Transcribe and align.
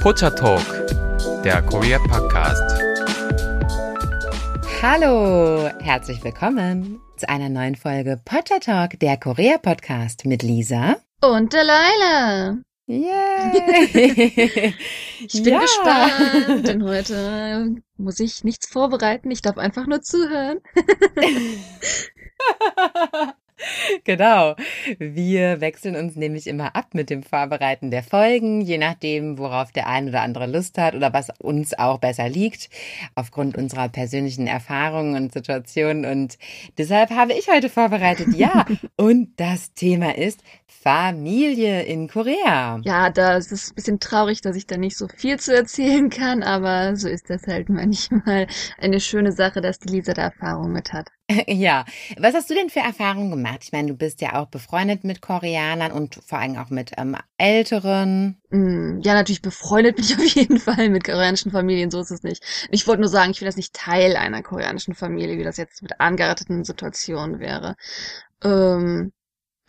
Pocha 0.00 0.30
Talk, 0.30 0.64
der 1.44 1.60
Korea 1.60 1.98
Podcast. 1.98 2.80
Hallo, 4.80 5.68
herzlich 5.78 6.24
willkommen 6.24 6.98
zu 7.18 7.28
einer 7.28 7.50
neuen 7.50 7.74
Folge 7.74 8.18
Pocha 8.24 8.60
Talk, 8.60 8.98
der 8.98 9.18
Korea 9.18 9.58
Podcast 9.58 10.24
mit 10.24 10.42
Lisa 10.42 10.96
und 11.20 11.52
Delilah. 11.52 12.56
Yay! 12.86 14.72
ich 15.20 15.42
bin 15.42 15.52
ja. 15.52 15.60
gespannt, 15.60 16.66
denn 16.66 16.82
heute 16.82 17.74
muss 17.98 18.20
ich 18.20 18.42
nichts 18.42 18.70
vorbereiten. 18.70 19.30
Ich 19.30 19.42
darf 19.42 19.58
einfach 19.58 19.86
nur 19.86 20.00
zuhören. 20.00 20.60
Genau. 24.04 24.54
Wir 24.98 25.60
wechseln 25.60 25.96
uns 25.96 26.16
nämlich 26.16 26.46
immer 26.46 26.74
ab 26.74 26.88
mit 26.94 27.10
dem 27.10 27.22
Vorbereiten 27.22 27.90
der 27.90 28.02
Folgen, 28.02 28.60
je 28.60 28.78
nachdem, 28.78 29.38
worauf 29.38 29.72
der 29.72 29.86
ein 29.86 30.08
oder 30.08 30.22
andere 30.22 30.46
Lust 30.46 30.78
hat 30.78 30.94
oder 30.94 31.12
was 31.12 31.28
uns 31.38 31.78
auch 31.78 31.98
besser 31.98 32.28
liegt, 32.28 32.70
aufgrund 33.14 33.56
unserer 33.56 33.88
persönlichen 33.88 34.46
Erfahrungen 34.46 35.14
und 35.16 35.32
Situationen. 35.32 36.04
Und 36.04 36.38
deshalb 36.78 37.10
habe 37.10 37.32
ich 37.32 37.48
heute 37.48 37.68
vorbereitet, 37.68 38.28
ja. 38.34 38.66
und 38.96 39.28
das 39.36 39.72
Thema 39.74 40.16
ist 40.16 40.42
Familie 40.70 41.82
in 41.82 42.08
Korea. 42.08 42.80
Ja, 42.84 43.10
da 43.10 43.36
ist 43.36 43.52
es 43.52 43.70
ein 43.70 43.74
bisschen 43.74 44.00
traurig, 44.00 44.40
dass 44.40 44.56
ich 44.56 44.66
da 44.66 44.76
nicht 44.76 44.96
so 44.96 45.08
viel 45.08 45.38
zu 45.38 45.54
erzählen 45.54 46.08
kann, 46.10 46.42
aber 46.42 46.96
so 46.96 47.08
ist 47.08 47.28
das 47.28 47.46
halt 47.46 47.68
manchmal 47.68 48.46
eine 48.78 49.00
schöne 49.00 49.32
Sache, 49.32 49.60
dass 49.60 49.78
die 49.78 49.88
Lisa 49.88 50.14
da 50.14 50.22
Erfahrung 50.22 50.72
mit 50.72 50.92
hat. 50.92 51.08
Ja, 51.46 51.84
was 52.18 52.34
hast 52.34 52.50
du 52.50 52.54
denn 52.54 52.70
für 52.70 52.80
Erfahrungen 52.80 53.30
gemacht? 53.30 53.60
Ich 53.62 53.72
meine, 53.72 53.88
du 53.88 53.96
bist 53.96 54.20
ja 54.20 54.40
auch 54.40 54.46
befreundet 54.46 55.04
mit 55.04 55.20
Koreanern 55.20 55.92
und 55.92 56.20
vor 56.26 56.38
allem 56.38 56.56
auch 56.56 56.70
mit 56.70 56.92
ähm, 56.96 57.16
Älteren. 57.38 58.40
Mm, 58.50 59.00
ja, 59.02 59.14
natürlich 59.14 59.42
befreundet 59.42 59.98
mich 59.98 60.14
auf 60.18 60.24
jeden 60.24 60.58
Fall 60.58 60.88
mit 60.88 61.04
koreanischen 61.04 61.52
Familien, 61.52 61.90
so 61.90 62.00
ist 62.00 62.10
es 62.10 62.22
nicht. 62.22 62.42
Ich 62.70 62.86
wollte 62.86 63.00
nur 63.02 63.10
sagen, 63.10 63.30
ich 63.30 63.38
bin 63.38 63.46
das 63.46 63.56
nicht 63.56 63.74
Teil 63.74 64.16
einer 64.16 64.42
koreanischen 64.42 64.94
Familie, 64.94 65.38
wie 65.38 65.44
das 65.44 65.56
jetzt 65.56 65.82
mit 65.82 66.00
angeheirateten 66.00 66.64
Situationen 66.64 67.38
wäre. 67.38 67.76
Ähm, 68.42 69.12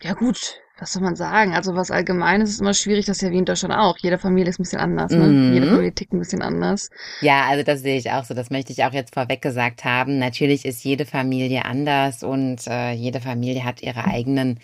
ja 0.02 0.14
gut, 0.14 0.60
was 0.82 0.94
soll 0.94 1.02
man 1.02 1.14
sagen? 1.14 1.54
Also 1.54 1.76
was 1.76 1.92
Allgemeines 1.92 2.50
ist 2.50 2.60
immer 2.60 2.74
schwierig, 2.74 3.06
das 3.06 3.18
ist 3.18 3.22
ja 3.22 3.30
wie 3.30 3.38
in 3.38 3.44
Deutschland 3.44 3.72
auch. 3.72 3.96
Jede 3.98 4.18
Familie 4.18 4.50
ist 4.50 4.58
ein 4.58 4.64
bisschen 4.64 4.80
anders, 4.80 5.12
ne? 5.12 5.28
Mhm. 5.28 5.54
Jede 5.54 5.68
Politik 5.68 6.12
ein 6.12 6.18
bisschen 6.18 6.42
anders. 6.42 6.90
Ja, 7.20 7.44
also 7.48 7.62
das 7.62 7.82
sehe 7.82 7.96
ich 7.96 8.10
auch 8.10 8.24
so. 8.24 8.34
Das 8.34 8.50
möchte 8.50 8.72
ich 8.72 8.82
auch 8.82 8.92
jetzt 8.92 9.14
vorweg 9.14 9.40
gesagt 9.40 9.84
haben. 9.84 10.18
Natürlich 10.18 10.64
ist 10.64 10.82
jede 10.82 11.06
Familie 11.06 11.64
anders 11.66 12.24
und 12.24 12.66
äh, 12.66 12.90
jede 12.94 13.20
Familie 13.20 13.64
hat 13.64 13.80
ihre 13.80 14.06
eigenen 14.06 14.58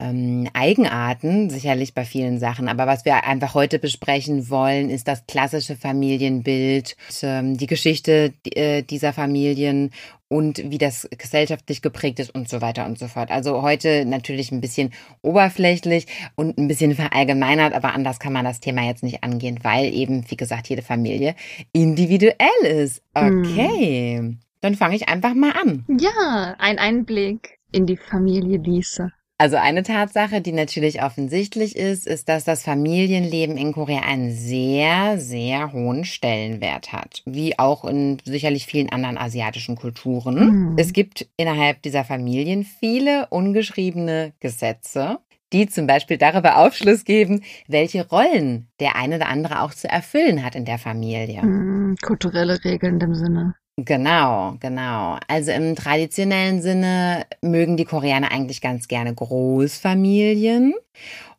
ähm, 0.00 0.48
Eigenarten, 0.54 1.50
sicherlich 1.50 1.92
bei 1.92 2.06
vielen 2.06 2.38
Sachen. 2.38 2.68
Aber 2.68 2.86
was 2.86 3.04
wir 3.04 3.24
einfach 3.24 3.52
heute 3.52 3.78
besprechen 3.78 4.48
wollen, 4.48 4.88
ist 4.88 5.06
das 5.06 5.26
klassische 5.26 5.76
Familienbild, 5.76 6.96
ähm, 7.22 7.58
die 7.58 7.66
Geschichte 7.66 8.32
äh, 8.44 8.82
dieser 8.82 9.12
Familien 9.12 9.90
und 10.32 10.70
wie 10.70 10.78
das 10.78 11.06
gesellschaftlich 11.18 11.82
geprägt 11.82 12.18
ist 12.18 12.34
und 12.34 12.48
so 12.48 12.62
weiter 12.62 12.86
und 12.86 12.98
so 12.98 13.06
fort. 13.06 13.30
Also 13.30 13.60
heute 13.60 14.06
natürlich 14.06 14.50
ein 14.50 14.62
bisschen 14.62 14.90
oberflächlich 15.20 16.06
und 16.36 16.56
ein 16.56 16.68
bisschen 16.68 16.94
verallgemeinert, 16.94 17.74
aber 17.74 17.94
anders 17.94 18.18
kann 18.18 18.32
man 18.32 18.46
das 18.46 18.58
Thema 18.58 18.82
jetzt 18.82 19.02
nicht 19.02 19.22
angehen, 19.22 19.58
weil 19.62 19.92
eben, 19.92 20.24
wie 20.30 20.36
gesagt, 20.36 20.68
jede 20.68 20.80
Familie 20.80 21.34
individuell 21.72 22.62
ist. 22.62 23.02
Okay, 23.12 24.16
hm. 24.16 24.38
dann 24.62 24.74
fange 24.74 24.96
ich 24.96 25.06
einfach 25.10 25.34
mal 25.34 25.52
an. 25.52 25.84
Ja, 26.00 26.56
ein 26.58 26.78
Einblick 26.78 27.58
in 27.70 27.84
die 27.84 27.98
Familie 27.98 28.56
Lisa. 28.56 29.10
Also 29.42 29.56
eine 29.56 29.82
Tatsache, 29.82 30.40
die 30.40 30.52
natürlich 30.52 31.02
offensichtlich 31.02 31.74
ist, 31.74 32.06
ist, 32.06 32.28
dass 32.28 32.44
das 32.44 32.62
Familienleben 32.62 33.56
in 33.56 33.72
Korea 33.72 34.02
einen 34.02 34.30
sehr, 34.30 35.18
sehr 35.18 35.72
hohen 35.72 36.04
Stellenwert 36.04 36.92
hat, 36.92 37.22
wie 37.24 37.58
auch 37.58 37.84
in 37.84 38.18
sicherlich 38.24 38.66
vielen 38.66 38.90
anderen 38.90 39.18
asiatischen 39.18 39.74
Kulturen. 39.74 40.36
Mhm. 40.36 40.76
Es 40.78 40.92
gibt 40.92 41.26
innerhalb 41.36 41.82
dieser 41.82 42.04
Familien 42.04 42.62
viele 42.62 43.26
ungeschriebene 43.30 44.32
Gesetze, 44.38 45.18
die 45.52 45.66
zum 45.66 45.88
Beispiel 45.88 46.18
darüber 46.18 46.58
Aufschluss 46.58 47.04
geben, 47.04 47.42
welche 47.66 48.08
Rollen 48.08 48.68
der 48.78 48.94
eine 48.94 49.16
oder 49.16 49.26
andere 49.28 49.62
auch 49.62 49.74
zu 49.74 49.88
erfüllen 49.88 50.44
hat 50.44 50.54
in 50.54 50.66
der 50.66 50.78
Familie. 50.78 51.42
Mhm, 51.42 51.96
kulturelle 52.00 52.62
Regeln 52.62 52.92
in 52.92 53.00
dem 53.00 53.14
Sinne. 53.16 53.54
Genau, 53.78 54.54
genau. 54.60 55.16
Also 55.28 55.50
im 55.50 55.74
traditionellen 55.76 56.60
Sinne 56.60 57.24
mögen 57.40 57.76
die 57.78 57.86
Koreaner 57.86 58.30
eigentlich 58.30 58.60
ganz 58.60 58.86
gerne 58.86 59.14
Großfamilien. 59.14 60.74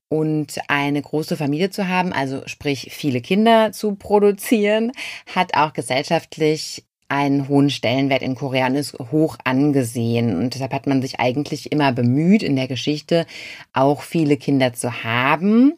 Und 0.10 0.60
eine 0.70 1.02
große 1.02 1.38
Familie 1.38 1.72
zu 1.72 1.88
haben, 1.90 2.14
also 2.14 2.44
sprich 2.48 2.90
viele 2.94 3.22
Kinder 3.22 3.72
zu 3.74 3.96
produzieren, 3.96 4.92
hat 5.36 5.56
auch 5.56 5.74
gesellschaftlich 5.74 6.86
einen 7.13 7.47
hohen 7.47 7.69
Stellenwert 7.69 8.24
in 8.24 8.35
Korea 8.35 8.68
und 8.68 8.75
ist 8.75 8.97
hoch 9.12 9.38
angesehen. 9.44 10.35
Und 10.35 10.56
deshalb 10.56 10.74
hat 10.74 10.88
man 10.88 11.01
sich 11.01 11.19
eigentlich 11.19 11.72
immer 11.72 11.91
bemüht, 11.91 12.41
in 12.41 12.56
der 12.56 12.68
Geschichte 12.68 13.25
auch 13.72 14.01
viele 14.01 14.35
Kinder 14.38 14.74
zu 14.74 15.03
haben. 15.03 15.74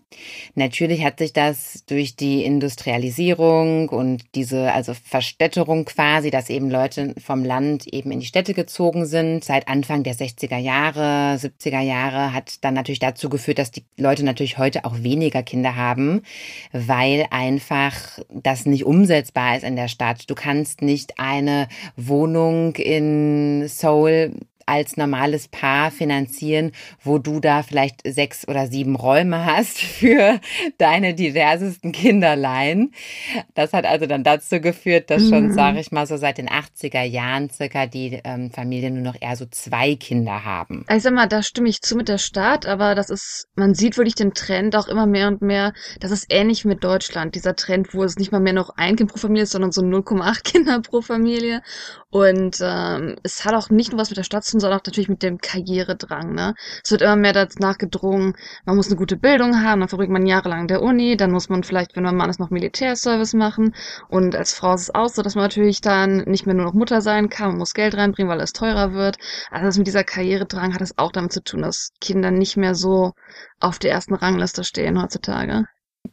Natürlich 0.56 1.04
hat 1.04 1.20
sich 1.20 1.34
das 1.34 1.84
durch 1.88 2.16
die 2.16 2.46
Industrialisierung 2.46 3.90
und 3.90 4.24
diese, 4.36 4.72
also 4.72 4.94
Verstädterung 4.94 5.84
quasi, 5.84 6.32
dass 6.32 6.50
eben 6.50 6.70
Leute 6.70 7.14
vom 7.18 7.44
Land 7.44 7.88
eben 7.88 8.12
in 8.12 8.22
die 8.22 8.26
Städte 8.26 8.54
gezogen 8.54 9.06
sind, 9.06 9.44
seit 9.44 9.68
Anfang 9.68 10.04
der 10.04 10.16
60er 10.16 10.58
Jahre, 10.58 11.38
70er 11.38 11.82
Jahre, 11.82 12.34
hat 12.34 12.64
dann 12.64 12.74
natürlich 12.74 13.00
dazu 13.00 13.28
geführt, 13.28 13.60
dass 13.60 13.72
die 13.72 13.84
Leute 13.98 14.24
natürlich 14.24 14.58
heute 14.58 14.86
auch 14.86 15.04
weniger 15.04 15.44
Kinder 15.44 15.76
haben, 15.76 16.22
weil 16.72 17.26
einfach 17.30 17.94
das 18.30 18.66
nicht 18.66 18.86
umsetzbar 18.86 19.58
ist 19.58 19.64
in 19.64 19.76
der 19.76 19.90
Stadt. 19.90 20.30
Du 20.30 20.36
kannst 20.36 20.82
nicht 20.82 21.20
eine 21.26 21.68
Wohnung 21.98 22.76
in 22.76 23.68
Seoul 23.68 24.32
als 24.66 24.98
normales 24.98 25.48
Paar 25.48 25.92
finanzieren, 25.92 26.72
wo 27.04 27.18
du 27.20 27.40
da 27.40 27.64
vielleicht 27.64 28.02
sechs 28.06 28.48
oder 28.48 28.68
sieben 28.68 28.96
Räume 28.96 29.46
hast 29.46 29.78
für 29.82 30.40
deine 30.78 31.14
diversesten 31.14 31.92
Kinderlein. 31.92 32.92
Das 33.54 33.74
hat 33.74 33.86
also 33.86 34.06
dann 34.06 34.24
dazu 34.24 34.60
geführt, 34.60 35.10
dass 35.10 35.28
schon, 35.30 35.48
mhm. 35.48 35.54
sage 35.54 35.80
ich 35.80 35.92
mal, 35.92 36.08
so 36.08 36.18
seit 36.18 36.38
den 36.38 36.50
80er 36.50 37.04
Jahren 37.04 37.50
circa 37.50 37.86
die 37.86 38.20
ähm, 38.24 38.52
Familien 38.52 38.96
nur 38.96 39.04
noch 39.04 39.22
eher 39.22 39.36
so 39.36 39.46
zwei 39.46 39.96
Kinder 39.96 40.44
haben. 40.46 40.86
Ich 40.92 41.04
sag 41.04 41.14
mal, 41.14 41.28
da 41.28 41.44
stimme 41.44 41.70
ich 41.70 41.82
zu 41.82 41.96
mit 41.96 42.10
der 42.10 42.18
Stadt, 42.18 42.66
aber 42.66 42.96
das 42.96 43.10
ist, 43.10 43.48
man 43.56 43.76
sieht 43.76 43.98
wirklich 43.98 44.16
den 44.16 44.34
Trend 44.34 44.76
auch 44.76 44.88
immer 44.88 45.06
mehr 45.06 45.28
und 45.28 45.42
mehr. 45.42 45.74
Das 46.00 46.12
ist 46.12 46.28
ähnlich 46.30 46.66
mit 46.66 46.84
Deutschland, 46.84 47.36
dieser 47.36 47.56
Trend, 47.56 47.94
wo 47.94 48.04
es 48.04 48.18
nicht 48.18 48.32
mal 48.32 48.40
mehr 48.40 48.54
noch 48.54 48.72
ein 48.78 48.96
Kind 48.96 49.12
pro 49.12 49.20
Familie 49.20 49.44
ist, 49.44 49.52
sondern 49.52 49.72
so 49.72 49.82
0,8 49.82 50.44
Kinder 50.44 50.82
pro 50.82 51.02
Familie. 51.02 51.62
Und 52.10 52.58
ähm, 52.62 53.18
es 53.24 53.44
hat 53.46 53.54
auch 53.54 53.70
nicht 53.70 53.92
nur 53.92 54.00
was 54.00 54.10
mit 54.10 54.18
der 54.18 54.24
Stadt 54.24 54.46
zu 54.46 54.55
tun, 54.56 54.60
sondern 54.60 54.80
auch 54.80 54.86
natürlich 54.86 55.10
mit 55.10 55.24
dem 55.24 55.38
Karrieredrang. 55.38 56.34
Ne? 56.34 56.56
Es 56.84 56.92
wird 56.92 57.02
immer 57.02 57.16
mehr 57.16 57.34
danach 57.34 57.78
gedrungen, 57.78 58.36
man 58.66 58.76
muss 58.76 58.88
eine 58.88 58.96
gute 58.96 59.18
Bildung 59.18 59.62
haben, 59.64 59.82
dann 59.82 59.90
verbringt 59.90 60.12
man 60.12 60.26
jahrelang 60.26 60.68
der 60.68 60.82
Uni, 60.82 61.18
dann 61.18 61.32
muss 61.32 61.50
man 61.50 61.64
vielleicht, 61.64 61.96
wenn 61.96 62.04
man 62.04 62.16
Mann 62.16 62.30
ist, 62.30 62.40
noch 62.40 62.50
Militärservice 62.50 63.34
machen. 63.34 63.76
Und 64.10 64.36
als 64.36 64.54
Frau 64.54 64.74
ist 64.74 64.84
es 64.84 64.96
auch 64.96 65.10
so, 65.10 65.22
dass 65.22 65.36
man 65.36 65.44
natürlich 65.44 65.82
dann 65.82 66.24
nicht 66.26 66.46
mehr 66.46 66.56
nur 66.56 66.66
noch 66.66 66.74
Mutter 66.74 67.02
sein 67.02 67.30
kann, 67.30 67.50
man 67.50 67.58
muss 67.60 67.74
Geld 67.74 67.96
reinbringen, 67.96 68.32
weil 68.32 68.42
es 68.42 68.54
teurer 68.54 68.94
wird. 68.94 69.18
Also 69.52 69.66
das 69.66 69.78
mit 69.78 69.88
dieser 69.88 70.04
Karrieredrang 70.04 70.74
hat 70.74 70.82
es 70.82 70.98
auch 70.98 71.12
damit 71.12 71.34
zu 71.34 71.44
tun, 71.44 71.62
dass 71.62 71.92
Kinder 72.00 72.32
nicht 72.32 72.58
mehr 72.58 72.76
so 72.76 73.14
auf 73.60 73.80
der 73.80 73.92
ersten 73.92 74.16
Rangliste 74.16 74.64
stehen 74.64 75.02
heutzutage. 75.02 75.66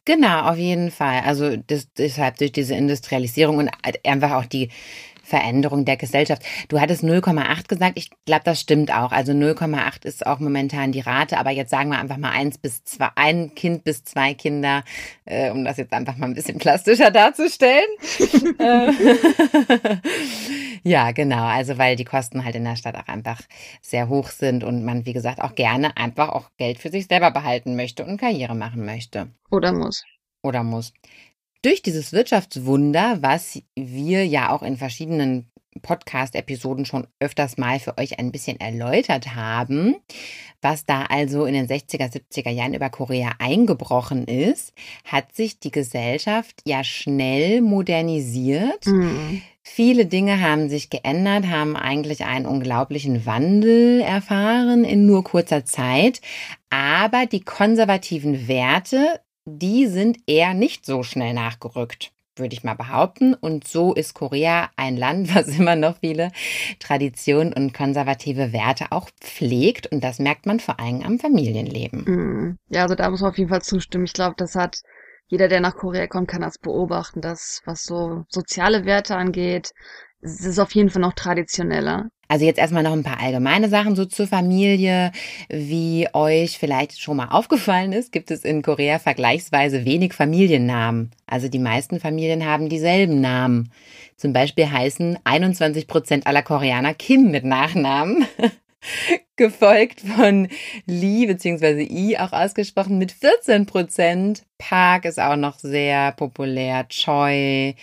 Genau, 0.05 0.49
auf 0.49 0.57
jeden 0.57 0.91
Fall. 0.91 1.21
Also 1.25 1.57
das, 1.57 1.93
deshalb 1.93 2.39
durch 2.39 2.51
diese 2.53 2.75
Industrialisierung 2.75 3.59
und 3.59 3.71
einfach 4.05 4.33
auch 4.33 4.47
die 4.47 4.71
Veränderung 5.23 5.85
der 5.85 5.97
Gesellschaft. 5.97 6.43
Du 6.69 6.81
hattest 6.81 7.03
0,8 7.03 7.69
gesagt. 7.69 7.93
Ich 7.97 8.11
glaube, 8.27 8.43
das 8.45 8.61
stimmt 8.61 8.93
auch. 8.93 9.13
Also 9.13 9.33
0,8 9.33 10.05
ist 10.05 10.27
auch 10.27 10.41
momentan 10.41 10.93
die 10.93 11.01
Rate. 11.01 11.39
Aber 11.39 11.51
jetzt 11.51 11.71
sagen 11.71 11.91
wir 11.91 11.99
einfach 11.99 12.17
mal 12.17 12.31
eins 12.31 12.59
bis 12.59 12.85
zwei, 12.85 13.09
ein 13.15 13.55
Kind 13.55 13.85
bis 13.85 14.05
zwei 14.05 14.35
Kinder, 14.35 14.85
äh, 15.25 15.51
um 15.51 15.65
das 15.65 15.77
jetzt 15.77 15.93
einfach 15.93 16.17
mal 16.17 16.27
ein 16.27 16.35
bisschen 16.35 16.59
plastischer 16.59 17.11
darzustellen. 17.11 17.89
Äh, 18.59 18.93
ja, 20.83 21.13
genau. 21.13 21.45
Also 21.45 21.79
weil 21.79 21.97
die 21.97 22.05
Kosten 22.05 22.45
halt 22.45 22.55
in 22.55 22.65
der 22.65 22.77
Stadt 22.77 22.97
auch 22.97 23.09
einfach 23.09 23.41
sehr 23.81 24.09
hoch 24.09 24.29
sind 24.29 24.63
und 24.65 24.85
man, 24.85 25.07
wie 25.07 25.13
gesagt, 25.13 25.41
auch 25.41 25.55
gerne 25.55 25.97
einfach 25.97 26.29
auch 26.29 26.51
Geld 26.57 26.79
für 26.79 26.91
sich 26.91 27.07
selber 27.07 27.31
behalten 27.31 27.77
möchte 27.77 28.05
und 28.05 28.19
Karriere 28.19 28.55
machen 28.55 28.85
möchte. 28.85 29.29
Oder 29.51 29.73
muss. 29.73 30.05
Oder 30.43 30.63
muss. 30.63 30.93
Durch 31.63 31.81
dieses 31.81 32.13
Wirtschaftswunder, 32.13 33.19
was 33.21 33.63
wir 33.77 34.27
ja 34.27 34.51
auch 34.51 34.63
in 34.63 34.77
verschiedenen 34.77 35.47
Podcast-Episoden 35.81 36.85
schon 36.85 37.07
öfters 37.19 37.57
mal 37.57 37.79
für 37.79 37.97
euch 37.99 38.19
ein 38.19 38.33
bisschen 38.33 38.61
erläutert 38.61 39.35
haben, 39.35 39.97
was 40.61 40.85
da 40.85 41.05
also 41.05 41.45
in 41.45 41.55
den 41.55 41.67
60er, 41.67 42.13
70er 42.13 42.51
Jahren 42.51 42.75
über 42.75 42.91
Korea 42.91 43.33
eingebrochen 43.39 44.27
ist, 44.27 44.75
hat 45.05 45.35
sich 45.35 45.61
die 45.61 45.71
Gesellschaft 45.71 46.63
ja 46.67 46.85
schnell 46.85 47.63
modernisiert. 47.63 48.87
Mhm. 48.87 49.43
Viele 49.63 50.07
Dinge 50.07 50.41
haben 50.41 50.69
sich 50.69 50.91
geändert, 50.91 51.47
haben 51.47 51.77
eigentlich 51.77 52.25
einen 52.25 52.47
unglaublichen 52.47 53.25
Wandel 53.25 54.01
erfahren 54.01 54.85
in 54.85 55.07
nur 55.07 55.25
kurzer 55.25 55.65
Zeit. 55.65 56.21
Aber 56.71 57.27
die 57.27 57.41
konservativen 57.41 58.49
Werte 58.49 59.21
die 59.45 59.87
sind 59.87 60.19
eher 60.27 60.55
nicht 60.55 60.87
so 60.87 61.03
schnell 61.03 61.35
nachgerückt 61.35 62.13
würde 62.37 62.55
ich 62.55 62.65
mal 62.65 62.75
behaupten. 62.75 63.35
Und 63.35 63.67
so 63.67 63.95
ist 63.95 64.15
Korea 64.15 64.71
ein 64.77 64.97
Land, 64.97 65.29
was 65.35 65.49
immer 65.49 65.77
noch 65.77 65.99
viele 65.99 66.31
Traditionen 66.79 67.53
und 67.53 67.75
konservative 67.75 68.53
Werte 68.53 68.87
auch 68.91 69.09
pflegt. 69.21 69.87
Und 69.87 70.03
das 70.03 70.19
merkt 70.19 70.47
man 70.47 70.61
vor 70.61 70.81
allem 70.81 71.03
am 71.03 71.19
Familienleben. 71.19 72.05
Mm. 72.05 72.59
Ja, 72.69 72.83
also 72.83 72.95
da 72.95 73.11
muss 73.11 73.21
man 73.21 73.31
auf 73.31 73.39
jeden 73.39 73.51
Fall 73.51 73.63
zustimmen. 73.63 74.05
Ich 74.05 74.13
glaube, 74.13 74.35
das 74.37 74.55
hat 74.55 74.79
jeder, 75.29 75.49
der 75.49 75.61
nach 75.61 75.77
Korea 75.77 76.07
kommt, 76.07 76.29
kann 76.29 76.43
das 76.43 76.59
beobachten, 76.59 77.21
dass 77.23 77.63
was 77.65 77.85
so 77.85 78.25
soziale 78.29 78.85
Werte 78.85 79.17
angeht, 79.17 79.71
es 80.21 80.45
ist 80.45 80.59
auf 80.59 80.75
jeden 80.75 80.91
Fall 80.91 81.03
noch 81.03 81.15
traditioneller. 81.15 82.09
Also 82.33 82.47
jetzt 82.47 82.57
erstmal 82.57 82.83
noch 82.83 82.95
ein 82.95 83.03
paar 83.03 83.21
allgemeine 83.21 83.69
Sachen 83.69 83.95
so 83.95 84.07
zur 84.07 84.27
Familie. 84.27 85.13
Wie 85.51 86.09
euch 86.15 86.57
vielleicht 86.57 86.99
schon 86.99 87.19
mal 87.19 87.29
aufgefallen 87.29 87.93
ist, 87.93 88.11
gibt 88.11 88.31
es 88.31 88.43
in 88.43 88.63
Korea 88.63 88.99
vergleichsweise 88.99 89.85
wenig 89.85 90.15
Familiennamen. 90.15 91.11
Also 91.27 91.49
die 91.49 91.59
meisten 91.59 92.01
Familien 92.01 92.47
haben 92.47 92.71
dieselben 92.71 93.21
Namen. 93.21 93.71
Zum 94.17 94.33
Beispiel 94.33 94.71
heißen 94.71 95.19
21 95.25 95.87
Prozent 95.87 96.27
aller 96.27 96.41
Koreaner 96.41 96.95
Kim 96.95 97.31
mit 97.31 97.45
Nachnamen. 97.45 98.25
gefolgt 99.37 100.01
von 100.01 100.49
Lee 100.87 101.27
bzw. 101.27 101.83
I 101.83 102.19
auch 102.19 102.33
ausgesprochen 102.33 102.99
mit 102.99 103.13
14 103.13 103.67
Prozent. 103.67 104.43
Park 104.59 105.05
ist 105.05 105.21
auch 105.21 105.37
noch 105.37 105.59
sehr 105.59 106.13
populär. 106.13 106.89
Choi, 106.89 107.75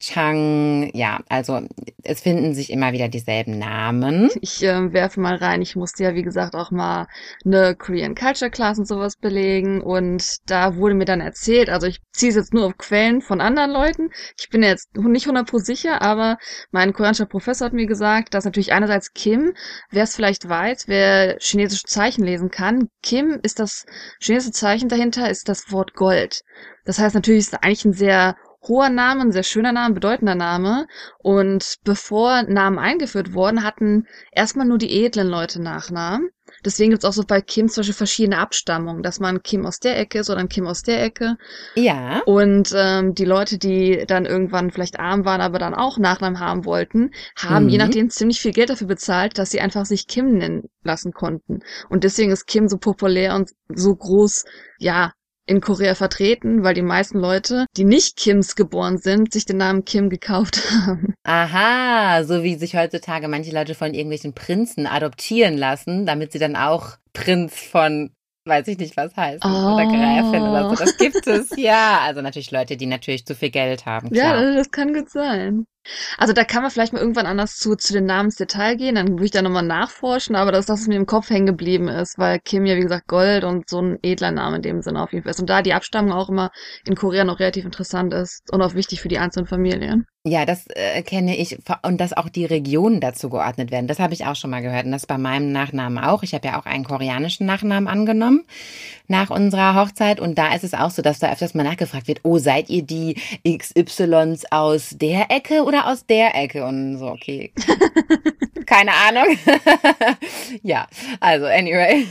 Chang, 0.00 0.90
ja, 0.94 1.20
also 1.28 1.60
es 2.02 2.22
finden 2.22 2.54
sich 2.54 2.70
immer 2.70 2.94
wieder 2.94 3.08
dieselben 3.08 3.58
Namen. 3.58 4.30
Ich 4.40 4.62
äh, 4.64 4.92
werfe 4.94 5.20
mal 5.20 5.36
rein, 5.36 5.60
ich 5.60 5.76
musste 5.76 6.04
ja 6.04 6.14
wie 6.14 6.22
gesagt 6.22 6.54
auch 6.54 6.70
mal 6.70 7.06
eine 7.44 7.76
Korean 7.76 8.14
Culture 8.14 8.50
Class 8.50 8.78
und 8.78 8.88
sowas 8.88 9.16
belegen 9.16 9.82
und 9.82 10.38
da 10.46 10.76
wurde 10.76 10.94
mir 10.94 11.04
dann 11.04 11.20
erzählt, 11.20 11.68
also 11.68 11.86
ich 11.86 12.00
ziehe 12.12 12.30
es 12.30 12.36
jetzt 12.36 12.54
nur 12.54 12.64
auf 12.64 12.78
Quellen 12.78 13.20
von 13.20 13.42
anderen 13.42 13.72
Leuten. 13.72 14.08
Ich 14.38 14.48
bin 14.48 14.62
jetzt 14.62 14.96
nicht 14.96 15.26
100% 15.26 15.58
sicher, 15.58 16.00
aber 16.00 16.38
mein 16.70 16.94
koreanischer 16.94 17.26
Professor 17.26 17.66
hat 17.66 17.74
mir 17.74 17.86
gesagt, 17.86 18.32
dass 18.32 18.46
natürlich 18.46 18.72
einerseits 18.72 19.12
Kim, 19.12 19.52
wer 19.90 20.04
es 20.04 20.16
vielleicht 20.16 20.48
weiß, 20.48 20.88
wer 20.88 21.36
chinesische 21.40 21.84
Zeichen 21.84 22.24
lesen 22.24 22.50
kann, 22.50 22.88
Kim 23.02 23.38
ist 23.42 23.58
das 23.58 23.84
chinesische 24.18 24.52
Zeichen 24.52 24.88
dahinter, 24.88 25.28
ist 25.28 25.50
das 25.50 25.70
Wort 25.70 25.92
Gold. 25.92 26.40
Das 26.86 26.98
heißt 26.98 27.14
natürlich 27.14 27.40
ist 27.40 27.62
eigentlich 27.62 27.84
ein 27.84 27.92
sehr 27.92 28.36
hoher 28.66 28.90
Name, 28.90 29.22
ein 29.22 29.32
sehr 29.32 29.42
schöner 29.42 29.72
Name, 29.72 29.94
bedeutender 29.94 30.34
Name. 30.34 30.86
Und 31.18 31.76
bevor 31.84 32.42
Namen 32.42 32.78
eingeführt 32.78 33.32
wurden, 33.32 33.64
hatten 33.64 34.06
erstmal 34.32 34.66
nur 34.66 34.78
die 34.78 35.04
edlen 35.04 35.28
Leute 35.28 35.62
Nachnamen. 35.62 36.30
Deswegen 36.64 36.90
gibt's 36.90 37.04
auch 37.04 37.12
so 37.12 37.22
bei 37.26 37.40
Kim 37.40 37.68
zum 37.68 37.80
Beispiel 37.80 37.94
verschiedene 37.94 38.38
Abstammungen, 38.38 39.02
dass 39.02 39.20
man 39.20 39.42
Kim 39.42 39.64
aus 39.64 39.78
der 39.78 39.98
Ecke 39.98 40.18
ist 40.18 40.30
oder 40.30 40.40
ein 40.40 40.48
Kim 40.48 40.66
aus 40.66 40.82
der 40.82 41.02
Ecke. 41.02 41.36
Ja. 41.74 42.22
Und 42.26 42.72
ähm, 42.74 43.14
die 43.14 43.24
Leute, 43.24 43.56
die 43.58 44.04
dann 44.06 44.26
irgendwann 44.26 44.70
vielleicht 44.70 44.98
arm 44.98 45.24
waren, 45.24 45.40
aber 45.40 45.58
dann 45.58 45.74
auch 45.74 45.98
Nachnamen 45.98 46.40
haben 46.40 46.64
wollten, 46.64 47.12
haben 47.36 47.64
mhm. 47.64 47.70
je 47.70 47.78
nachdem 47.78 48.10
ziemlich 48.10 48.40
viel 48.40 48.52
Geld 48.52 48.70
dafür 48.70 48.88
bezahlt, 48.88 49.38
dass 49.38 49.50
sie 49.50 49.60
einfach 49.60 49.86
sich 49.86 50.06
Kim 50.06 50.38
nennen 50.38 50.68
lassen 50.82 51.12
konnten. 51.12 51.60
Und 51.88 52.04
deswegen 52.04 52.32
ist 52.32 52.46
Kim 52.46 52.68
so 52.68 52.78
populär 52.78 53.34
und 53.34 53.50
so 53.68 53.94
groß, 53.94 54.44
ja, 54.78 55.12
in 55.50 55.60
Korea 55.60 55.94
vertreten, 55.94 56.62
weil 56.62 56.74
die 56.74 56.82
meisten 56.82 57.18
Leute, 57.18 57.66
die 57.76 57.84
nicht 57.84 58.16
Kims 58.16 58.54
geboren 58.54 58.98
sind, 58.98 59.32
sich 59.32 59.44
den 59.44 59.56
Namen 59.56 59.84
Kim 59.84 60.08
gekauft 60.08 60.60
haben. 60.86 61.14
Aha, 61.24 62.22
so 62.24 62.42
wie 62.42 62.54
sich 62.54 62.76
heutzutage 62.76 63.28
manche 63.28 63.52
Leute 63.52 63.74
von 63.74 63.92
irgendwelchen 63.92 64.32
Prinzen 64.32 64.86
adoptieren 64.86 65.58
lassen, 65.58 66.06
damit 66.06 66.32
sie 66.32 66.38
dann 66.38 66.56
auch 66.56 66.96
Prinz 67.12 67.54
von 67.58 68.10
weiß 68.46 68.68
ich 68.68 68.78
nicht, 68.78 68.96
was 68.96 69.14
heißt. 69.16 69.44
Oh. 69.44 69.74
Oder 69.74 69.86
Gräfin 69.86 70.42
oder 70.42 70.70
so. 70.70 70.76
Das 70.76 70.96
gibt 70.96 71.26
es, 71.26 71.50
ja. 71.56 72.00
Also 72.00 72.22
natürlich 72.22 72.50
Leute, 72.50 72.76
die 72.76 72.86
natürlich 72.86 73.26
zu 73.26 73.34
viel 73.34 73.50
Geld 73.50 73.86
haben. 73.86 74.10
Klar. 74.10 74.42
Ja, 74.42 74.54
das 74.54 74.70
kann 74.70 74.94
gut 74.94 75.10
sein. 75.10 75.66
Also 76.18 76.32
da 76.32 76.44
kann 76.44 76.62
man 76.62 76.70
vielleicht 76.70 76.92
mal 76.92 77.00
irgendwann 77.00 77.26
anders 77.26 77.56
zu, 77.56 77.76
zu 77.76 77.92
den 77.92 78.06
Namensdetail 78.06 78.76
gehen, 78.76 78.94
dann 78.94 79.10
würde 79.10 79.24
ich 79.24 79.30
da 79.30 79.42
nochmal 79.42 79.62
nachforschen, 79.62 80.36
aber 80.36 80.52
das 80.52 80.60
ist 80.60 80.68
das, 80.68 80.80
was 80.80 80.88
mir 80.88 80.96
im 80.96 81.06
Kopf 81.06 81.30
hängen 81.30 81.46
geblieben 81.46 81.88
ist, 81.88 82.18
weil 82.18 82.38
Kim 82.40 82.66
ja 82.66 82.76
wie 82.76 82.80
gesagt 82.80 83.06
Gold 83.08 83.44
und 83.44 83.68
so 83.68 83.80
ein 83.80 83.98
edler 84.02 84.30
Name 84.30 84.56
in 84.56 84.62
dem 84.62 84.82
Sinne 84.82 85.02
auf 85.02 85.12
jeden 85.12 85.24
Fall 85.24 85.30
ist. 85.30 85.40
Und 85.40 85.50
da 85.50 85.62
die 85.62 85.74
Abstammung 85.74 86.12
auch 86.12 86.28
immer 86.28 86.50
in 86.86 86.94
Korea 86.94 87.24
noch 87.24 87.40
relativ 87.40 87.64
interessant 87.64 88.12
ist 88.14 88.52
und 88.52 88.62
auch 88.62 88.74
wichtig 88.74 89.00
für 89.00 89.08
die 89.08 89.18
einzelnen 89.18 89.46
Familien. 89.46 90.06
Ja, 90.22 90.44
das 90.44 90.66
äh, 90.74 91.00
kenne 91.02 91.34
ich 91.34 91.56
und 91.82 91.98
dass 91.98 92.12
auch 92.12 92.28
die 92.28 92.44
Regionen 92.44 93.00
dazu 93.00 93.30
geordnet 93.30 93.70
werden. 93.70 93.86
Das 93.86 93.98
habe 93.98 94.12
ich 94.12 94.26
auch 94.26 94.36
schon 94.36 94.50
mal 94.50 94.60
gehört 94.60 94.84
und 94.84 94.92
das 94.92 95.06
bei 95.06 95.16
meinem 95.16 95.50
Nachnamen 95.50 95.96
auch. 95.96 96.22
Ich 96.22 96.34
habe 96.34 96.46
ja 96.46 96.60
auch 96.60 96.66
einen 96.66 96.84
koreanischen 96.84 97.46
Nachnamen 97.46 97.88
angenommen 97.88 98.44
nach 99.08 99.30
unserer 99.30 99.74
Hochzeit 99.74 100.20
und 100.20 100.36
da 100.36 100.54
ist 100.54 100.62
es 100.62 100.74
auch 100.74 100.90
so, 100.90 101.00
dass 101.00 101.20
da 101.20 101.32
öfters 101.32 101.54
mal 101.54 101.62
nachgefragt 101.62 102.06
wird, 102.06 102.20
oh, 102.24 102.36
seid 102.36 102.68
ihr 102.68 102.82
die 102.82 103.16
XYs 103.48 104.44
aus 104.50 104.90
der 104.90 105.30
Ecke 105.30 105.64
oder 105.64 105.79
aus 105.86 106.06
der 106.06 106.34
Ecke? 106.34 106.64
Und 106.64 106.98
so, 106.98 107.06
okay. 107.06 107.52
Keine 108.66 108.92
Ahnung. 108.92 109.36
ja, 110.62 110.86
also 111.18 111.46
anyway. 111.46 112.06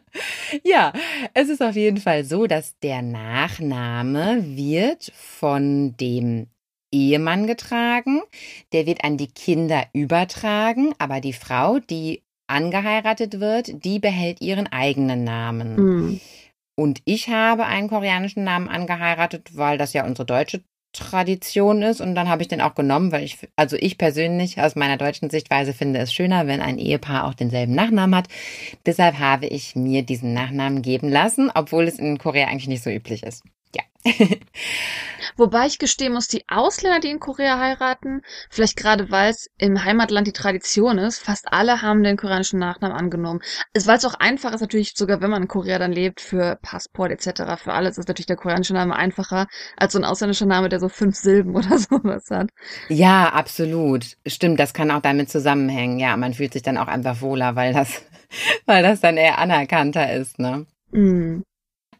ja, 0.64 0.92
es 1.34 1.48
ist 1.48 1.62
auf 1.62 1.76
jeden 1.76 1.98
Fall 1.98 2.24
so, 2.24 2.46
dass 2.46 2.78
der 2.80 3.02
Nachname 3.02 4.44
wird 4.56 5.12
von 5.14 5.96
dem 5.96 6.48
Ehemann 6.90 7.46
getragen, 7.46 8.20
der 8.72 8.86
wird 8.86 9.04
an 9.04 9.16
die 9.16 9.28
Kinder 9.28 9.84
übertragen, 9.92 10.94
aber 10.98 11.20
die 11.20 11.32
Frau, 11.32 11.78
die 11.78 12.22
angeheiratet 12.46 13.40
wird, 13.40 13.84
die 13.84 13.98
behält 13.98 14.40
ihren 14.42 14.66
eigenen 14.66 15.24
Namen. 15.24 15.76
Mhm. 15.76 16.20
Und 16.74 17.00
ich 17.04 17.28
habe 17.28 17.66
einen 17.66 17.88
koreanischen 17.88 18.44
Namen 18.44 18.68
angeheiratet, 18.68 19.56
weil 19.56 19.78
das 19.78 19.92
ja 19.92 20.04
unsere 20.04 20.26
deutsche 20.26 20.62
Tradition 20.92 21.82
ist 21.82 22.00
und 22.00 22.14
dann 22.14 22.28
habe 22.28 22.42
ich 22.42 22.48
den 22.48 22.60
auch 22.60 22.74
genommen, 22.74 23.12
weil 23.12 23.24
ich, 23.24 23.38
also 23.56 23.76
ich 23.78 23.98
persönlich 23.98 24.60
aus 24.60 24.76
meiner 24.76 24.96
deutschen 24.98 25.30
Sichtweise 25.30 25.72
finde 25.72 26.00
es 26.00 26.12
schöner, 26.12 26.46
wenn 26.46 26.60
ein 26.60 26.78
Ehepaar 26.78 27.24
auch 27.24 27.34
denselben 27.34 27.74
Nachnamen 27.74 28.14
hat. 28.14 28.28
Deshalb 28.84 29.18
habe 29.18 29.46
ich 29.46 29.74
mir 29.74 30.02
diesen 30.02 30.34
Nachnamen 30.34 30.82
geben 30.82 31.08
lassen, 31.08 31.50
obwohl 31.54 31.84
es 31.84 31.98
in 31.98 32.18
Korea 32.18 32.48
eigentlich 32.48 32.68
nicht 32.68 32.82
so 32.82 32.90
üblich 32.90 33.22
ist. 33.22 33.42
Wobei 35.36 35.66
ich 35.66 35.78
gestehen 35.78 36.12
muss, 36.12 36.26
die 36.28 36.44
Ausländer, 36.48 37.00
die 37.00 37.10
in 37.10 37.20
Korea 37.20 37.58
heiraten, 37.58 38.22
vielleicht 38.50 38.76
gerade 38.76 39.10
weil 39.10 39.30
es 39.30 39.48
im 39.58 39.84
Heimatland 39.84 40.26
die 40.26 40.32
Tradition 40.32 40.98
ist, 40.98 41.20
fast 41.20 41.52
alle 41.52 41.82
haben 41.82 42.02
den 42.02 42.16
koreanischen 42.16 42.58
Nachnamen 42.58 42.96
angenommen. 42.96 43.40
Weil 43.74 43.96
es 43.96 44.04
auch 44.04 44.14
einfach 44.14 44.52
ist, 44.52 44.60
natürlich 44.60 44.92
sogar 44.96 45.20
wenn 45.20 45.30
man 45.30 45.42
in 45.42 45.48
Korea 45.48 45.78
dann 45.78 45.92
lebt, 45.92 46.20
für 46.20 46.58
Passport 46.62 47.12
etc., 47.12 47.62
für 47.62 47.72
alles 47.72 47.98
ist 47.98 48.08
natürlich 48.08 48.26
der 48.26 48.36
koreanische 48.36 48.74
Name 48.74 48.96
einfacher 48.96 49.46
als 49.76 49.92
so 49.92 49.98
ein 49.98 50.04
ausländischer 50.04 50.46
Name, 50.46 50.68
der 50.68 50.80
so 50.80 50.88
fünf 50.88 51.16
Silben 51.16 51.54
oder 51.56 51.78
sowas 51.78 52.28
hat. 52.30 52.50
Ja, 52.88 53.28
absolut. 53.28 54.16
Stimmt, 54.26 54.58
das 54.58 54.74
kann 54.74 54.90
auch 54.90 55.02
damit 55.02 55.30
zusammenhängen. 55.30 55.98
Ja, 55.98 56.16
man 56.16 56.34
fühlt 56.34 56.52
sich 56.52 56.62
dann 56.62 56.78
auch 56.78 56.88
einfach 56.88 57.20
wohler, 57.20 57.54
weil 57.54 57.72
das, 57.72 58.02
weil 58.66 58.82
das 58.82 59.00
dann 59.00 59.16
eher 59.16 59.38
anerkannter 59.38 60.12
ist, 60.12 60.38
ne? 60.38 60.66
Mm. 60.90 61.42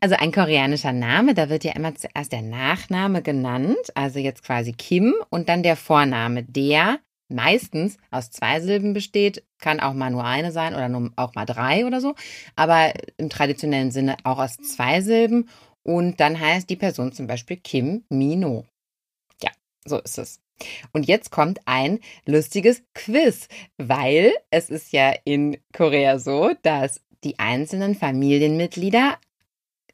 Also 0.03 0.17
ein 0.17 0.33
koreanischer 0.33 0.93
Name, 0.93 1.33
da 1.33 1.49
wird 1.49 1.63
ja 1.63 1.77
immer 1.77 1.95
zuerst 1.95 2.33
der 2.33 2.43
Nachname 2.43 3.23
genannt, 3.23 3.77
also 3.95 4.19
jetzt 4.19 4.43
quasi 4.43 4.73
Kim 4.73 5.15
und 5.31 5.49
dann 5.49 5.63
der 5.63 5.77
Vorname, 5.77 6.43
der 6.43 6.99
meistens 7.29 7.99
aus 8.11 8.33
zwei 8.33 8.61
Silben 8.61 8.95
besteht, 8.95 9.45
kann 9.61 9.79
auch 9.79 9.93
mal 9.93 10.11
nur 10.11 10.25
eine 10.25 10.51
sein 10.51 10.75
oder 10.75 10.89
nur 10.89 11.13
auch 11.15 11.37
mal 11.37 11.47
drei 11.47 11.87
oder 11.87 12.01
so, 12.01 12.17
aber 12.57 12.93
im 13.17 13.31
traditionellen 13.31 13.93
Sinne 13.93 14.17
auch 14.25 14.41
aus 14.41 14.57
zwei 14.57 15.03
Silben 15.03 15.49
und 15.85 16.19
dann 16.19 16.41
heißt 16.41 16.69
die 16.69 16.75
Person 16.75 17.13
zum 17.13 17.29
Beispiel 17.29 17.59
Kim 17.59 18.03
Mino. 18.09 18.67
Ja, 19.41 19.53
so 19.85 20.01
ist 20.01 20.19
es. 20.19 20.41
Und 20.93 21.07
jetzt 21.07 21.31
kommt 21.31 21.61
ein 21.67 22.01
lustiges 22.27 22.83
Quiz, 22.95 23.47
weil 23.79 24.33
es 24.51 24.69
ist 24.69 24.93
ja 24.93 25.15
in 25.25 25.59
Korea 25.73 26.19
so, 26.19 26.55
dass 26.63 27.01
die 27.23 27.39
einzelnen 27.39 27.95
Familienmitglieder 27.95 29.17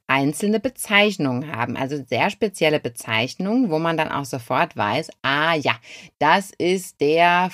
einzelne 0.08 0.58
Bezeichnungen 0.58 1.54
haben, 1.54 1.76
also 1.76 2.02
sehr 2.02 2.30
spezielle 2.30 2.80
Bezeichnungen, 2.80 3.70
wo 3.70 3.78
man 3.78 3.98
dann 3.98 4.10
auch 4.10 4.24
sofort 4.24 4.76
weiß, 4.76 5.10
ah 5.22 5.54
ja, 5.54 5.76
das 6.18 6.50
ist 6.50 7.00
der 7.00 7.50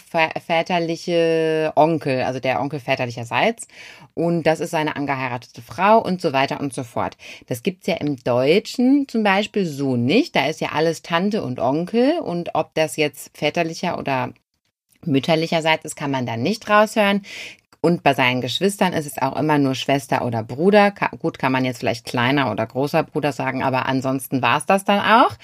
väterliche 0.46 1.72
Onkel, 1.74 2.22
also 2.22 2.38
der 2.38 2.60
Onkel 2.60 2.78
väterlicherseits 2.78 3.66
und 4.14 4.44
das 4.44 4.60
ist 4.60 4.70
seine 4.70 4.94
angeheiratete 4.94 5.62
Frau 5.62 5.98
und 5.98 6.20
so 6.20 6.32
weiter 6.32 6.60
und 6.60 6.72
so 6.72 6.84
fort. 6.84 7.16
Das 7.48 7.64
gibt's 7.64 7.88
ja 7.88 7.96
im 7.96 8.16
Deutschen 8.22 9.08
zum 9.08 9.24
Beispiel 9.24 9.66
so 9.66 9.96
nicht, 9.96 10.36
da 10.36 10.46
ist 10.46 10.60
ja 10.60 10.68
alles 10.72 11.02
Tante 11.02 11.42
und 11.42 11.58
Onkel 11.58 12.20
und 12.20 12.54
ob 12.54 12.72
das 12.74 12.96
jetzt 12.96 13.36
väterlicher 13.36 13.98
oder 13.98 14.32
mütterlicherseits 15.06 15.84
ist, 15.84 15.96
kann 15.96 16.10
man 16.10 16.26
dann 16.26 16.42
nicht 16.42 16.68
raushören. 16.68 17.22
Und 17.84 18.02
bei 18.02 18.14
seinen 18.14 18.40
Geschwistern 18.40 18.94
ist 18.94 19.04
es 19.04 19.20
auch 19.20 19.36
immer 19.36 19.58
nur 19.58 19.74
Schwester 19.74 20.24
oder 20.24 20.42
Bruder. 20.42 20.94
Gut, 21.18 21.38
kann 21.38 21.52
man 21.52 21.66
jetzt 21.66 21.80
vielleicht 21.80 22.06
kleiner 22.06 22.50
oder 22.50 22.64
großer 22.64 23.02
Bruder 23.02 23.30
sagen, 23.30 23.62
aber 23.62 23.84
ansonsten 23.84 24.40
war 24.40 24.56
es 24.56 24.64
das 24.64 24.86
dann 24.86 25.00
auch. 25.00 25.36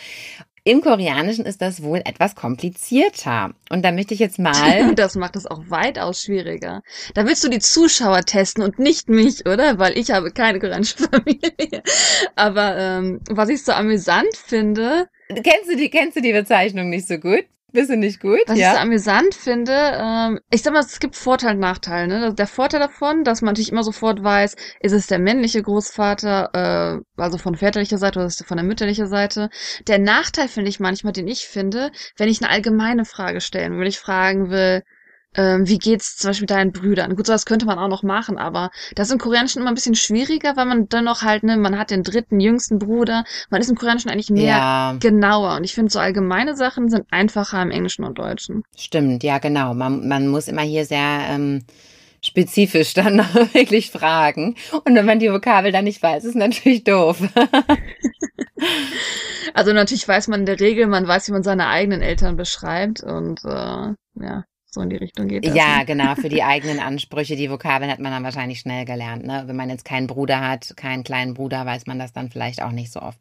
Im 0.64 0.80
Koreanischen 0.80 1.44
ist 1.44 1.60
das 1.60 1.82
wohl 1.82 1.98
etwas 1.98 2.34
komplizierter. 2.34 3.50
Und 3.68 3.84
da 3.84 3.92
möchte 3.92 4.14
ich 4.14 4.20
jetzt 4.20 4.38
mal. 4.38 4.54
Das 4.94 5.16
macht 5.16 5.36
es 5.36 5.44
auch 5.44 5.60
weitaus 5.68 6.22
schwieriger. 6.22 6.80
Da 7.12 7.26
willst 7.26 7.44
du 7.44 7.50
die 7.50 7.58
Zuschauer 7.58 8.22
testen 8.22 8.64
und 8.64 8.78
nicht 8.78 9.10
mich, 9.10 9.44
oder? 9.44 9.78
Weil 9.78 9.98
ich 9.98 10.10
habe 10.10 10.30
keine 10.30 10.60
koreanische 10.60 10.96
Familie. 11.10 11.82
Aber 12.36 12.74
ähm, 12.78 13.20
was 13.28 13.50
ich 13.50 13.62
so 13.62 13.72
amüsant 13.72 14.34
finde. 14.34 15.10
Kennst 15.28 15.70
du 15.70 15.76
die, 15.76 15.90
kennst 15.90 16.16
du 16.16 16.22
die 16.22 16.32
Bezeichnung 16.32 16.88
nicht 16.88 17.06
so 17.06 17.18
gut? 17.18 17.44
Bist 17.72 17.90
du 17.90 17.96
nicht 17.96 18.20
gut? 18.20 18.40
Was 18.46 18.58
ja. 18.58 18.70
ich 18.70 18.76
so 18.76 18.82
amüsant 18.82 19.34
finde, 19.34 19.72
ähm, 19.72 20.40
ich 20.50 20.62
sag 20.62 20.72
mal, 20.72 20.80
es 20.80 20.98
gibt 20.98 21.16
Vorteile 21.16 21.54
und 21.54 21.60
Nachteile. 21.60 22.08
Ne? 22.08 22.34
Der 22.34 22.46
Vorteil 22.46 22.80
davon, 22.80 23.24
dass 23.24 23.42
man 23.42 23.52
natürlich 23.52 23.70
immer 23.70 23.84
sofort 23.84 24.22
weiß, 24.22 24.56
ist 24.80 24.92
es 24.92 25.06
der 25.06 25.18
männliche 25.18 25.62
Großvater, 25.62 26.50
äh, 26.52 27.20
also 27.20 27.38
von 27.38 27.54
väterlicher 27.54 27.98
Seite 27.98 28.18
oder 28.18 28.26
ist 28.26 28.40
es 28.40 28.46
von 28.46 28.56
der 28.56 28.66
mütterlichen 28.66 29.08
Seite. 29.08 29.50
Der 29.86 29.98
Nachteil 29.98 30.48
finde 30.48 30.70
ich 30.70 30.80
manchmal, 30.80 31.12
den 31.12 31.28
ich 31.28 31.46
finde, 31.46 31.92
wenn 32.16 32.28
ich 32.28 32.42
eine 32.42 32.50
allgemeine 32.50 33.04
Frage 33.04 33.40
stellen 33.40 33.78
will, 33.78 33.86
ich 33.86 33.98
fragen 33.98 34.50
will, 34.50 34.82
ähm, 35.36 35.68
wie 35.68 35.78
geht's 35.78 36.16
zum 36.16 36.30
Beispiel 36.30 36.46
deinen 36.46 36.72
Brüdern? 36.72 37.14
Gut, 37.16 37.26
sowas 37.26 37.46
könnte 37.46 37.66
man 37.66 37.78
auch 37.78 37.88
noch 37.88 38.02
machen, 38.02 38.38
aber 38.38 38.70
das 38.94 39.08
ist 39.08 39.12
im 39.12 39.18
Koreanischen 39.18 39.60
immer 39.62 39.70
ein 39.70 39.74
bisschen 39.74 39.94
schwieriger, 39.94 40.56
weil 40.56 40.66
man 40.66 40.88
dann 40.88 41.04
noch 41.04 41.22
halt, 41.22 41.42
ne, 41.44 41.56
man 41.56 41.78
hat 41.78 41.90
den 41.90 42.02
dritten, 42.02 42.40
jüngsten 42.40 42.78
Bruder. 42.78 43.24
Man 43.50 43.60
ist 43.60 43.70
im 43.70 43.76
Koreanischen 43.76 44.10
eigentlich 44.10 44.30
mehr 44.30 44.56
Ja. 44.56 44.96
genauer. 45.00 45.56
Und 45.56 45.64
ich 45.64 45.74
finde, 45.74 45.90
so 45.92 45.98
allgemeine 45.98 46.56
Sachen 46.56 46.88
sind 46.88 47.04
einfacher 47.10 47.62
im 47.62 47.70
Englischen 47.70 48.04
und 48.04 48.18
Deutschen. 48.18 48.62
Stimmt, 48.76 49.22
ja, 49.22 49.38
genau. 49.38 49.74
Man, 49.74 50.08
man 50.08 50.26
muss 50.28 50.48
immer 50.48 50.62
hier 50.62 50.84
sehr 50.84 51.20
ähm, 51.28 51.64
spezifisch 52.22 52.94
dann 52.94 53.18
wirklich 53.52 53.90
fragen. 53.90 54.56
Und 54.84 54.94
wenn 54.94 55.06
man 55.06 55.20
die 55.20 55.30
Vokabel 55.32 55.72
dann 55.72 55.84
nicht 55.84 56.02
weiß, 56.02 56.24
ist 56.24 56.34
natürlich 56.36 56.84
doof. 56.84 57.22
Also 59.54 59.72
natürlich 59.72 60.06
weiß 60.06 60.28
man 60.28 60.40
in 60.40 60.46
der 60.46 60.60
Regel, 60.60 60.86
man 60.86 61.08
weiß, 61.08 61.28
wie 61.28 61.32
man 61.32 61.42
seine 61.42 61.68
eigenen 61.68 62.02
Eltern 62.02 62.36
beschreibt 62.36 63.02
und 63.02 63.40
äh, 63.44 63.94
ja, 64.22 64.44
so 64.72 64.80
in 64.80 64.90
die 64.90 64.96
Richtung 64.96 65.26
geht 65.28 65.44
das. 65.44 65.54
Ja, 65.54 65.78
ne? 65.78 65.84
genau, 65.84 66.14
für 66.14 66.28
die 66.28 66.42
eigenen 66.44 66.78
Ansprüche, 66.78 67.36
die 67.36 67.50
Vokabeln 67.50 67.90
hat 67.90 67.98
man 67.98 68.12
dann 68.12 68.22
wahrscheinlich 68.22 68.60
schnell 68.60 68.84
gelernt. 68.84 69.26
Ne? 69.26 69.42
Wenn 69.46 69.56
man 69.56 69.68
jetzt 69.68 69.84
keinen 69.84 70.06
Bruder 70.06 70.40
hat, 70.40 70.76
keinen 70.76 71.02
kleinen 71.02 71.34
Bruder, 71.34 71.66
weiß 71.66 71.86
man 71.86 71.98
das 71.98 72.12
dann 72.12 72.30
vielleicht 72.30 72.62
auch 72.62 72.70
nicht 72.70 72.92
so 72.92 73.00
oft. 73.00 73.18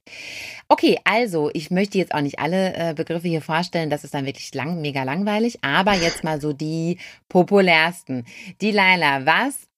Okay, 0.68 1.00
also 1.03 1.50
ich 1.53 1.72
möchte 1.72 1.98
jetzt 1.98 2.13
auch 2.13 2.22
nicht 2.22 2.39
alle 2.39 2.75
äh, 2.75 2.94
Begriffe 2.94 3.27
hier 3.27 3.41
vorstellen, 3.41 3.89
das 3.89 4.03
ist 4.03 4.13
dann 4.13 4.25
wirklich 4.25 4.53
lang, 4.53 4.82
mega 4.82 5.03
langweilig, 5.03 5.60
aber 5.63 5.94
jetzt 5.94 6.24
mal 6.24 6.39
so 6.39 6.53
die 6.53 6.98
populärsten. 7.29 8.25
Die 8.62 8.72
Laila, 8.72 9.25
was 9.25 9.68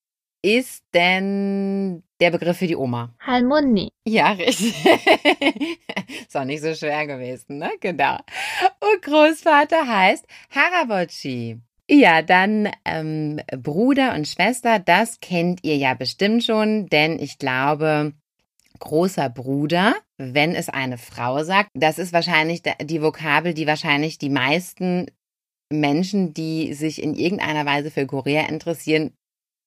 ist 0.41 0.83
denn 0.93 2.03
der 2.19 2.31
Begriff 2.31 2.57
für 2.57 2.67
die 2.67 2.75
Oma? 2.75 3.13
Halmoni. 3.19 3.91
Ja, 4.07 4.31
richtig. 4.31 4.73
ist 6.27 6.35
auch 6.35 6.45
nicht 6.45 6.61
so 6.61 6.73
schwer 6.73 7.05
gewesen, 7.07 7.57
ne? 7.57 7.71
Genau. 7.79 8.17
Und 8.79 9.01
Großvater 9.01 9.87
heißt 9.87 10.25
Harabochi. 10.49 11.59
Ja, 11.89 12.21
dann 12.21 12.71
ähm, 12.85 13.41
Bruder 13.57 14.15
und 14.15 14.27
Schwester, 14.27 14.79
das 14.79 15.19
kennt 15.19 15.63
ihr 15.63 15.75
ja 15.75 15.93
bestimmt 15.93 16.43
schon, 16.43 16.87
denn 16.87 17.19
ich 17.19 17.37
glaube, 17.37 18.13
großer 18.79 19.29
Bruder, 19.29 19.95
wenn 20.17 20.55
es 20.55 20.69
eine 20.69 20.97
Frau 20.97 21.43
sagt, 21.43 21.69
das 21.73 21.99
ist 21.99 22.13
wahrscheinlich 22.13 22.61
die 22.81 23.01
Vokabel, 23.01 23.53
die 23.53 23.67
wahrscheinlich 23.67 24.17
die 24.17 24.29
meisten 24.29 25.07
Menschen, 25.69 26.33
die 26.33 26.73
sich 26.73 27.01
in 27.01 27.13
irgendeiner 27.13 27.65
Weise 27.65 27.91
für 27.91 28.05
Korea 28.05 28.47
interessieren, 28.47 29.13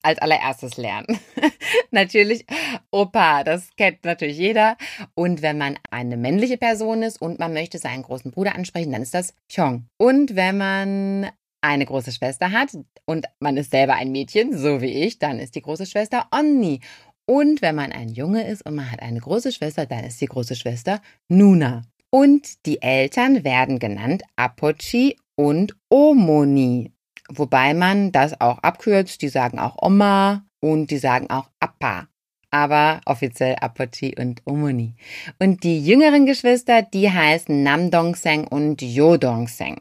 als 0.04 0.18
allererstes 0.18 0.76
lernen. 0.76 1.18
natürlich 1.90 2.46
Opa, 2.90 3.44
das 3.44 3.70
kennt 3.76 4.04
natürlich 4.04 4.38
jeder. 4.38 4.76
Und 5.14 5.42
wenn 5.42 5.58
man 5.58 5.78
eine 5.90 6.16
männliche 6.16 6.56
Person 6.56 7.02
ist 7.02 7.20
und 7.20 7.38
man 7.38 7.52
möchte 7.52 7.78
seinen 7.78 8.02
großen 8.02 8.30
Bruder 8.30 8.54
ansprechen, 8.54 8.92
dann 8.92 9.02
ist 9.02 9.14
das 9.14 9.34
Hyung. 9.50 9.86
Und 9.98 10.36
wenn 10.36 10.58
man 10.58 11.30
eine 11.60 11.86
große 11.86 12.12
Schwester 12.12 12.52
hat 12.52 12.76
und 13.06 13.26
man 13.40 13.56
ist 13.56 13.70
selber 13.70 13.94
ein 13.94 14.12
Mädchen, 14.12 14.56
so 14.56 14.82
wie 14.82 14.92
ich, 15.04 15.18
dann 15.18 15.38
ist 15.38 15.54
die 15.54 15.62
große 15.62 15.86
Schwester 15.86 16.28
Onni. 16.30 16.80
Und 17.26 17.62
wenn 17.62 17.74
man 17.74 17.90
ein 17.90 18.10
Junge 18.10 18.46
ist 18.46 18.66
und 18.66 18.74
man 18.74 18.90
hat 18.92 19.00
eine 19.00 19.20
große 19.20 19.50
Schwester, 19.50 19.86
dann 19.86 20.04
ist 20.04 20.20
die 20.20 20.26
große 20.26 20.56
Schwester 20.56 21.00
Nuna. 21.28 21.82
Und 22.10 22.66
die 22.66 22.82
Eltern 22.82 23.44
werden 23.44 23.78
genannt 23.78 24.22
Apochi 24.36 25.16
und 25.36 25.74
Omoni. 25.88 26.93
Wobei 27.38 27.74
man 27.74 28.12
das 28.12 28.40
auch 28.40 28.58
abkürzt. 28.58 29.22
Die 29.22 29.28
sagen 29.28 29.58
auch 29.58 29.76
Oma 29.80 30.44
und 30.60 30.90
die 30.90 30.98
sagen 30.98 31.30
auch 31.30 31.48
Appa. 31.60 32.08
Aber 32.50 33.00
offiziell 33.06 33.56
Apochi 33.60 34.14
und 34.18 34.42
Omoni. 34.44 34.94
Und 35.40 35.64
die 35.64 35.84
jüngeren 35.84 36.24
Geschwister, 36.24 36.82
die 36.82 37.10
heißen 37.10 37.62
Namdongseng 37.62 38.46
und 38.46 38.80
Yodongseng. 38.80 39.80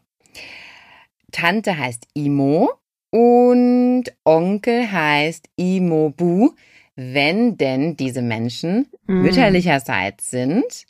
Tante 1.32 1.78
heißt 1.78 2.08
Imo 2.14 2.72
und 3.12 4.06
Onkel 4.24 4.92
heißt 4.92 5.50
Imobu, 5.56 6.52
wenn 6.96 7.58
denn 7.58 7.96
diese 7.98 8.22
Menschen 8.22 8.88
Mm. 9.06 9.22
mütterlicherseits 9.22 10.30
sind. 10.30 10.86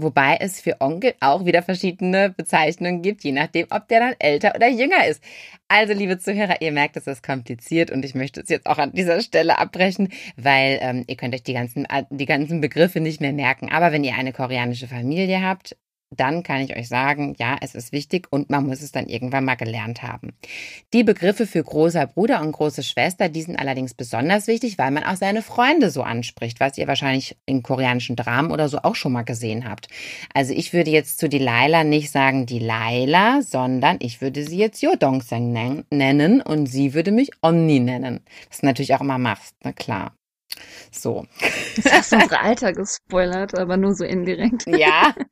Wobei 0.00 0.36
es 0.38 0.60
für 0.60 0.80
Onkel 0.80 1.14
auch 1.18 1.44
wieder 1.44 1.60
verschiedene 1.60 2.30
Bezeichnungen 2.30 3.02
gibt, 3.02 3.24
je 3.24 3.32
nachdem, 3.32 3.66
ob 3.70 3.88
der 3.88 3.98
dann 3.98 4.14
älter 4.20 4.54
oder 4.54 4.68
jünger 4.68 5.04
ist. 5.08 5.20
Also, 5.66 5.92
liebe 5.92 6.18
Zuhörer, 6.18 6.62
ihr 6.62 6.70
merkt, 6.70 6.96
es 6.96 7.08
ist 7.08 7.20
kompliziert 7.24 7.90
und 7.90 8.04
ich 8.04 8.14
möchte 8.14 8.40
es 8.40 8.48
jetzt 8.48 8.66
auch 8.66 8.78
an 8.78 8.92
dieser 8.92 9.20
Stelle 9.20 9.58
abbrechen, 9.58 10.12
weil 10.36 10.78
ähm, 10.82 11.04
ihr 11.08 11.16
könnt 11.16 11.34
euch 11.34 11.42
die 11.42 11.52
ganzen, 11.52 11.84
die 12.10 12.26
ganzen 12.26 12.60
Begriffe 12.60 13.00
nicht 13.00 13.20
mehr 13.20 13.32
merken. 13.32 13.72
Aber 13.72 13.90
wenn 13.90 14.04
ihr 14.04 14.14
eine 14.14 14.32
koreanische 14.32 14.86
Familie 14.86 15.42
habt, 15.42 15.76
dann 16.10 16.42
kann 16.42 16.60
ich 16.60 16.76
euch 16.76 16.88
sagen, 16.88 17.34
ja, 17.38 17.56
es 17.60 17.74
ist 17.74 17.92
wichtig 17.92 18.26
und 18.30 18.50
man 18.50 18.66
muss 18.66 18.82
es 18.82 18.92
dann 18.92 19.06
irgendwann 19.06 19.44
mal 19.44 19.56
gelernt 19.56 20.02
haben. 20.02 20.32
Die 20.92 21.04
Begriffe 21.04 21.46
für 21.46 21.62
großer 21.62 22.06
Bruder 22.06 22.40
und 22.40 22.52
große 22.52 22.82
Schwester, 22.82 23.28
die 23.28 23.42
sind 23.42 23.56
allerdings 23.56 23.94
besonders 23.94 24.46
wichtig, 24.46 24.78
weil 24.78 24.90
man 24.90 25.04
auch 25.04 25.16
seine 25.16 25.42
Freunde 25.42 25.90
so 25.90 26.02
anspricht, 26.02 26.60
was 26.60 26.78
ihr 26.78 26.88
wahrscheinlich 26.88 27.36
in 27.46 27.62
koreanischen 27.62 28.16
Dramen 28.16 28.50
oder 28.50 28.68
so 28.68 28.78
auch 28.78 28.94
schon 28.94 29.12
mal 29.12 29.22
gesehen 29.22 29.68
habt. 29.68 29.88
Also 30.34 30.52
ich 30.54 30.72
würde 30.72 30.90
jetzt 30.90 31.18
zu 31.18 31.28
Delilah 31.28 31.84
nicht 31.84 32.10
sagen 32.10 32.46
Delilah, 32.46 33.42
sondern 33.42 33.98
ich 34.00 34.20
würde 34.20 34.44
sie 34.44 34.58
jetzt 34.58 34.82
nen- 34.82 35.84
nennen 35.90 36.40
und 36.40 36.66
sie 36.66 36.94
würde 36.94 37.10
mich 37.12 37.30
Onni 37.42 37.80
nennen. 37.80 38.20
Das 38.48 38.58
du 38.58 38.66
natürlich 38.66 38.94
auch 38.94 39.00
immer 39.00 39.18
machst, 39.18 39.54
na 39.62 39.72
klar. 39.72 40.17
So. 40.90 41.26
Hast 41.90 42.12
du 42.12 42.16
unsere 42.16 42.40
Alter 42.40 42.72
gespoilert, 42.72 43.58
aber 43.58 43.76
nur 43.76 43.94
so 43.94 44.04
indirekt. 44.04 44.66
Ja. 44.66 45.14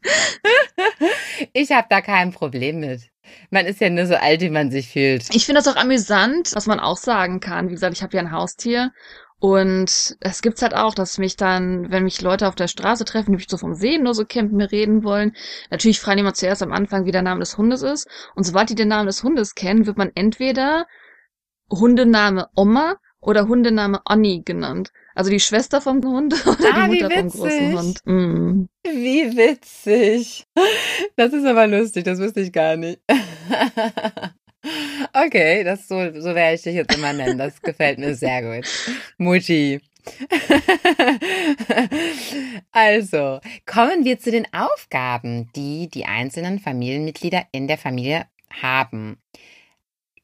Ich 1.53 1.71
habe 1.73 1.87
da 1.91 2.01
kein 2.01 2.33
Problem 2.33 2.81
mit. 2.81 3.11
Man 3.51 3.67
ist 3.67 3.81
ja 3.81 3.91
nur 3.91 4.07
so 4.07 4.15
alt, 4.15 4.41
wie 4.41 4.51
man 4.51 4.71
sich 4.71 4.89
fühlt. 4.89 5.35
Ich 5.35 5.47
finde 5.47 5.61
das 5.61 5.69
auch 5.69 5.81
amüsant, 5.81 6.53
was 6.55 6.67
man 6.67 6.81
auch 6.81 6.97
sagen 6.97 7.41
kann. 7.41 7.69
Wie 7.69 7.75
gesagt, 7.75 7.95
ich 7.97 8.03
habe 8.03 8.17
ja 8.17 8.23
ein 8.23 8.33
Haustier 8.33 8.93
und 9.39 10.17
es 10.21 10.43
gibt's 10.43 10.63
halt 10.63 10.75
auch, 10.75 10.95
dass 10.95 11.19
mich 11.19 11.37
dann, 11.37 11.91
wenn 11.91 12.05
mich 12.05 12.23
Leute 12.23 12.49
auf 12.49 12.55
der 12.55 12.69
Straße 12.69 13.05
treffen, 13.05 13.33
die 13.33 13.37
mich 13.37 13.49
so 13.49 13.59
vom 13.59 13.75
Sehen 13.75 14.03
nur 14.03 14.15
so 14.15 14.25
kennen, 14.25 14.49
mit 14.49 14.57
mir 14.57 14.73
reden 14.73 15.05
wollen, 15.05 15.37
natürlich 15.71 16.01
fragen 16.01 16.19
die 16.19 16.23
mal 16.23 16.35
zuerst 16.35 16.63
am 16.63 16.73
Anfang, 16.73 17.05
wie 17.05 17.13
der 17.13 17.23
Name 17.23 17.41
des 17.41 17.59
Hundes 17.59 17.83
ist. 17.83 18.09
Und 18.35 18.45
sobald 18.45 18.71
die 18.71 18.75
den 18.75 18.89
Namen 18.89 19.07
des 19.07 19.23
Hundes 19.23 19.55
kennen, 19.55 19.87
wird 19.87 19.99
man 19.99 20.11
entweder 20.15 20.87
Hundename 21.71 22.49
Oma 22.55 22.97
oder 23.21 23.47
Hundename 23.47 24.01
Onni 24.05 24.43
genannt. 24.45 24.93
Also 25.17 25.31
die 25.31 25.41
Schwester 25.41 25.81
vom 25.81 26.05
Hund 26.05 26.35
oder 26.47 26.75
Ah, 26.75 26.89
die 26.89 27.03
Mutter 27.03 27.11
vom 27.11 27.29
großen 27.31 27.79
Hund. 27.79 28.01
Mm. 28.05 28.67
Wie 28.85 29.37
witzig. 29.37 30.45
Das 31.17 31.33
ist 31.33 31.47
aber 31.47 31.67
lustig, 31.67 32.05
das 32.05 32.21
wusste 32.21 32.41
ich 32.41 32.53
gar 32.53 32.77
nicht. 32.77 33.01
Okay, 35.13 35.63
das 35.63 35.87
so, 35.87 35.95
so 36.21 36.35
werde 36.35 36.57
ich 36.57 36.63
dich 36.63 36.75
jetzt 36.75 36.93
immer 36.93 37.13
nennen. 37.13 37.39
Das 37.39 37.63
gefällt 37.63 38.01
mir 38.01 38.17
sehr 38.17 38.43
gut. 38.43 38.67
Mutti. 39.17 39.81
Also, 42.73 43.39
kommen 43.65 44.05
wir 44.05 44.19
zu 44.19 44.33
den 44.33 44.45
Aufgaben, 44.53 45.49
die 45.55 45.89
die 45.89 46.05
einzelnen 46.05 46.59
Familienmitglieder 46.59 47.45
in 47.53 47.69
der 47.69 47.79
Familie 47.79 48.27
haben. 48.53 49.19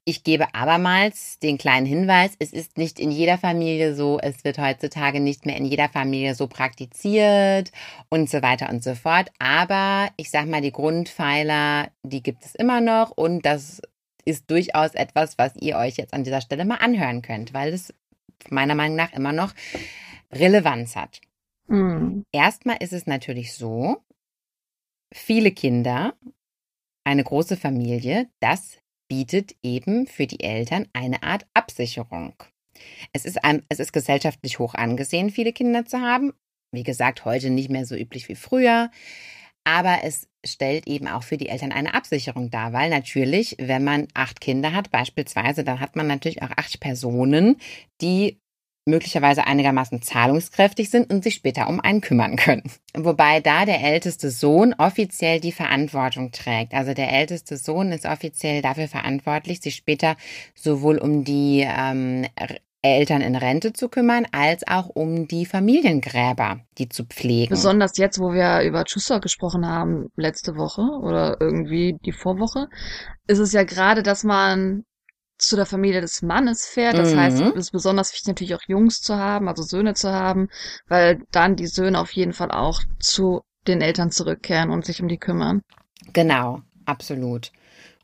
Ich 0.04 0.25
gebe 0.25 0.52
abermals 0.52 1.38
den 1.38 1.59
kleinen 1.59 1.87
Hinweis, 1.87 2.32
es 2.40 2.52
ist 2.52 2.76
nicht 2.76 2.99
in 2.99 3.12
jeder 3.12 3.38
Familie 3.38 3.94
so, 3.94 4.18
es 4.18 4.42
wird 4.42 4.59
heutzutage 4.59 5.21
nicht 5.21 5.47
mehr 5.47 5.56
in 5.56 5.64
jeder 5.64 5.88
Familie 5.88 6.35
so 6.35 6.49
praktiziert 6.49 7.71
und 8.09 8.28
so 8.28 8.42
weiter 8.42 8.68
und 8.68 8.82
so 8.82 8.97
fort. 8.97 9.30
Aber 9.38 10.11
ich 10.16 10.30
sag 10.30 10.47
mal, 10.47 10.61
die 10.61 10.73
Grundpfeiler, 10.73 11.88
die 12.02 12.23
gibt 12.23 12.44
es 12.44 12.56
immer 12.56 12.80
noch 12.80 13.12
und 13.12 13.47
das 13.47 13.80
ist 14.25 14.50
durchaus 14.50 14.94
etwas, 14.94 15.38
was 15.38 15.54
ihr 15.56 15.76
euch 15.76 15.97
jetzt 15.97 16.14
an 16.14 16.25
dieser 16.25 16.40
Stelle 16.40 16.64
mal 16.64 16.76
anhören 16.76 17.23
könnt, 17.23 17.54
weil 17.54 17.73
es 17.73 17.94
meiner 18.50 18.75
Meinung 18.75 18.97
nach 18.97 19.12
immer 19.12 19.32
noch 19.32 19.54
Relevanz 20.32 20.97
hat. 20.97 21.21
Mm. 21.68 22.23
Erstmal 22.32 22.78
ist 22.80 22.92
es 22.92 23.06
natürlich 23.06 23.54
so, 23.54 24.02
viele 25.12 25.52
Kinder, 25.52 26.14
eine 27.04 27.23
große 27.23 27.56
Familie, 27.56 28.28
das 28.40 28.78
bietet 29.12 29.57
eben 29.62 30.07
für 30.07 30.26
die 30.26 30.40
Eltern 30.40 30.88
eine 30.95 31.23
Art 31.23 31.45
Absicherung. 31.52 32.33
Es 33.12 33.26
ist, 33.26 33.45
ein, 33.45 33.62
es 33.69 33.78
ist 33.78 33.92
gesellschaftlich 33.92 34.59
hoch 34.59 34.75
angesehen, 34.75 35.28
viele 35.28 35.52
Kinder 35.52 35.85
zu 35.85 36.00
haben. 36.00 36.33
Wie 36.73 36.83
gesagt, 36.83 37.26
heute 37.26 37.50
nicht 37.50 37.69
mehr 37.69 37.85
so 37.85 37.95
üblich 37.95 38.31
wie 38.31 38.35
früher. 38.35 38.90
Aber 39.64 39.99
es 40.02 40.28
stellt 40.47 40.87
eben 40.87 41.09
auch 41.09 41.25
für 41.25 41.37
die 41.37 41.50
Eltern 41.50 41.73
eine 41.73 41.92
Absicherung 41.92 42.49
dar, 42.49 42.73
weil 42.73 42.88
natürlich, 42.88 43.57
wenn 43.59 43.85
man 43.85 44.09
acht 44.14 44.40
Kinder 44.40 44.73
hat, 44.73 44.90
beispielsweise, 44.90 45.62
dann 45.62 45.81
hat 45.81 45.95
man 45.95 46.07
natürlich 46.07 46.40
auch 46.40 46.52
acht 46.57 46.81
Personen, 46.81 47.57
die 48.00 48.40
möglicherweise 48.85 49.47
einigermaßen 49.47 50.03
zahlungskräftig 50.03 50.91
sind 50.91 51.12
und 51.12 51.23
sich 51.23 51.35
später 51.35 51.69
um 51.69 51.81
einen 51.81 52.01
kümmern 52.01 52.37
können. 52.37 52.65
Wobei 52.95 53.41
da 53.41 53.65
der 53.65 53.83
älteste 53.83 54.31
Sohn 54.31 54.75
offiziell 54.77 55.41
die 55.41 55.53
Verantwortung 55.53 56.33
trägt. 56.33 56.75
Also 56.75 56.95
der 56.95 57.12
älteste 57.12 57.57
Sohn 57.57 57.93
ist 57.93 58.07
offiziell 58.07 58.62
dafür 58.62 58.89
verantwortlich, 58.89 59.61
sich 59.61 59.77
später 59.77 60.17
sowohl 60.55 60.99
um 60.99 61.25
die 61.25 61.67
ähm, 61.67 62.27
Eltern 62.83 63.21
in 63.21 63.37
Rente 63.37 63.73
zu 63.73 63.89
kümmern, 63.89 64.27
als 64.33 64.67
auch 64.67 64.89
um 64.89 65.29
die 65.29 65.47
Familiengräber, 65.47 66.61
die 66.79 66.89
zu 66.89 67.05
pflegen. 67.05 67.51
Besonders 67.51 67.97
jetzt, 67.97 68.19
wo 68.19 68.33
wir 68.33 68.62
über 68.62 68.85
Chuseok 68.85 69.23
gesprochen 69.23 69.67
haben, 69.67 70.09
letzte 70.17 70.57
Woche 70.57 70.83
oder 71.01 71.37
irgendwie 71.41 71.97
die 72.05 72.12
Vorwoche, 72.12 72.69
ist 73.29 73.39
es 73.39 73.53
ja 73.53 73.62
gerade, 73.62 74.03
dass 74.03 74.25
man 74.25 74.85
zu 75.46 75.56
der 75.56 75.66
Familie 75.66 76.00
des 76.00 76.22
Mannes 76.22 76.66
fährt. 76.66 76.96
Das 76.96 77.14
mhm. 77.14 77.18
heißt, 77.18 77.40
es 77.40 77.54
ist 77.54 77.70
besonders 77.72 78.12
wichtig, 78.12 78.28
natürlich 78.28 78.54
auch 78.54 78.68
Jungs 78.68 79.00
zu 79.00 79.16
haben, 79.16 79.49
also 79.49 79.62
Söhne 79.62 79.94
zu 79.94 80.11
haben, 80.12 80.49
weil 80.88 81.22
dann 81.30 81.56
die 81.56 81.66
Söhne 81.66 82.00
auf 82.00 82.12
jeden 82.12 82.32
Fall 82.32 82.50
auch 82.50 82.82
zu 82.99 83.42
den 83.66 83.80
Eltern 83.80 84.11
zurückkehren 84.11 84.70
und 84.70 84.84
sich 84.84 85.00
um 85.00 85.08
die 85.08 85.18
kümmern. 85.18 85.62
Genau, 86.12 86.61
absolut. 86.84 87.52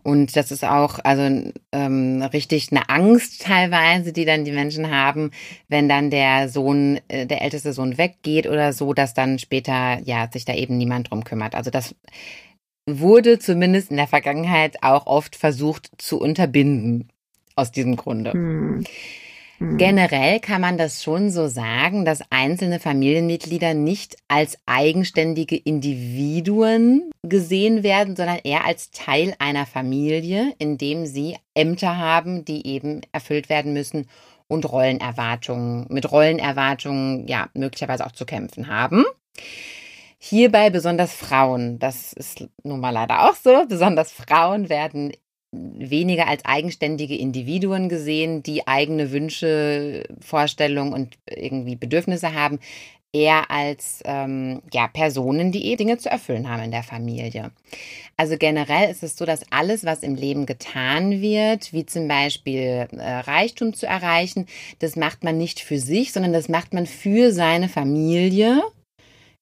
Und 0.05 0.37
das 0.37 0.53
ist 0.53 0.65
auch 0.65 1.01
also 1.03 1.53
ähm, 1.73 2.23
richtig 2.23 2.71
eine 2.71 2.89
Angst 2.89 3.43
teilweise, 3.43 4.13
die 4.13 4.25
dann 4.25 4.45
die 4.45 4.53
Menschen 4.53 4.91
haben, 4.91 5.33
wenn 5.69 5.89
dann 5.89 6.11
der 6.11 6.49
Sohn, 6.49 7.01
äh, 7.09 7.27
der 7.27 7.43
älteste 7.43 7.73
Sohn 7.73 7.99
weggeht 7.99 8.47
oder 8.47 8.73
so, 8.73 8.95
dass 8.95 9.13
dann 9.13 9.39
später 9.39 9.99
ja 10.05 10.29
sich 10.33 10.45
da 10.45 10.55
eben 10.55 10.79
niemand 10.79 11.11
drum 11.11 11.25
kümmert. 11.25 11.55
Also 11.55 11.71
das 11.71 11.95
wurde 12.89 13.39
zumindest 13.39 13.91
in 13.91 13.99
der 13.99 14.07
Vergangenheit 14.07 14.83
auch 14.83 15.07
oft 15.07 15.37
versucht 15.37 15.91
zu 15.99 16.19
unterbinden 16.19 17.11
aus 17.59 17.71
diesem 17.73 17.97
Grunde. 17.97 18.33
Hm. 18.33 18.85
hm. 19.59 19.77
Generell 19.77 20.41
kann 20.41 20.61
man 20.61 20.79
das 20.79 21.03
schon 21.03 21.31
so 21.31 21.49
sagen, 21.49 22.05
dass 22.05 22.23
einzelne 22.31 22.81
Familienmitglieder 22.81 23.75
nicht 23.75 24.17
als 24.29 24.57
eigenständige 24.67 25.57
Individuen 25.57 27.11
gesehen 27.23 27.83
werden, 27.83 28.17
sondern 28.17 28.39
eher 28.45 28.65
als 28.65 28.91
Teil 28.91 29.35
einer 29.39 29.67
Familie, 29.67 30.55
in 30.59 30.79
dem 30.79 31.07
sie 31.07 31.37
Ämter 31.55 31.99
haben, 31.99 32.45
die 32.45 32.67
eben 32.67 33.01
erfüllt 33.13 33.49
werden 33.49 33.73
müssen 33.73 34.09
und 34.47 34.71
Rollenerwartungen, 34.71 35.87
mit 35.91 36.11
Rollenerwartungen 36.11 37.27
ja 37.29 37.49
möglicherweise 37.55 38.07
auch 38.07 38.13
zu 38.13 38.25
kämpfen 38.25 38.69
haben. 38.69 39.05
Hierbei 40.19 40.71
besonders 40.71 41.13
Frauen, 41.13 41.79
das 41.79 42.13
ist 42.13 42.45
nun 42.65 42.81
mal 42.81 42.91
leider 42.91 43.29
auch 43.29 43.37
so, 43.37 43.65
besonders 43.69 44.11
Frauen 44.11 44.69
werden 44.69 45.13
weniger 45.51 46.29
als 46.29 46.45
eigenständige 46.45 47.17
Individuen 47.17 47.89
gesehen, 47.89 48.43
die 48.43 48.67
eigene 48.67 49.13
Wünsche, 49.13 50.05
Vorstellungen 50.21 50.93
und 50.93 51.17
irgendwie 51.27 51.77
Bedürfnisse 51.77 52.35
haben, 52.35 52.59
eher 53.13 53.51
als 53.51 54.03
ähm, 54.05 54.61
ja, 54.73 54.87
Personen, 54.89 55.51
die 55.51 55.73
eh 55.73 55.77
Dinge 55.77 55.97
zu 55.97 56.11
erfüllen 56.11 56.49
haben 56.49 56.65
in 56.65 56.71
der 56.71 56.83
Familie. 56.83 57.53
Also 58.19 58.37
generell 58.37 58.91
ist 58.91 59.03
es 59.03 59.17
so, 59.17 59.25
dass 59.25 59.51
alles, 59.51 59.85
was 59.85 60.03
im 60.03 60.15
Leben 60.15 60.45
getan 60.45 61.23
wird, 61.23 61.73
wie 61.73 61.87
zum 61.87 62.07
Beispiel 62.07 62.87
äh, 62.91 63.11
Reichtum 63.21 63.73
zu 63.73 63.87
erreichen, 63.87 64.47
das 64.81 64.97
macht 64.97 65.25
man 65.25 65.39
nicht 65.39 65.61
für 65.61 65.79
sich, 65.79 66.13
sondern 66.13 66.35
das 66.35 66.49
macht 66.49 66.75
man 66.75 66.85
für 66.85 67.33
seine 67.33 67.71
Familie 67.71 68.63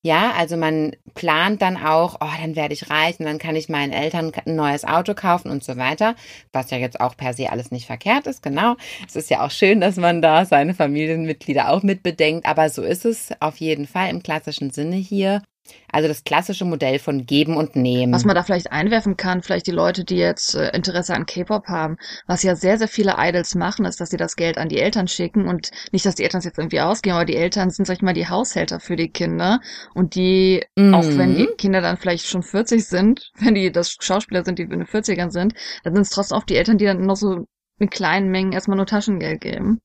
ja, 0.06 0.32
also 0.36 0.56
man 0.56 0.92
plant 1.14 1.60
dann 1.62 1.76
auch, 1.76 2.18
oh, 2.20 2.40
dann 2.40 2.54
werde 2.54 2.74
ich 2.74 2.90
reich 2.90 3.18
und 3.18 3.26
dann 3.26 3.38
kann 3.38 3.56
ich 3.56 3.68
meinen 3.68 3.92
Eltern 3.92 4.30
ein 4.46 4.54
neues 4.54 4.84
Auto 4.84 5.14
kaufen 5.14 5.50
und 5.50 5.64
so 5.64 5.76
weiter, 5.76 6.14
was 6.52 6.70
ja 6.70 6.78
jetzt 6.78 7.00
auch 7.00 7.16
per 7.16 7.34
se 7.34 7.50
alles 7.50 7.72
nicht 7.72 7.86
verkehrt 7.86 8.28
ist, 8.28 8.40
genau. 8.40 8.76
Es 9.06 9.16
ist 9.16 9.30
ja 9.30 9.44
auch 9.44 9.50
schön, 9.50 9.80
dass 9.80 9.96
man 9.96 10.22
da 10.22 10.44
seine 10.44 10.74
Familienmitglieder 10.74 11.70
auch 11.70 11.82
mit 11.82 12.04
bedenkt, 12.04 12.46
aber 12.46 12.70
so 12.70 12.82
ist 12.82 13.04
es 13.04 13.30
auf 13.40 13.56
jeden 13.56 13.88
Fall 13.88 14.08
im 14.10 14.22
klassischen 14.22 14.70
Sinne 14.70 14.96
hier. 14.96 15.42
Also 15.90 16.08
das 16.08 16.24
klassische 16.24 16.64
Modell 16.64 16.98
von 16.98 17.26
Geben 17.26 17.56
und 17.56 17.76
Nehmen. 17.76 18.12
Was 18.12 18.24
man 18.24 18.34
da 18.34 18.42
vielleicht 18.42 18.72
einwerfen 18.72 19.16
kann, 19.16 19.42
vielleicht 19.42 19.66
die 19.66 19.72
Leute, 19.72 20.04
die 20.04 20.16
jetzt 20.16 20.54
äh, 20.54 20.74
Interesse 20.74 21.14
an 21.14 21.26
K-Pop 21.26 21.68
haben, 21.68 21.96
was 22.26 22.42
ja 22.42 22.56
sehr, 22.56 22.78
sehr 22.78 22.88
viele 22.88 23.14
Idols 23.18 23.54
machen, 23.54 23.84
ist, 23.84 24.00
dass 24.00 24.10
sie 24.10 24.16
das 24.16 24.36
Geld 24.36 24.58
an 24.58 24.68
die 24.68 24.78
Eltern 24.78 25.08
schicken 25.08 25.48
und 25.48 25.70
nicht, 25.92 26.04
dass 26.04 26.16
die 26.16 26.24
Eltern 26.24 26.38
es 26.38 26.44
jetzt 26.44 26.58
irgendwie 26.58 26.80
ausgeben, 26.80 27.16
aber 27.16 27.24
die 27.24 27.36
Eltern 27.36 27.70
sind, 27.70 27.86
sag 27.86 27.96
ich 27.96 28.02
mal, 28.02 28.12
die 28.12 28.28
Haushälter 28.28 28.80
für 28.80 28.96
die 28.96 29.08
Kinder 29.08 29.60
und 29.94 30.14
die, 30.14 30.64
mhm. 30.76 30.94
auch 30.94 31.06
wenn 31.06 31.36
die 31.36 31.46
Kinder 31.58 31.80
dann 31.80 31.96
vielleicht 31.96 32.26
schon 32.26 32.42
40 32.42 32.84
sind, 32.84 33.30
wenn 33.38 33.54
die 33.54 33.72
das 33.72 33.96
Schauspieler 34.00 34.44
sind, 34.44 34.58
die 34.58 34.64
in 34.64 34.70
den 34.70 34.86
40ern 34.86 35.30
sind, 35.30 35.54
dann 35.84 35.94
sind 35.94 36.02
es 36.02 36.10
trotzdem 36.10 36.38
auch 36.38 36.44
die 36.44 36.56
Eltern, 36.56 36.78
die 36.78 36.84
dann 36.84 37.06
noch 37.06 37.16
so 37.16 37.46
in 37.78 37.90
kleinen 37.90 38.30
Mengen 38.30 38.52
erstmal 38.52 38.76
nur 38.76 38.86
Taschengeld 38.86 39.40
geben. 39.40 39.80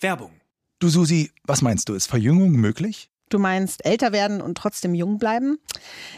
Werbung. 0.00 0.30
Du 0.78 0.88
Susi, 0.88 1.32
was 1.44 1.62
meinst 1.62 1.88
du, 1.88 1.94
ist 1.94 2.06
Verjüngung 2.06 2.52
möglich? 2.52 3.10
Du 3.28 3.38
meinst 3.38 3.84
älter 3.84 4.12
werden 4.12 4.40
und 4.40 4.56
trotzdem 4.56 4.94
jung 4.94 5.18
bleiben? 5.18 5.58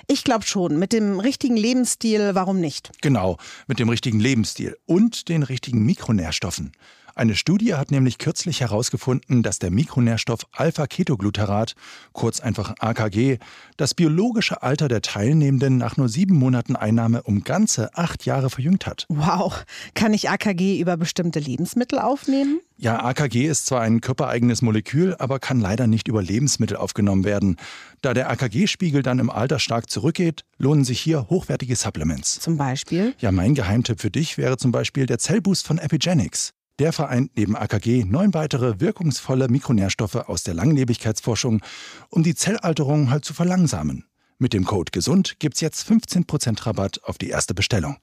Ich 0.06 0.24
glaube 0.24 0.44
schon. 0.44 0.78
Mit 0.78 0.92
dem 0.92 1.20
richtigen 1.20 1.56
Lebensstil, 1.56 2.30
warum 2.34 2.60
nicht? 2.60 2.90
Genau, 3.00 3.38
mit 3.66 3.78
dem 3.78 3.88
richtigen 3.88 4.20
Lebensstil 4.20 4.76
und 4.86 5.28
den 5.28 5.42
richtigen 5.42 5.84
Mikronährstoffen. 5.84 6.72
Eine 7.20 7.36
Studie 7.36 7.74
hat 7.74 7.90
nämlich 7.90 8.16
kürzlich 8.16 8.62
herausgefunden, 8.62 9.42
dass 9.42 9.58
der 9.58 9.70
Mikronährstoff 9.70 10.46
Alpha-Ketoglutarat, 10.52 11.74
kurz 12.14 12.40
einfach 12.40 12.72
AKG, 12.78 13.36
das 13.76 13.92
biologische 13.92 14.62
Alter 14.62 14.88
der 14.88 15.02
Teilnehmenden 15.02 15.76
nach 15.76 15.98
nur 15.98 16.08
sieben 16.08 16.34
Monaten 16.38 16.76
Einnahme 16.76 17.22
um 17.22 17.44
ganze 17.44 17.94
acht 17.94 18.24
Jahre 18.24 18.48
verjüngt 18.48 18.86
hat. 18.86 19.04
Wow. 19.10 19.66
Kann 19.92 20.14
ich 20.14 20.30
AKG 20.30 20.80
über 20.80 20.96
bestimmte 20.96 21.40
Lebensmittel 21.40 21.98
aufnehmen? 21.98 22.62
Ja, 22.78 23.04
AKG 23.04 23.48
ist 23.48 23.66
zwar 23.66 23.82
ein 23.82 24.00
körpereigenes 24.00 24.62
Molekül, 24.62 25.14
aber 25.18 25.40
kann 25.40 25.60
leider 25.60 25.86
nicht 25.86 26.08
über 26.08 26.22
Lebensmittel 26.22 26.78
aufgenommen 26.78 27.24
werden. 27.24 27.58
Da 28.00 28.14
der 28.14 28.30
AKG-Spiegel 28.30 29.02
dann 29.02 29.18
im 29.18 29.28
Alter 29.28 29.58
stark 29.58 29.90
zurückgeht, 29.90 30.46
lohnen 30.56 30.86
sich 30.86 30.98
hier 30.98 31.28
hochwertige 31.28 31.76
Supplements. 31.76 32.40
Zum 32.40 32.56
Beispiel? 32.56 33.12
Ja, 33.18 33.30
mein 33.30 33.54
Geheimtipp 33.54 34.00
für 34.00 34.10
dich 34.10 34.38
wäre 34.38 34.56
zum 34.56 34.72
Beispiel 34.72 35.04
der 35.04 35.18
Zellboost 35.18 35.66
von 35.66 35.76
Epigenics. 35.76 36.54
Der 36.80 36.94
vereint 36.94 37.36
neben 37.36 37.56
AKG 37.56 38.04
neun 38.06 38.32
weitere 38.32 38.80
wirkungsvolle 38.80 39.48
Mikronährstoffe 39.48 40.14
aus 40.14 40.44
der 40.44 40.54
Langlebigkeitsforschung, 40.54 41.60
um 42.08 42.22
die 42.22 42.34
Zellalterung 42.34 43.10
halt 43.10 43.26
zu 43.26 43.34
verlangsamen. 43.34 44.06
Mit 44.38 44.54
dem 44.54 44.64
Code 44.64 44.90
GESUND 44.90 45.38
gibt's 45.38 45.60
jetzt 45.60 45.86
15% 45.86 46.64
Rabatt 46.64 47.04
auf 47.04 47.18
die 47.18 47.28
erste 47.28 47.52
Bestellung. 47.52 47.98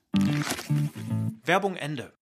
Werbung 1.43 1.75
Ende. 1.75 2.13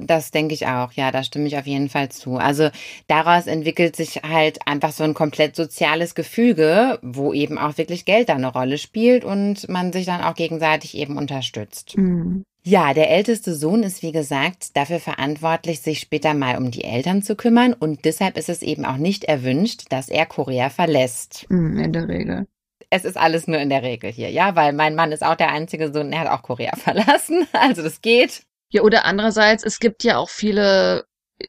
Das 0.00 0.30
denke 0.30 0.54
ich 0.54 0.66
auch, 0.66 0.92
ja, 0.92 1.10
da 1.10 1.22
stimme 1.22 1.46
ich 1.46 1.56
auf 1.56 1.66
jeden 1.66 1.88
Fall 1.88 2.08
zu. 2.08 2.36
Also 2.36 2.70
daraus 3.06 3.46
entwickelt 3.46 3.96
sich 3.96 4.22
halt 4.22 4.66
einfach 4.66 4.92
so 4.92 5.04
ein 5.04 5.14
komplett 5.14 5.56
soziales 5.56 6.14
Gefüge, 6.14 6.98
wo 7.02 7.32
eben 7.32 7.58
auch 7.58 7.78
wirklich 7.78 8.04
Geld 8.04 8.28
da 8.28 8.34
eine 8.34 8.52
Rolle 8.52 8.78
spielt 8.78 9.24
und 9.24 9.68
man 9.68 9.92
sich 9.92 10.06
dann 10.06 10.22
auch 10.22 10.34
gegenseitig 10.34 10.96
eben 10.96 11.16
unterstützt. 11.16 11.96
Mhm. 11.96 12.44
Ja, 12.68 12.94
der 12.94 13.10
älteste 13.10 13.54
Sohn 13.54 13.84
ist, 13.84 14.02
wie 14.02 14.10
gesagt, 14.10 14.76
dafür 14.76 14.98
verantwortlich, 14.98 15.82
sich 15.82 16.00
später 16.00 16.34
mal 16.34 16.56
um 16.58 16.72
die 16.72 16.82
Eltern 16.82 17.22
zu 17.22 17.36
kümmern 17.36 17.72
und 17.72 18.04
deshalb 18.04 18.36
ist 18.36 18.48
es 18.48 18.60
eben 18.60 18.84
auch 18.84 18.96
nicht 18.96 19.22
erwünscht, 19.22 19.84
dass 19.90 20.08
er 20.08 20.26
Korea 20.26 20.68
verlässt. 20.68 21.46
Hm, 21.48 21.78
in 21.78 21.92
der 21.92 22.08
Regel. 22.08 22.48
Es 22.90 23.04
ist 23.04 23.16
alles 23.16 23.46
nur 23.46 23.60
in 23.60 23.68
der 23.68 23.84
Regel 23.84 24.10
hier, 24.10 24.30
ja, 24.30 24.56
weil 24.56 24.72
mein 24.72 24.96
Mann 24.96 25.12
ist 25.12 25.24
auch 25.24 25.36
der 25.36 25.52
einzige 25.52 25.92
Sohn, 25.92 26.12
er 26.12 26.22
hat 26.22 26.28
auch 26.28 26.42
Korea 26.42 26.74
verlassen, 26.76 27.46
also 27.52 27.84
das 27.84 28.02
geht. 28.02 28.42
Ja, 28.68 28.82
oder 28.82 29.04
andererseits, 29.04 29.64
es 29.64 29.78
gibt 29.78 30.04
ja 30.04 30.18
auch 30.18 30.28
viele 30.28 31.04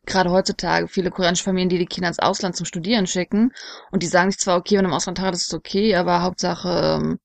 gerade 0.05 0.31
heutzutage 0.31 0.87
viele 0.87 1.11
koreanische 1.11 1.43
Familien, 1.43 1.69
die 1.69 1.77
die 1.77 1.85
Kinder 1.85 2.09
ins 2.09 2.19
Ausland 2.19 2.55
zum 2.55 2.65
Studieren 2.65 3.07
schicken. 3.07 3.51
Und 3.91 4.03
die 4.03 4.07
sagen 4.07 4.31
sich 4.31 4.39
zwar, 4.39 4.57
okay, 4.57 4.75
wenn 4.75 4.83
du 4.83 4.89
im 4.89 4.95
Ausland 4.95 5.19
hast, 5.19 5.37
ist 5.37 5.47
es 5.47 5.53
okay, 5.53 5.95
aber 5.95 6.21
Hauptsache, 6.21 6.99
ähm, 6.99 7.19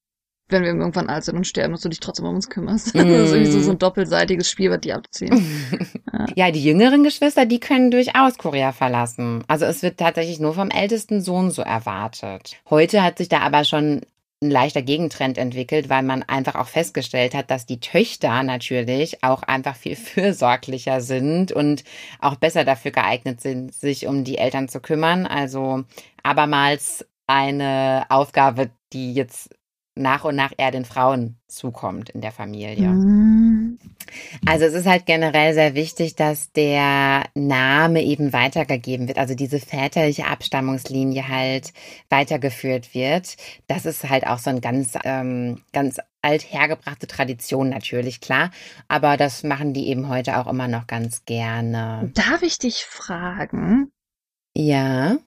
wenn 0.48 0.62
wir 0.62 0.68
irgendwann 0.68 1.08
alt 1.08 1.24
sind 1.24 1.36
und 1.36 1.46
sterben, 1.46 1.72
dass 1.72 1.80
du 1.80 1.88
dich 1.88 2.00
trotzdem 2.00 2.26
um 2.26 2.34
uns 2.34 2.50
kümmerst. 2.50 2.94
Mm. 2.94 2.98
Das 3.12 3.32
ist 3.32 3.52
so, 3.52 3.60
so 3.60 3.70
ein 3.70 3.78
doppelseitiges 3.78 4.50
Spiel, 4.50 4.70
was 4.70 4.80
die 4.80 4.92
abziehen. 4.92 5.44
ja. 6.12 6.26
ja, 6.36 6.50
die 6.50 6.62
jüngeren 6.62 7.04
Geschwister, 7.04 7.46
die 7.46 7.60
können 7.60 7.90
durchaus 7.90 8.38
Korea 8.38 8.72
verlassen. 8.72 9.44
Also 9.48 9.64
es 9.64 9.82
wird 9.82 9.98
tatsächlich 9.98 10.38
nur 10.38 10.54
vom 10.54 10.70
ältesten 10.70 11.20
Sohn 11.20 11.50
so 11.50 11.62
erwartet. 11.62 12.56
Heute 12.68 13.02
hat 13.02 13.18
sich 13.18 13.28
da 13.28 13.40
aber 13.40 13.64
schon 13.64 14.02
ein 14.42 14.50
leichter 14.50 14.82
Gegentrend 14.82 15.38
entwickelt, 15.38 15.88
weil 15.88 16.02
man 16.02 16.22
einfach 16.22 16.56
auch 16.56 16.68
festgestellt 16.68 17.34
hat, 17.34 17.50
dass 17.50 17.64
die 17.64 17.80
Töchter 17.80 18.42
natürlich 18.42 19.22
auch 19.22 19.42
einfach 19.42 19.76
viel 19.76 19.96
fürsorglicher 19.96 21.00
sind 21.00 21.52
und 21.52 21.84
auch 22.20 22.36
besser 22.36 22.64
dafür 22.64 22.90
geeignet 22.90 23.40
sind, 23.40 23.72
sich 23.72 24.06
um 24.06 24.24
die 24.24 24.38
Eltern 24.38 24.68
zu 24.68 24.80
kümmern. 24.80 25.26
Also 25.26 25.84
abermals 26.22 27.06
eine 27.26 28.06
Aufgabe, 28.10 28.70
die 28.92 29.14
jetzt 29.14 29.50
nach 29.94 30.24
und 30.24 30.36
nach 30.36 30.52
eher 30.56 30.70
den 30.70 30.84
Frauen 30.84 31.36
zukommt 31.48 32.10
in 32.10 32.20
der 32.22 32.32
Familie. 32.32 32.88
Mhm. 32.88 33.78
Also 34.46 34.64
es 34.64 34.74
ist 34.74 34.86
halt 34.86 35.06
generell 35.06 35.54
sehr 35.54 35.74
wichtig, 35.74 36.16
dass 36.16 36.52
der 36.52 37.24
Name 37.34 38.02
eben 38.02 38.32
weitergegeben 38.32 39.08
wird, 39.08 39.18
also 39.18 39.34
diese 39.34 39.60
väterliche 39.60 40.26
Abstammungslinie 40.26 41.28
halt 41.28 41.72
weitergeführt 42.08 42.94
wird. 42.94 43.36
Das 43.66 43.86
ist 43.86 44.08
halt 44.08 44.26
auch 44.26 44.38
so 44.38 44.50
ein 44.50 44.60
ganz, 44.60 44.98
ähm, 45.04 45.62
ganz 45.72 45.98
althergebrachte 46.22 47.06
Tradition 47.06 47.68
natürlich, 47.68 48.20
klar. 48.20 48.50
Aber 48.88 49.16
das 49.16 49.42
machen 49.42 49.72
die 49.74 49.88
eben 49.88 50.08
heute 50.08 50.38
auch 50.38 50.46
immer 50.46 50.68
noch 50.68 50.86
ganz 50.86 51.24
gerne. 51.24 52.10
Darf 52.14 52.42
ich 52.42 52.58
dich 52.58 52.84
fragen? 52.84 53.90
Ja. 54.54 55.18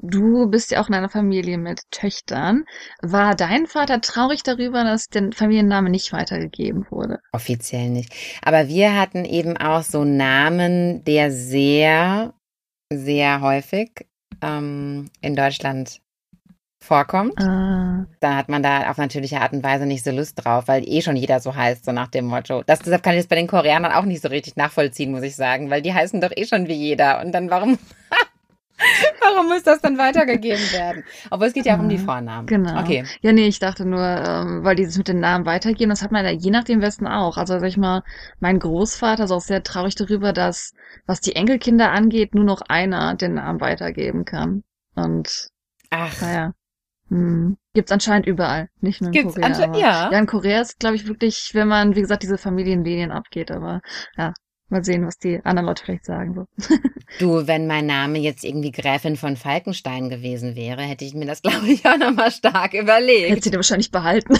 Du 0.00 0.48
bist 0.48 0.70
ja 0.70 0.80
auch 0.80 0.88
in 0.88 0.94
einer 0.94 1.08
Familie 1.08 1.58
mit 1.58 1.82
Töchtern. 1.90 2.64
War 3.02 3.34
dein 3.34 3.66
Vater 3.66 4.00
traurig 4.00 4.44
darüber, 4.44 4.84
dass 4.84 5.08
der 5.08 5.30
Familienname 5.34 5.90
nicht 5.90 6.12
weitergegeben 6.12 6.86
wurde? 6.90 7.18
Offiziell 7.32 7.90
nicht. 7.90 8.14
Aber 8.42 8.68
wir 8.68 8.96
hatten 8.96 9.24
eben 9.24 9.56
auch 9.56 9.82
so 9.82 10.02
einen 10.02 10.16
Namen, 10.16 11.04
der 11.04 11.32
sehr, 11.32 12.34
sehr 12.92 13.40
häufig 13.40 14.06
ähm, 14.40 15.10
in 15.20 15.34
Deutschland 15.34 16.00
vorkommt. 16.80 17.34
Ah. 17.40 18.06
Da 18.20 18.36
hat 18.36 18.48
man 18.48 18.62
da 18.62 18.90
auf 18.90 18.98
natürliche 18.98 19.40
Art 19.40 19.52
und 19.52 19.62
Weise 19.62 19.84
nicht 19.84 20.04
so 20.04 20.10
Lust 20.10 20.44
drauf, 20.44 20.68
weil 20.68 20.88
eh 20.88 21.02
schon 21.02 21.16
jeder 21.16 21.40
so 21.40 21.54
heißt, 21.54 21.84
so 21.84 21.92
nach 21.92 22.08
dem 22.08 22.26
Motto. 22.26 22.62
Das, 22.66 22.78
deshalb 22.78 23.02
kann 23.02 23.14
ich 23.14 23.20
das 23.20 23.26
bei 23.26 23.36
den 23.36 23.46
Koreanern 23.46 23.92
auch 23.92 24.04
nicht 24.04 24.22
so 24.22 24.28
richtig 24.28 24.56
nachvollziehen, 24.56 25.10
muss 25.10 25.22
ich 25.22 25.36
sagen, 25.36 25.70
weil 25.70 25.82
die 25.82 25.92
heißen 25.92 26.20
doch 26.20 26.30
eh 26.34 26.46
schon 26.46 26.68
wie 26.68 26.74
jeder. 26.74 27.20
Und 27.20 27.32
dann 27.32 27.50
warum, 27.50 27.78
warum 29.20 29.48
muss 29.48 29.62
das 29.62 29.80
dann 29.80 29.98
weitergegeben 29.98 30.62
werden? 30.72 31.04
Obwohl 31.30 31.48
es 31.48 31.52
geht 31.52 31.66
ja 31.66 31.76
auch 31.76 31.80
um 31.80 31.88
die 31.88 31.98
Vornamen. 31.98 32.46
Genau. 32.46 32.80
Okay. 32.80 33.04
Ja, 33.20 33.32
nee, 33.32 33.46
ich 33.48 33.58
dachte 33.58 33.84
nur, 33.84 34.00
ähm, 34.04 34.64
weil 34.64 34.76
dieses 34.76 34.96
mit 34.98 35.08
den 35.08 35.20
Namen 35.20 35.46
weitergeben, 35.46 35.90
das 35.90 36.02
hat 36.02 36.12
man 36.12 36.24
ja 36.24 36.30
je 36.30 36.50
nach 36.50 36.64
dem 36.64 36.80
Westen 36.80 37.06
auch. 37.06 37.36
Also 37.36 37.58
sag 37.58 37.66
ich 37.68 37.76
mal, 37.76 38.02
mein 38.40 38.58
Großvater 38.58 39.24
ist 39.24 39.30
auch 39.32 39.40
sehr 39.40 39.62
traurig 39.62 39.94
darüber, 39.96 40.32
dass, 40.32 40.72
was 41.06 41.20
die 41.20 41.34
Enkelkinder 41.36 41.90
angeht, 41.90 42.34
nur 42.34 42.44
noch 42.44 42.60
einer 42.68 43.14
den 43.14 43.34
Namen 43.34 43.60
weitergeben 43.60 44.24
kann. 44.24 44.62
Und 44.94 45.48
Ach, 45.90 46.20
naja. 46.20 46.52
Hm. 47.08 47.56
Gibt's 47.72 47.90
anscheinend 47.92 48.26
überall, 48.26 48.68
nicht 48.80 49.00
nur 49.00 49.08
in 49.08 49.12
Gibt's 49.12 49.34
Korea. 49.34 49.46
anscheinend- 49.46 49.76
aber- 49.76 49.84
ja. 49.84 50.10
Ja, 50.12 50.18
in 50.18 50.26
Korea 50.26 50.60
ist, 50.60 50.78
glaube 50.78 50.96
ich, 50.96 51.06
wirklich, 51.06 51.50
wenn 51.54 51.66
man, 51.68 51.94
wie 51.96 52.00
gesagt, 52.02 52.22
diese 52.22 52.36
Familienlinien 52.38 53.10
abgeht, 53.10 53.50
aber 53.50 53.80
ja, 54.16 54.34
mal 54.70 54.84
sehen, 54.84 55.06
was 55.06 55.18
die 55.18 55.40
anderen 55.44 55.66
Leute 55.66 55.84
vielleicht 55.84 56.04
sagen. 56.04 56.34
So. 56.34 56.76
du, 57.18 57.46
wenn 57.46 57.66
mein 57.66 57.86
Name 57.86 58.18
jetzt 58.18 58.44
irgendwie 58.44 58.70
Gräfin 58.70 59.16
von 59.16 59.36
Falkenstein 59.36 60.08
gewesen 60.08 60.56
wäre, 60.56 60.82
hätte 60.82 61.04
ich 61.04 61.14
mir 61.14 61.26
das, 61.26 61.42
glaube 61.42 61.66
ich, 61.68 61.86
auch 61.86 61.98
nochmal 61.98 62.30
stark 62.30 62.72
Hätte 62.72 62.82
überlegt. 62.82 63.44
sie 63.44 63.50
dir 63.50 63.56
wahrscheinlich 63.56 63.90
behalten. 63.90 64.34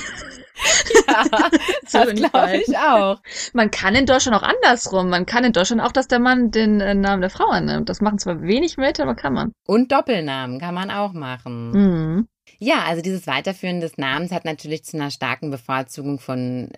Ja, 1.06 1.24
So 1.86 1.98
das 2.04 2.14
glaube 2.14 2.56
ich 2.66 2.76
auch. 2.76 3.20
Man 3.52 3.70
kann 3.70 3.94
in 3.94 4.06
Deutschland 4.06 4.36
auch 4.36 4.42
andersrum. 4.42 5.08
Man 5.08 5.24
kann 5.24 5.44
in 5.44 5.52
Deutschland 5.52 5.80
auch, 5.80 5.92
dass 5.92 6.08
der 6.08 6.18
Mann 6.18 6.50
den 6.50 6.80
äh, 6.80 6.94
Namen 6.94 7.20
der 7.20 7.30
Frau 7.30 7.46
annimmt. 7.48 7.88
Das 7.88 8.00
machen 8.00 8.18
zwar 8.18 8.42
wenig 8.42 8.76
Leute, 8.76 9.02
aber 9.02 9.14
kann 9.14 9.32
man. 9.32 9.52
Und 9.66 9.92
Doppelnamen 9.92 10.58
kann 10.60 10.74
man 10.74 10.90
auch 10.90 11.12
machen. 11.12 11.70
Mhm. 11.70 12.28
Ja, 12.60 12.82
also 12.84 13.02
dieses 13.02 13.26
Weiterführen 13.28 13.80
des 13.80 13.98
Namens 13.98 14.32
hat 14.32 14.44
natürlich 14.44 14.84
zu 14.84 14.96
einer 14.96 15.10
starken 15.12 15.50
Bevorzugung 15.50 16.18
von 16.18 16.70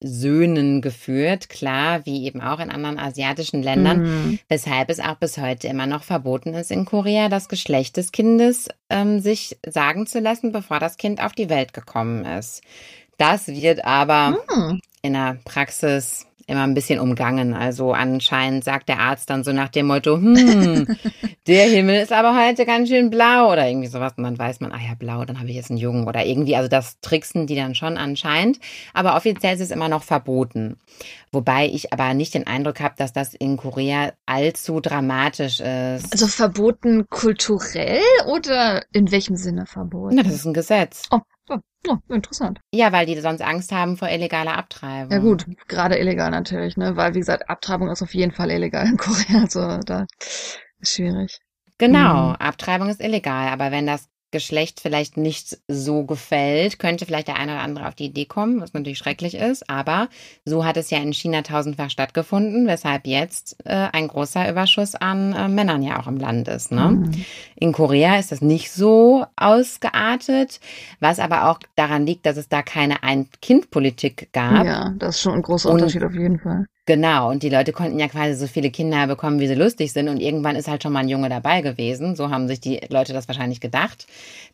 Söhnen 0.00 0.80
geführt, 0.82 1.48
klar, 1.48 2.06
wie 2.06 2.24
eben 2.26 2.40
auch 2.40 2.58
in 2.60 2.70
anderen 2.70 2.98
asiatischen 2.98 3.62
Ländern, 3.62 3.98
Mhm. 3.98 4.38
weshalb 4.48 4.88
es 4.88 5.00
auch 5.00 5.16
bis 5.16 5.36
heute 5.38 5.68
immer 5.68 5.86
noch 5.86 6.04
verboten 6.04 6.54
ist 6.54 6.70
in 6.70 6.84
Korea, 6.84 7.28
das 7.28 7.48
Geschlecht 7.48 7.96
des 7.96 8.12
Kindes 8.12 8.68
ähm, 8.88 9.20
sich 9.20 9.58
sagen 9.66 10.06
zu 10.06 10.20
lassen, 10.20 10.52
bevor 10.52 10.78
das 10.78 10.96
Kind 10.96 11.20
auf 11.22 11.32
die 11.32 11.48
Welt 11.50 11.72
gekommen 11.74 12.24
ist. 12.24 12.62
Das 13.18 13.46
wird 13.48 13.84
aber 13.84 14.38
Mhm. 14.54 14.80
in 15.02 15.12
der 15.14 15.38
Praxis 15.44 16.26
immer 16.46 16.62
ein 16.62 16.74
bisschen 16.74 17.00
umgangen. 17.00 17.54
Also 17.54 17.92
anscheinend 17.92 18.64
sagt 18.64 18.88
der 18.88 19.00
Arzt 19.00 19.30
dann 19.30 19.44
so 19.44 19.52
nach 19.52 19.68
dem 19.68 19.86
Motto, 19.86 20.16
hm, 20.16 20.86
der 21.46 21.68
Himmel 21.68 22.02
ist 22.02 22.12
aber 22.12 22.36
heute 22.36 22.64
ganz 22.64 22.88
schön 22.88 23.10
blau 23.10 23.52
oder 23.52 23.68
irgendwie 23.68 23.88
sowas. 23.88 24.14
Und 24.16 24.24
dann 24.24 24.38
weiß 24.38 24.60
man, 24.60 24.72
ah 24.72 24.80
ja, 24.80 24.94
blau, 24.94 25.24
dann 25.24 25.38
habe 25.38 25.48
ich 25.48 25.56
jetzt 25.56 25.70
einen 25.70 25.78
Jungen 25.78 26.06
oder 26.06 26.24
irgendwie. 26.24 26.56
Also 26.56 26.68
das 26.68 27.00
tricksen 27.00 27.46
die 27.46 27.56
dann 27.56 27.74
schon 27.74 27.96
anscheinend. 27.96 28.60
Aber 28.94 29.16
offiziell 29.16 29.54
ist 29.54 29.60
es 29.60 29.70
immer 29.70 29.88
noch 29.88 30.04
verboten. 30.04 30.78
Wobei 31.32 31.66
ich 31.66 31.92
aber 31.92 32.14
nicht 32.14 32.34
den 32.34 32.46
Eindruck 32.46 32.80
habe, 32.80 32.94
dass 32.96 33.12
das 33.12 33.34
in 33.34 33.56
Korea 33.56 34.12
allzu 34.24 34.80
dramatisch 34.80 35.60
ist. 35.60 36.12
Also 36.12 36.28
verboten 36.28 37.06
kulturell 37.10 38.00
oder 38.26 38.84
in 38.92 39.10
welchem 39.10 39.36
Sinne 39.36 39.66
verboten? 39.66 40.14
Na, 40.14 40.22
das 40.22 40.34
ist 40.34 40.46
ein 40.46 40.54
Gesetz. 40.54 41.02
oh, 41.10 41.20
oh, 41.48 41.58
oh, 41.88 41.96
interessant. 42.08 42.60
Ja, 42.72 42.92
weil 42.92 43.06
die 43.06 43.18
sonst 43.20 43.42
Angst 43.42 43.72
haben 43.72 43.96
vor 43.96 44.08
illegaler 44.08 44.56
Abtreibung. 44.56 45.12
Ja 45.12 45.18
gut, 45.18 45.46
gerade 45.68 45.96
illegal 45.98 46.30
natürlich, 46.30 46.76
ne? 46.76 46.96
Weil 46.96 47.14
wie 47.14 47.20
gesagt, 47.20 47.48
Abtreibung 47.48 47.88
ist 47.90 48.02
auf 48.02 48.14
jeden 48.14 48.32
Fall 48.32 48.50
illegal 48.50 48.86
in 48.86 48.96
Korea. 48.96 49.40
Also 49.42 49.78
da 49.78 50.06
ist 50.80 50.92
schwierig. 50.94 51.38
Genau, 51.78 52.30
Mhm. 52.30 52.36
Abtreibung 52.36 52.88
ist 52.88 53.00
illegal, 53.00 53.48
aber 53.48 53.70
wenn 53.70 53.86
das 53.86 54.08
Geschlecht 54.32 54.80
vielleicht 54.80 55.16
nicht 55.16 55.58
so 55.68 56.04
gefällt, 56.04 56.78
könnte 56.78 57.06
vielleicht 57.06 57.28
der 57.28 57.36
eine 57.36 57.52
oder 57.52 57.62
andere 57.62 57.86
auf 57.88 57.94
die 57.94 58.06
Idee 58.06 58.24
kommen, 58.26 58.60
was 58.60 58.74
natürlich 58.74 58.98
schrecklich 58.98 59.34
ist. 59.36 59.70
Aber 59.70 60.08
so 60.44 60.64
hat 60.64 60.76
es 60.76 60.90
ja 60.90 60.98
in 60.98 61.12
China 61.12 61.42
tausendfach 61.42 61.90
stattgefunden, 61.90 62.66
weshalb 62.66 63.06
jetzt 63.06 63.56
äh, 63.64 63.88
ein 63.92 64.08
großer 64.08 64.50
Überschuss 64.50 64.94
an 64.94 65.32
äh, 65.32 65.48
Männern 65.48 65.82
ja 65.82 66.00
auch 66.00 66.06
im 66.06 66.16
Land 66.18 66.48
ist. 66.48 66.72
Ne? 66.72 66.88
Mhm. 66.90 67.24
In 67.54 67.72
Korea 67.72 68.18
ist 68.18 68.32
das 68.32 68.40
nicht 68.42 68.72
so 68.72 69.24
ausgeartet, 69.36 70.60
was 71.00 71.18
aber 71.18 71.50
auch 71.50 71.58
daran 71.76 72.06
liegt, 72.06 72.26
dass 72.26 72.36
es 72.36 72.48
da 72.48 72.62
keine 72.62 73.02
Ein-Kind-Politik 73.02 74.30
gab. 74.32 74.66
Ja, 74.66 74.94
das 74.98 75.16
ist 75.16 75.22
schon 75.22 75.34
ein 75.34 75.42
großer 75.42 75.68
Und- 75.70 75.76
Unterschied 75.76 76.02
auf 76.04 76.14
jeden 76.14 76.38
Fall. 76.38 76.66
Genau, 76.88 77.30
und 77.30 77.42
die 77.42 77.48
Leute 77.48 77.72
konnten 77.72 77.98
ja 77.98 78.06
quasi 78.06 78.34
so 78.34 78.46
viele 78.46 78.70
Kinder 78.70 79.08
bekommen, 79.08 79.40
wie 79.40 79.48
sie 79.48 79.56
lustig 79.56 79.92
sind. 79.92 80.08
Und 80.08 80.20
irgendwann 80.20 80.54
ist 80.54 80.68
halt 80.68 80.84
schon 80.84 80.92
mal 80.92 81.00
ein 81.00 81.08
Junge 81.08 81.28
dabei 81.28 81.60
gewesen. 81.60 82.14
So 82.14 82.30
haben 82.30 82.46
sich 82.46 82.60
die 82.60 82.80
Leute 82.88 83.12
das 83.12 83.26
wahrscheinlich 83.26 83.60
gedacht. 83.60 84.06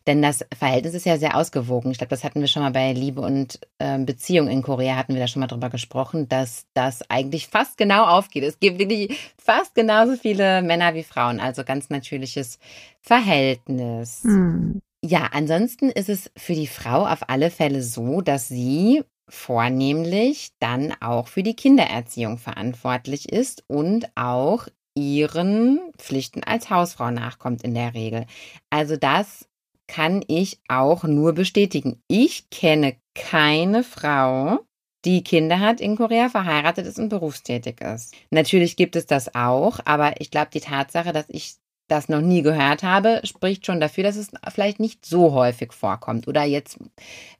Denn 0.07 0.23
das 0.23 0.43
Verhältnis 0.57 0.95
ist 0.95 1.05
ja 1.05 1.17
sehr 1.17 1.37
ausgewogen. 1.37 1.91
Ich 1.91 1.99
glaube, 1.99 2.09
das 2.09 2.23
hatten 2.23 2.41
wir 2.41 2.47
schon 2.47 2.63
mal 2.63 2.71
bei 2.71 2.91
Liebe 2.91 3.21
und 3.21 3.59
ähm, 3.79 4.07
Beziehung 4.07 4.47
in 4.47 4.63
Korea, 4.63 4.95
hatten 4.95 5.13
wir 5.13 5.21
da 5.21 5.27
schon 5.27 5.41
mal 5.41 5.47
drüber 5.47 5.69
gesprochen, 5.69 6.27
dass 6.27 6.65
das 6.73 7.07
eigentlich 7.07 7.47
fast 7.49 7.77
genau 7.77 8.03
aufgeht. 8.05 8.43
Es 8.43 8.59
gibt 8.59 8.79
wirklich 8.79 9.15
fast 9.37 9.75
genauso 9.75 10.15
viele 10.15 10.63
Männer 10.63 10.95
wie 10.95 11.03
Frauen. 11.03 11.39
Also 11.39 11.63
ganz 11.63 11.91
natürliches 11.91 12.57
Verhältnis. 12.99 14.23
Mhm. 14.23 14.81
Ja, 15.05 15.29
ansonsten 15.33 15.89
ist 15.89 16.09
es 16.09 16.31
für 16.35 16.53
die 16.55 16.65
Frau 16.65 17.05
auf 17.05 17.29
alle 17.29 17.51
Fälle 17.51 17.83
so, 17.83 18.21
dass 18.21 18.47
sie 18.47 19.03
vornehmlich 19.33 20.51
dann 20.59 20.93
auch 21.01 21.27
für 21.27 21.43
die 21.43 21.55
Kindererziehung 21.55 22.37
verantwortlich 22.37 23.31
ist 23.31 23.63
und 23.67 24.05
auch 24.15 24.67
ihren 24.95 25.81
Pflichten 25.97 26.43
als 26.43 26.69
Hausfrau 26.69 27.09
nachkommt 27.09 27.63
in 27.63 27.73
der 27.73 27.93
Regel. 27.93 28.27
Also 28.69 28.95
das 28.95 29.47
kann 29.87 30.23
ich 30.27 30.59
auch 30.67 31.03
nur 31.03 31.33
bestätigen. 31.33 32.01
Ich 32.07 32.49
kenne 32.51 32.95
keine 33.15 33.83
Frau, 33.83 34.59
die 35.03 35.23
Kinder 35.23 35.59
hat 35.59 35.81
in 35.81 35.97
Korea, 35.97 36.29
verheiratet 36.29 36.85
ist 36.85 36.99
und 36.99 37.09
berufstätig 37.09 37.81
ist. 37.81 38.15
Natürlich 38.29 38.77
gibt 38.77 38.95
es 38.95 39.07
das 39.07 39.33
auch, 39.35 39.79
aber 39.83 40.21
ich 40.21 40.31
glaube, 40.31 40.51
die 40.53 40.61
Tatsache, 40.61 41.11
dass 41.11 41.25
ich 41.27 41.55
das 41.87 42.09
noch 42.09 42.21
nie 42.21 42.41
gehört 42.41 42.83
habe, 42.83 43.21
spricht 43.23 43.65
schon 43.65 43.79
dafür, 43.79 44.03
dass 44.03 44.15
es 44.15 44.31
vielleicht 44.53 44.79
nicht 44.79 45.05
so 45.05 45.33
häufig 45.33 45.73
vorkommt. 45.73 46.27
Oder 46.27 46.43
jetzt 46.43 46.79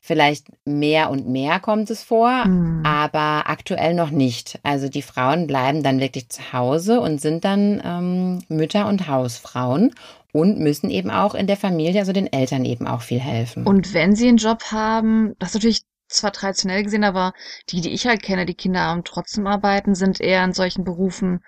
vielleicht 0.02 0.48
mehr 0.66 1.10
und 1.10 1.28
mehr 1.28 1.60
kommt 1.60 1.90
es 1.90 2.04
vor, 2.04 2.46
Mhm. 2.46 2.84
aber 2.86 3.50
aktuell 3.50 3.94
noch 3.94 4.12
nicht. 4.12 4.60
Also 4.64 4.90
die 4.90 5.02
Frauen 5.02 5.48
bleiben 5.48 5.82
dann 5.84 6.00
wirklich 6.00 6.30
zu 6.30 6.54
Hause 6.54 7.00
und 7.00 7.22
sind 7.22 7.46
dann 7.46 7.82
ähm, 7.84 8.40
Mütter 8.50 8.88
und 8.88 9.08
Hausfrauen 9.08 9.94
und 10.34 10.60
müssen 10.60 10.90
eben 10.90 11.12
auch 11.12 11.36
in 11.36 11.48
der 11.48 11.58
Familie, 11.58 12.02
also 12.02 12.12
den 12.12 12.32
Eltern 12.32 12.66
eben 12.66 12.88
auch 12.88 13.02
viel 13.02 13.20
helfen. 13.20 13.66
Und 13.66 13.94
wenn 13.94 14.16
sie 14.16 14.28
einen 14.28 14.38
Job 14.38 14.64
haben, 14.72 15.34
das 15.40 15.50
ist 15.50 15.56
natürlich 15.56 15.82
zwar 16.10 16.32
traditionell 16.32 16.84
gesehen, 16.84 17.04
aber 17.04 17.34
die, 17.70 17.82
die 17.82 17.90
ich 17.92 18.06
halt 18.06 18.22
kenne, 18.22 18.46
die 18.46 18.54
Kinder 18.56 18.82
haben 18.82 19.04
trotzdem 19.04 19.48
arbeiten, 19.48 19.96
sind 19.96 20.20
eher 20.22 20.44
in 20.44 20.54
solchen 20.54 20.84
Berufen, 20.84 21.40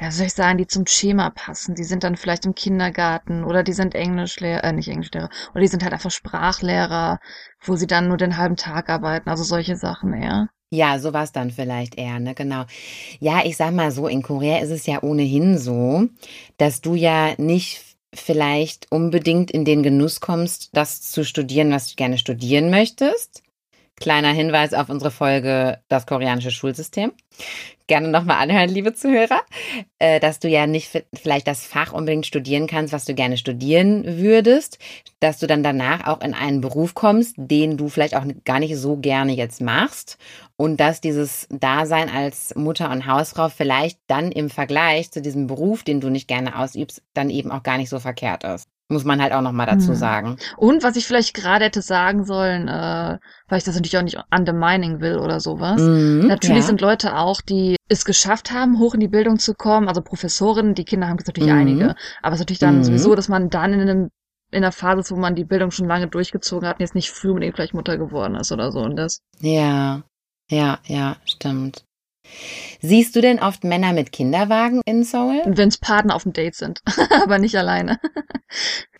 ja, 0.00 0.10
soll 0.10 0.26
ich 0.26 0.34
sagen, 0.34 0.58
die 0.58 0.66
zum 0.66 0.86
Schema 0.86 1.30
passen. 1.30 1.74
Die 1.74 1.84
sind 1.84 2.04
dann 2.04 2.16
vielleicht 2.16 2.44
im 2.44 2.54
Kindergarten 2.54 3.44
oder 3.44 3.62
die 3.62 3.72
sind 3.72 3.94
Englischlehrer, 3.94 4.64
äh, 4.64 4.72
nicht 4.72 4.88
Englischlehrer, 4.88 5.30
oder 5.52 5.60
die 5.60 5.68
sind 5.68 5.82
halt 5.82 5.94
einfach 5.94 6.10
Sprachlehrer, 6.10 7.18
wo 7.64 7.76
sie 7.76 7.86
dann 7.86 8.08
nur 8.08 8.18
den 8.18 8.36
halben 8.36 8.56
Tag 8.56 8.90
arbeiten, 8.90 9.28
also 9.30 9.42
solche 9.42 9.76
Sachen 9.76 10.12
eher. 10.12 10.48
Ja, 10.70 10.98
sowas 10.98 11.32
dann 11.32 11.50
vielleicht 11.50 11.96
eher, 11.96 12.18
ne, 12.18 12.34
genau. 12.34 12.64
Ja, 13.20 13.42
ich 13.44 13.56
sag 13.56 13.72
mal 13.72 13.90
so, 13.92 14.08
in 14.08 14.22
Korea 14.22 14.58
ist 14.58 14.70
es 14.70 14.86
ja 14.86 15.02
ohnehin 15.02 15.58
so, 15.58 16.08
dass 16.58 16.80
du 16.80 16.94
ja 16.94 17.34
nicht 17.38 17.82
vielleicht 18.12 18.90
unbedingt 18.90 19.50
in 19.50 19.64
den 19.64 19.82
Genuss 19.82 20.20
kommst, 20.20 20.70
das 20.72 21.00
zu 21.02 21.24
studieren, 21.24 21.70
was 21.70 21.88
du 21.88 21.94
gerne 21.94 22.18
studieren 22.18 22.70
möchtest. 22.70 23.42
Kleiner 23.98 24.30
Hinweis 24.32 24.74
auf 24.74 24.90
unsere 24.90 25.10
Folge 25.10 25.78
Das 25.88 26.06
koreanische 26.06 26.50
Schulsystem. 26.50 27.12
Gerne 27.86 28.08
nochmal 28.08 28.42
anhören, 28.42 28.68
liebe 28.68 28.92
Zuhörer, 28.92 29.40
äh, 29.98 30.20
dass 30.20 30.38
du 30.38 30.48
ja 30.48 30.66
nicht 30.66 31.04
vielleicht 31.14 31.46
das 31.46 31.64
Fach 31.64 31.92
unbedingt 31.92 32.26
studieren 32.26 32.66
kannst, 32.66 32.92
was 32.92 33.06
du 33.06 33.14
gerne 33.14 33.38
studieren 33.38 34.18
würdest, 34.18 34.78
dass 35.20 35.38
du 35.38 35.46
dann 35.46 35.62
danach 35.62 36.06
auch 36.06 36.20
in 36.20 36.34
einen 36.34 36.60
Beruf 36.60 36.94
kommst, 36.94 37.36
den 37.38 37.78
du 37.78 37.88
vielleicht 37.88 38.16
auch 38.16 38.24
gar 38.44 38.58
nicht 38.58 38.76
so 38.76 38.96
gerne 38.96 39.32
jetzt 39.32 39.62
machst 39.62 40.18
und 40.56 40.78
dass 40.78 41.00
dieses 41.00 41.46
Dasein 41.48 42.10
als 42.10 42.54
Mutter 42.54 42.90
und 42.90 43.06
Hausfrau 43.06 43.48
vielleicht 43.48 43.98
dann 44.08 44.30
im 44.30 44.50
Vergleich 44.50 45.10
zu 45.10 45.22
diesem 45.22 45.46
Beruf, 45.46 45.84
den 45.84 46.00
du 46.00 46.10
nicht 46.10 46.28
gerne 46.28 46.58
ausübst, 46.58 47.02
dann 47.14 47.30
eben 47.30 47.50
auch 47.50 47.62
gar 47.62 47.78
nicht 47.78 47.88
so 47.88 47.98
verkehrt 47.98 48.44
ist. 48.44 48.68
Muss 48.88 49.04
man 49.04 49.20
halt 49.20 49.32
auch 49.32 49.40
nochmal 49.40 49.66
dazu 49.66 49.90
Mhm. 49.92 49.96
sagen. 49.96 50.36
Und 50.56 50.84
was 50.84 50.94
ich 50.94 51.06
vielleicht 51.06 51.34
gerade 51.34 51.64
hätte 51.64 51.82
sagen 51.82 52.24
sollen, 52.24 52.68
äh, 52.68 53.18
weil 53.48 53.58
ich 53.58 53.64
das 53.64 53.74
natürlich 53.74 53.98
auch 53.98 54.02
nicht 54.02 54.18
undermining 54.30 55.00
will 55.00 55.18
oder 55.18 55.40
sowas. 55.40 55.80
Mhm, 55.82 56.28
Natürlich 56.28 56.58
ja. 56.58 56.66
sind 56.66 56.80
Leute 56.80 57.16
auch, 57.16 57.40
die 57.40 57.74
es 57.88 58.04
geschafft 58.04 58.52
haben, 58.52 58.78
hoch 58.78 58.94
in 58.94 59.00
die 59.00 59.08
Bildung 59.08 59.40
zu 59.40 59.54
kommen. 59.54 59.88
Also 59.88 60.02
Professorinnen, 60.02 60.74
die 60.74 60.84
Kinder 60.84 61.08
haben 61.08 61.18
natürlich 61.26 61.50
Mhm. 61.50 61.58
einige. 61.58 61.94
Aber 62.22 62.34
es 62.34 62.40
ist 62.40 62.40
natürlich 62.40 62.60
dann 62.60 62.78
Mhm. 62.78 62.84
sowieso, 62.84 63.14
dass 63.16 63.28
man 63.28 63.48
dann 63.50 63.72
in 63.72 63.80
einem 63.80 64.10
in 64.52 64.62
einer 64.62 64.70
Phase 64.70 65.00
ist, 65.00 65.10
wo 65.10 65.16
man 65.16 65.34
die 65.34 65.44
Bildung 65.44 65.72
schon 65.72 65.88
lange 65.88 66.06
durchgezogen 66.06 66.68
hat 66.68 66.76
und 66.76 66.80
jetzt 66.82 66.94
nicht 66.94 67.10
früh 67.10 67.30
unbedingt 67.30 67.56
gleich 67.56 67.74
Mutter 67.74 67.98
geworden 67.98 68.36
ist 68.36 68.52
oder 68.52 68.70
so. 68.70 68.78
Und 68.78 68.94
das. 68.94 69.18
Ja, 69.40 70.04
ja, 70.48 70.78
ja, 70.84 71.16
stimmt. 71.24 71.84
Siehst 72.80 73.16
du 73.16 73.20
denn 73.20 73.40
oft 73.40 73.64
Männer 73.64 73.92
mit 73.92 74.12
Kinderwagen 74.12 74.80
in 74.84 75.04
Seoul? 75.04 75.42
Wenn's 75.46 75.78
Partner 75.78 76.14
auf 76.14 76.24
dem 76.24 76.32
Date 76.32 76.54
sind, 76.54 76.82
aber 77.22 77.38
nicht 77.38 77.56
alleine. 77.56 77.98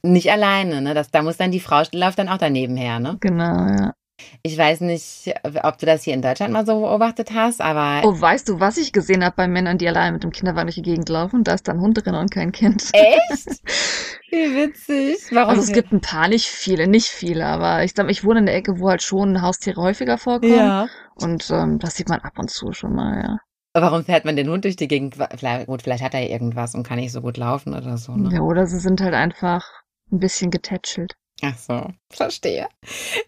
Nicht 0.03 0.31
alleine, 0.31 0.81
ne? 0.81 0.95
Das, 0.95 1.11
da 1.11 1.23
muss 1.23 1.37
dann 1.37 1.51
die 1.51 1.61
Frau 1.61 1.83
läuft 1.93 2.19
dann 2.19 2.29
auch 2.29 2.39
daneben 2.39 2.77
her, 2.77 2.99
ne? 3.01 3.17
Genau, 3.21 3.67
ja. 3.67 3.95
Ich 4.43 4.57
weiß 4.57 4.81
nicht, 4.81 5.35
ob 5.63 5.79
du 5.79 5.85
das 5.87 6.03
hier 6.03 6.15
in 6.15 6.23
Deutschland 6.23 6.53
mal 6.53 6.65
so 6.65 6.81
beobachtet 6.81 7.33
hast, 7.35 7.61
aber 7.61 8.07
Oh, 8.09 8.19
weißt 8.19 8.49
du, 8.49 8.61
was 8.61 8.79
ich 8.79 8.93
gesehen 8.93 9.23
habe 9.25 9.35
bei 9.37 9.47
Männern, 9.47 9.77
die 9.77 9.87
alleine 9.89 10.13
mit 10.13 10.23
dem 10.25 10.31
Kinderwagen 10.31 10.67
durch 10.69 10.77
die 10.77 10.83
Gegend 10.83 11.09
laufen? 11.09 11.45
Da 11.45 11.53
ist 11.55 11.69
dann 11.69 11.81
Hund 11.81 12.03
drin 12.05 12.15
und 12.15 12.31
kein 12.31 12.51
Kind. 12.53 12.89
echt? 12.93 13.47
Wie 14.31 14.55
witzig. 14.57 15.19
Warum? 15.33 15.51
Also 15.51 15.63
es 15.63 15.73
gibt 15.73 15.93
ein 15.93 16.01
paar, 16.01 16.29
nicht 16.29 16.47
viele, 16.49 16.87
nicht 16.89 17.09
viele, 17.09 17.45
aber 17.47 17.85
ich 17.85 17.93
sag, 17.95 18.11
ich 18.11 18.25
wohne 18.25 18.41
in 18.41 18.47
der 18.47 18.55
Ecke, 18.57 18.81
wo 18.81 18.89
halt 18.89 19.03
schon 19.03 19.43
Haustiere 19.43 19.81
häufiger 19.83 20.17
vorkommen. 20.19 20.57
ja. 20.57 20.89
Und 21.19 21.51
ähm, 21.51 21.79
das 21.79 21.95
sieht 21.97 22.09
man 22.11 22.21
ab 22.21 22.39
und 22.39 22.51
zu 22.51 22.73
schon 22.73 22.95
mal, 22.95 23.23
ja. 23.23 23.39
Warum 23.73 24.05
fährt 24.05 24.25
man 24.25 24.37
den 24.37 24.49
Hund 24.49 24.65
durch 24.65 24.77
die 24.77 24.89
Gegend? 24.89 25.17
Vielleicht, 25.37 25.67
gut, 25.67 25.83
vielleicht 25.83 26.03
hat 26.03 26.15
er 26.15 26.29
irgendwas 26.29 26.75
und 26.75 26.87
kann 26.87 26.97
nicht 26.99 27.13
so 27.13 27.21
gut 27.21 27.37
laufen 27.37 27.75
oder 27.75 27.97
so, 27.99 28.17
ne? 28.17 28.31
Ja, 28.35 28.41
oder 28.41 28.67
sie 28.67 28.79
sind 28.79 29.01
halt 29.03 29.15
einfach 29.15 29.67
ein 30.11 30.19
bisschen 30.19 30.51
getätschelt. 30.51 31.15
Ach 31.43 31.59
so, 31.59 31.87
verstehe. 32.09 32.67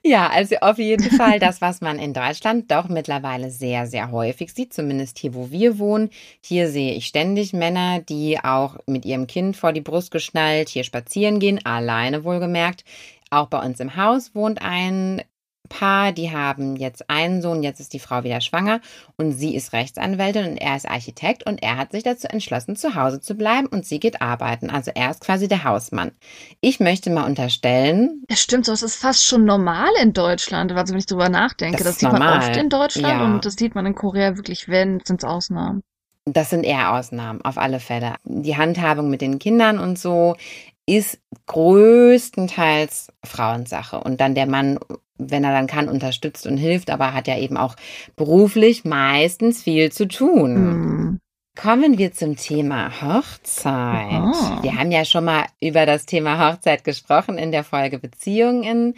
Ja, 0.03 0.29
also 0.31 0.57
auf 0.57 0.79
jeden 0.79 1.11
Fall 1.17 1.39
das, 1.39 1.61
was 1.61 1.81
man 1.81 1.99
in 1.99 2.15
Deutschland 2.15 2.71
doch 2.71 2.89
mittlerweile 2.89 3.51
sehr, 3.51 3.87
sehr 3.87 4.11
häufig 4.11 4.53
sieht, 4.53 4.73
zumindest 4.73 5.19
hier, 5.19 5.35
wo 5.35 5.51
wir 5.51 5.79
wohnen. 5.79 6.09
Hier 6.43 6.71
sehe 6.71 6.95
ich 6.95 7.07
ständig 7.07 7.53
Männer, 7.53 8.01
die 8.01 8.39
auch 8.43 8.79
mit 8.87 9.05
ihrem 9.05 9.27
Kind 9.27 9.57
vor 9.57 9.73
die 9.73 9.83
Brust 9.83 10.11
geschnallt 10.11 10.71
hier 10.71 10.85
spazieren 10.85 11.39
gehen, 11.39 11.65
alleine 11.67 12.25
wohlgemerkt. 12.25 12.85
Auch 13.31 13.49
bei 13.49 13.59
uns 13.65 13.79
im 13.79 13.95
Haus 13.95 14.35
wohnt 14.35 14.63
ein 14.63 15.23
Paar, 15.69 16.13
die 16.13 16.31
haben 16.33 16.77
jetzt 16.77 17.09
einen 17.11 17.43
Sohn, 17.43 17.63
jetzt 17.63 17.81
ist 17.81 17.93
die 17.93 17.99
Frau 17.99 18.25
wieder 18.25 18.41
schwanger 18.41 18.81
und 19.17 19.33
sie 19.33 19.55
ist 19.55 19.73
Rechtsanwältin 19.73 20.47
und 20.53 20.57
er 20.57 20.77
ist 20.77 20.89
Architekt 20.89 21.45
und 21.47 21.63
er 21.63 21.77
hat 21.77 21.93
sich 21.93 22.03
dazu 22.03 22.27
entschlossen, 22.29 22.77
zu 22.77 22.95
Hause 22.95 23.21
zu 23.21 23.35
bleiben 23.35 23.67
und 23.67 23.85
sie 23.87 24.01
geht 24.01 24.21
arbeiten. 24.23 24.71
Also 24.71 24.91
er 24.95 25.11
ist 25.11 25.21
quasi 25.21 25.49
der 25.49 25.65
Hausmann. 25.65 26.13
Ich 26.61 26.81
möchte 26.81 27.11
mal 27.11 27.25
unterstellen, 27.27 28.23
Ja, 28.29 28.37
stimmt, 28.37 28.67
so, 28.67 28.73
es 28.73 28.83
ist 28.83 28.97
fast 28.97 29.25
schon 29.25 29.45
normal 29.45 29.91
in 30.03 30.13
Deutschland, 30.13 30.73
also 30.73 30.93
wenn 30.93 30.99
ich 31.01 31.07
drüber 31.07 31.29
nachdenke. 31.29 31.77
Das 31.79 31.85
Das, 31.87 31.93
ist 31.95 32.01
sieht 32.01 32.13
man 32.13 32.21
normal. 32.23 32.39
oft 32.39 32.57
in 32.57 32.69
Deutschland 32.69 33.21
Ja. 33.21 33.25
und 33.25 33.45
das 33.45 33.55
sieht 33.55 33.75
man 33.75 33.87
in 33.87 33.95
Korea 33.95 34.37
wirklich, 34.37 34.69
wenn, 34.69 35.01
sind's 35.05 35.25
Ausnahmen. 35.25 35.83
Das 36.25 36.51
sind 36.51 36.65
eher 36.65 36.93
Ausnahmen, 36.93 37.41
auf 37.43 37.57
alle 37.57 37.81
Fälle. 37.81 38.15
Die 38.25 38.57
Handhabung 38.57 39.09
mit 39.09 39.23
den 39.23 39.39
Kindern 39.39 39.79
und 39.79 39.99
so 39.99 40.37
ist 40.85 41.19
größtenteils 41.47 43.09
Frauensache. 43.25 44.01
Und 44.01 44.21
dann 44.21 44.35
der 44.35 44.47
Mann, 44.47 44.79
wenn 45.19 45.45
er 45.45 45.53
dann 45.53 45.67
kann, 45.67 45.89
unterstützt 45.89 46.47
und 46.47 46.57
hilft, 46.57 46.91
aber 46.91 47.13
hat 47.13 47.29
ja 47.29 47.39
eben 47.39 47.57
auch 47.57 47.77
beruflich 48.17 48.85
meistens 48.85 49.63
viel 49.63 49.93
zu 49.93 50.09
tun. 50.09 50.55
Hm. 50.55 51.21
Kommen 51.61 51.99
wir 51.99 52.13
zum 52.13 52.37
Thema 52.37 53.03
Hochzeit. 53.03 54.13
Aha. 54.13 54.63
Wir 54.63 54.77
haben 54.77 54.93
ja 54.93 55.05
schon 55.05 55.25
mal 55.25 55.45
über 55.61 55.87
das 55.87 56.07
Thema 56.07 56.39
Hochzeit 56.39 56.85
gesprochen 56.85 57.37
in 57.37 57.51
der 57.51 57.65
Folge 57.65 57.99
Beziehungen 57.99 58.95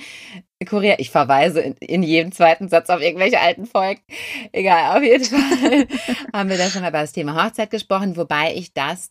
in 0.59 0.67
Korea. 0.69 0.97
Ich 0.99 1.09
verweise 1.09 1.61
in, 1.61 1.73
in 1.81 2.03
jedem 2.03 2.33
zweiten 2.33 2.69
Satz 2.69 2.91
auf 2.91 3.01
irgendwelche 3.01 3.41
alten 3.41 3.65
Folgen. 3.65 4.03
Egal, 4.53 4.95
auf 4.95 5.03
jeden 5.03 5.25
Fall 5.25 5.87
haben 6.35 6.51
wir 6.51 6.59
da 6.59 6.69
schon 6.69 6.83
mal 6.83 6.91
über 6.91 7.01
das 7.01 7.13
Thema 7.13 7.43
Hochzeit 7.43 7.71
gesprochen, 7.71 8.19
wobei 8.19 8.53
ich 8.55 8.75
das 8.75 9.11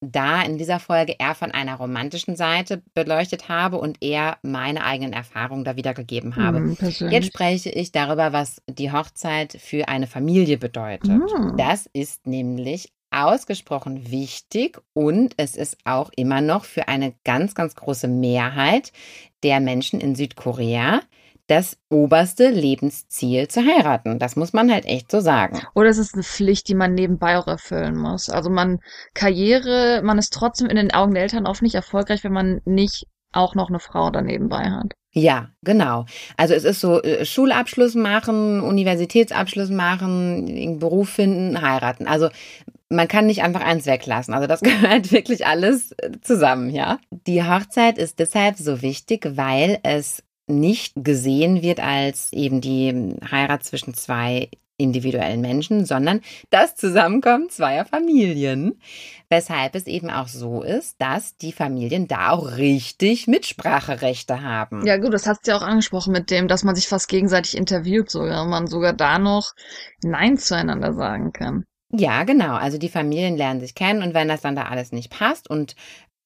da 0.00 0.42
in 0.42 0.58
dieser 0.58 0.78
Folge 0.78 1.16
eher 1.18 1.34
von 1.34 1.50
einer 1.50 1.74
romantischen 1.74 2.36
Seite 2.36 2.82
beleuchtet 2.94 3.48
habe 3.48 3.78
und 3.78 3.98
eher 4.00 4.38
meine 4.42 4.84
eigenen 4.84 5.12
Erfahrungen 5.12 5.64
da 5.64 5.76
wiedergegeben 5.76 6.36
habe. 6.36 6.74
Persönlich. 6.76 7.12
Jetzt 7.12 7.26
spreche 7.26 7.70
ich 7.70 7.90
darüber, 7.90 8.32
was 8.32 8.62
die 8.68 8.92
Hochzeit 8.92 9.58
für 9.60 9.88
eine 9.88 10.06
Familie 10.06 10.58
bedeutet. 10.58 11.10
Hm. 11.10 11.56
Das 11.56 11.88
ist 11.92 12.26
nämlich 12.26 12.92
ausgesprochen 13.10 14.10
wichtig 14.10 14.78
und 14.92 15.34
es 15.38 15.56
ist 15.56 15.78
auch 15.84 16.10
immer 16.14 16.40
noch 16.40 16.64
für 16.64 16.88
eine 16.88 17.14
ganz, 17.24 17.54
ganz 17.54 17.74
große 17.74 18.06
Mehrheit 18.06 18.92
der 19.42 19.60
Menschen 19.60 20.00
in 20.00 20.14
Südkorea 20.14 21.00
das 21.48 21.78
oberste 21.88 22.50
Lebensziel 22.50 23.48
zu 23.48 23.62
heiraten. 23.62 24.18
Das 24.18 24.36
muss 24.36 24.52
man 24.52 24.70
halt 24.70 24.84
echt 24.84 25.10
so 25.10 25.20
sagen. 25.20 25.60
Oder 25.74 25.88
es 25.88 25.98
ist 25.98 26.14
eine 26.14 26.22
Pflicht, 26.22 26.68
die 26.68 26.74
man 26.74 26.94
nebenbei 26.94 27.38
auch 27.38 27.46
erfüllen 27.46 27.96
muss. 27.96 28.28
Also 28.30 28.50
man 28.50 28.80
Karriere, 29.14 30.02
man 30.04 30.18
ist 30.18 30.32
trotzdem 30.32 30.68
in 30.68 30.76
den 30.76 30.92
Augen 30.92 31.14
der 31.14 31.22
Eltern 31.22 31.46
oft 31.46 31.62
nicht 31.62 31.74
erfolgreich, 31.74 32.22
wenn 32.22 32.32
man 32.32 32.60
nicht 32.64 33.06
auch 33.32 33.54
noch 33.54 33.70
eine 33.70 33.80
Frau 33.80 34.10
daneben 34.10 34.48
bei 34.48 34.70
hat. 34.70 34.92
Ja, 35.12 35.48
genau. 35.62 36.04
Also 36.36 36.54
es 36.54 36.64
ist 36.64 36.80
so 36.80 37.02
äh, 37.02 37.24
Schulabschluss 37.24 37.94
machen, 37.94 38.60
Universitätsabschluss 38.60 39.70
machen, 39.70 40.46
einen 40.46 40.78
Beruf 40.78 41.08
finden, 41.08 41.62
heiraten. 41.62 42.06
Also 42.06 42.28
man 42.90 43.08
kann 43.08 43.26
nicht 43.26 43.42
einfach 43.42 43.62
eins 43.62 43.86
weglassen. 43.86 44.34
Also 44.34 44.46
das 44.46 44.60
gehört 44.62 45.12
wirklich 45.12 45.46
alles 45.46 45.92
äh, 45.92 46.12
zusammen, 46.20 46.70
ja. 46.70 46.98
Die 47.10 47.42
Hochzeit 47.42 47.96
ist 47.96 48.18
deshalb 48.18 48.56
so 48.56 48.82
wichtig, 48.82 49.26
weil 49.34 49.78
es 49.82 50.22
nicht 50.48 50.94
gesehen 50.96 51.62
wird 51.62 51.80
als 51.80 52.32
eben 52.32 52.60
die 52.60 53.16
Heirat 53.30 53.64
zwischen 53.64 53.94
zwei 53.94 54.48
individuellen 54.78 55.40
Menschen, 55.40 55.84
sondern 55.84 56.20
das 56.50 56.76
Zusammenkommen 56.76 57.50
zweier 57.50 57.84
Familien. 57.84 58.80
Weshalb 59.28 59.74
es 59.74 59.86
eben 59.86 60.08
auch 60.08 60.28
so 60.28 60.62
ist, 60.62 60.96
dass 61.00 61.36
die 61.36 61.52
Familien 61.52 62.06
da 62.06 62.30
auch 62.30 62.56
richtig 62.56 63.26
Mitspracherechte 63.26 64.42
haben. 64.42 64.86
Ja 64.86 64.96
gut, 64.96 65.12
das 65.12 65.26
hast 65.26 65.46
du 65.46 65.50
ja 65.50 65.58
auch 65.58 65.62
angesprochen 65.62 66.12
mit 66.12 66.30
dem, 66.30 66.48
dass 66.48 66.64
man 66.64 66.76
sich 66.76 66.88
fast 66.88 67.08
gegenseitig 67.08 67.56
interviewt 67.56 68.10
sogar, 68.10 68.46
man 68.46 68.68
sogar 68.68 68.92
da 68.92 69.18
noch 69.18 69.52
Nein 70.02 70.38
zueinander 70.38 70.94
sagen 70.94 71.32
kann. 71.32 71.64
Ja, 71.90 72.24
genau. 72.24 72.54
Also 72.54 72.76
die 72.78 72.90
Familien 72.90 73.36
lernen 73.36 73.60
sich 73.60 73.74
kennen 73.74 74.02
und 74.02 74.14
wenn 74.14 74.28
das 74.28 74.42
dann 74.42 74.54
da 74.54 74.64
alles 74.64 74.92
nicht 74.92 75.10
passt 75.10 75.48
und 75.48 75.74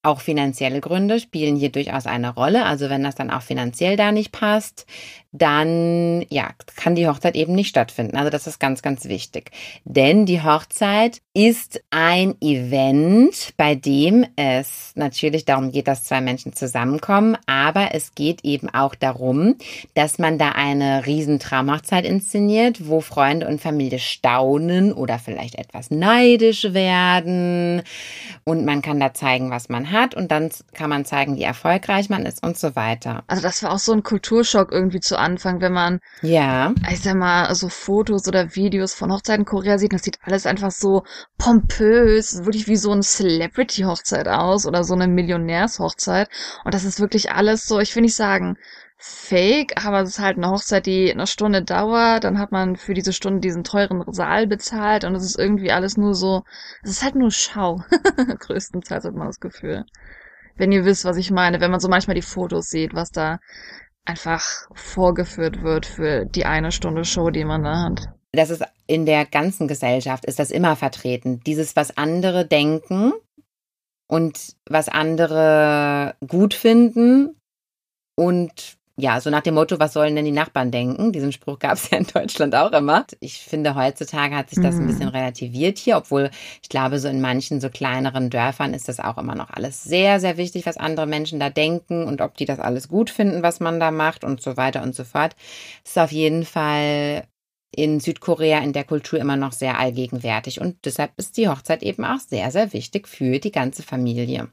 auch 0.03 0.21
finanzielle 0.21 0.81
Gründe 0.81 1.21
spielen 1.21 1.57
hier 1.57 1.71
durchaus 1.71 2.07
eine 2.07 2.35
Rolle. 2.35 2.65
Also 2.65 2.91
wenn 2.91 3.03
das 3.05 3.15
dann 3.15 3.31
auch 3.31 3.43
finanziell 3.43 3.97
da 3.97 4.13
nicht 4.13 4.33
passt, 4.33 4.87
dann 5.33 6.27
ja, 6.29 6.51
kann 6.77 6.95
die 6.95 7.09
Hochzeit 7.09 7.35
eben 7.37 7.55
nicht 7.55 7.69
stattfinden. 7.69 8.17
Also 8.17 8.29
das 8.29 8.47
ist 8.47 8.61
ganz, 8.61 8.83
ganz 8.83 9.07
wichtig. 9.07 9.51
Denn 9.85 10.27
die 10.27 10.43
Hochzeit 10.43 11.23
ist 11.33 11.83
ein 11.91 12.35
Event, 12.43 13.55
bei 13.57 13.75
dem 13.75 14.27
es 14.37 14.93
natürlich 14.95 15.47
darum 15.47 15.73
geht, 15.73 15.89
dass 15.89 16.05
zwei 16.05 16.21
Menschen 16.21 16.53
zusammenkommen, 16.53 17.39
aber 17.47 17.95
es 17.95 18.15
geht 18.15 18.45
eben 18.45 18.69
auch 18.69 18.95
darum, 18.95 19.57
dass 19.95 20.19
man 20.19 20.37
da 20.37 20.51
eine 20.51 21.07
riesen 21.07 21.39
Traumhochzeit 21.39 22.05
inszeniert, 22.05 22.87
wo 22.87 23.01
Freunde 23.01 23.49
und 23.49 23.63
Familie 23.63 23.99
staunen 23.99 24.93
oder 24.93 25.19
vielleicht 25.19 25.55
etwas 25.55 25.91
neidisch 25.91 26.75
werden 26.75 27.83
und 28.45 28.67
man 28.67 28.83
kann 28.83 29.01
da 29.01 29.15
zeigen, 29.15 29.51
was 29.51 29.71
man 29.71 29.91
hat 29.91 30.15
und 30.15 30.31
dann 30.31 30.51
kann 30.75 30.91
man 30.91 31.07
zeigen, 31.07 31.37
wie 31.37 31.43
erfolgreich 31.43 32.11
man 32.11 32.27
ist 32.27 32.43
und 32.43 32.59
so 32.59 32.77
weiter. 32.77 33.25
Also 33.29 33.43
das 33.43 33.63
war 33.63 33.73
auch 33.73 33.79
so 33.79 33.93
ein 33.93 34.03
Kulturschock 34.03 34.71
irgendwie 34.71 35.01
zu 35.01 35.22
Anfang, 35.23 35.61
wenn 35.61 35.73
man, 35.73 36.01
Ja, 36.21 36.75
ich 36.91 37.01
sag 37.01 37.15
mal, 37.17 37.55
so 37.55 37.69
Fotos 37.69 38.29
oder 38.29 38.55
Videos 38.55 38.95
von 38.95 39.13
Hochzeiten 39.13 39.43
in 39.43 39.47
Korea 39.47 39.79
sieht. 39.79 39.93
Das 39.93 40.03
sieht 40.03 40.19
alles 40.23 40.47
einfach 40.47 40.71
so 40.71 41.05
pompös, 41.39 42.45
wirklich 42.45 42.69
wie 42.69 42.77
so 42.77 42.93
eine 42.93 43.03
Celebrity-Hochzeit 43.03 44.29
aus 44.29 44.67
oder 44.67 44.85
so 44.85 44.95
eine 44.95 45.09
Millionärshochzeit. 45.09 46.29
Und 46.65 46.75
das 46.75 46.85
ist 46.85 47.01
wirklich 47.01 47.33
alles 47.33 47.67
so, 47.67 47.81
ich 47.81 47.95
will 47.95 48.03
nicht 48.03 48.17
sagen, 48.17 48.57
fake, 49.05 49.85
aber 49.85 50.03
es 50.03 50.11
ist 50.11 50.19
halt 50.21 50.37
eine 50.37 50.49
Hochzeit, 50.49 50.87
die 50.87 51.11
eine 51.13 51.27
Stunde 51.27 51.63
dauert, 51.63 52.23
dann 52.23 52.39
hat 52.39 52.53
man 52.53 52.77
für 52.77 52.95
diese 52.95 53.13
Stunde 53.13 53.41
diesen 53.41 53.65
teuren 53.65 54.05
Saal 54.13 54.47
bezahlt 54.47 55.05
und 55.05 55.17
es 55.17 55.25
ist 55.25 55.39
irgendwie 55.39 55.73
alles 55.73 55.97
nur 55.97 56.15
so, 56.15 56.45
es 56.85 56.91
ist 56.93 57.03
halt 57.03 57.17
nur 57.17 57.33
Schau. 57.33 57.83
Größtenteils 58.39 59.05
hat 59.05 59.15
man 59.15 59.27
das 59.27 59.41
Gefühl. 59.41 59.85
Wenn 60.57 60.71
ihr 60.71 60.85
wisst, 60.85 61.05
was 61.05 61.17
ich 61.17 61.33
meine, 61.33 61.61
wenn 61.61 61.73
man 61.73 61.81
so 61.81 61.89
manchmal 61.89 62.15
die 62.15 62.23
Fotos 62.23 62.69
sieht, 62.69 62.95
was 62.95 63.11
da 63.11 63.41
einfach 64.05 64.69
vorgeführt 64.75 65.63
wird 65.63 65.87
für 65.87 66.25
die 66.25 66.45
eine 66.45 66.73
Stunde 66.73 67.05
Show, 67.05 67.31
die 67.31 67.45
man 67.45 67.65
da 67.65 67.83
hat. 67.85 68.09
Das 68.33 68.51
ist 68.51 68.65
in 68.87 69.07
der 69.07 69.27
ganzen 69.27 69.69
Gesellschaft 69.69 70.25
ist 70.25 70.39
das 70.39 70.51
immer 70.51 70.77
vertreten. 70.77 71.41
Dieses, 71.47 71.77
was 71.77 71.97
andere 71.97 72.47
denken 72.47 73.13
und 74.09 74.57
was 74.69 74.89
andere 74.89 76.17
gut 76.27 76.55
finden 76.55 77.37
und 78.17 78.79
ja, 79.03 79.21
so 79.21 79.31
nach 79.31 79.41
dem 79.41 79.55
Motto, 79.55 79.81
was 79.81 79.95
sollen 79.95 80.15
denn 80.15 80.25
die 80.25 80.31
Nachbarn 80.31 80.71
denken? 80.71 81.11
Diesen 81.11 81.33
Spruch 81.33 81.59
gab 81.59 81.73
es 81.73 81.91
ja 81.91 81.99
in 81.99 82.07
Deutschland 82.07 82.55
auch 82.55 82.71
immer. 82.71 83.05
Ich 83.19 83.41
finde, 83.41 83.75
heutzutage 83.75 84.37
hat 84.37 84.51
sich 84.51 84.63
das 84.63 84.77
ein 84.77 84.87
bisschen 84.87 85.07
mhm. 85.09 85.17
relativiert 85.17 85.77
hier, 85.79 85.97
obwohl 85.97 86.31
ich 86.63 86.69
glaube, 86.69 87.01
so 87.01 87.09
in 87.09 87.21
manchen 87.21 87.61
so 87.61 87.69
kleineren 87.69 88.31
Dörfern 88.31 88.75
ist 88.75 88.89
das 88.89 89.01
auch 89.01 89.19
immer 89.19 89.35
noch 89.35 89.51
alles 89.51 89.83
sehr, 89.83 90.21
sehr 90.21 90.37
wichtig, 90.37 90.67
was 90.67 90.77
andere 90.77 91.07
Menschen 91.07 91.41
da 91.41 91.51
denken 91.51 92.05
und 92.05 92.21
ob 92.21 92.37
die 92.37 92.45
das 92.45 92.61
alles 92.61 92.87
gut 92.87 93.11
finden, 93.11 93.43
was 93.43 93.59
man 93.59 93.81
da 93.81 93.91
macht 93.91 94.23
und 94.23 94.41
so 94.41 94.57
weiter 94.57 94.85
und 94.85 94.95
so 94.95 95.03
fort. 95.03 95.35
Es 95.85 95.91
ist 95.91 95.99
auf 95.99 96.13
jeden 96.13 96.45
Fall 96.45 97.25
in 97.75 97.99
Südkorea 97.99 98.61
in 98.61 98.73
der 98.73 98.85
Kultur 98.85 99.19
immer 99.19 99.37
noch 99.37 99.53
sehr 99.53 99.81
allgegenwärtig 99.81 100.61
und 100.61 100.77
deshalb 100.85 101.11
ist 101.17 101.37
die 101.37 101.49
Hochzeit 101.49 101.83
eben 101.83 102.05
auch 102.05 102.21
sehr, 102.21 102.53
sehr 102.53 102.73
wichtig 102.73 103.09
für 103.09 103.41
die 103.41 103.51
ganze 103.51 103.83
Familie. 103.83 104.49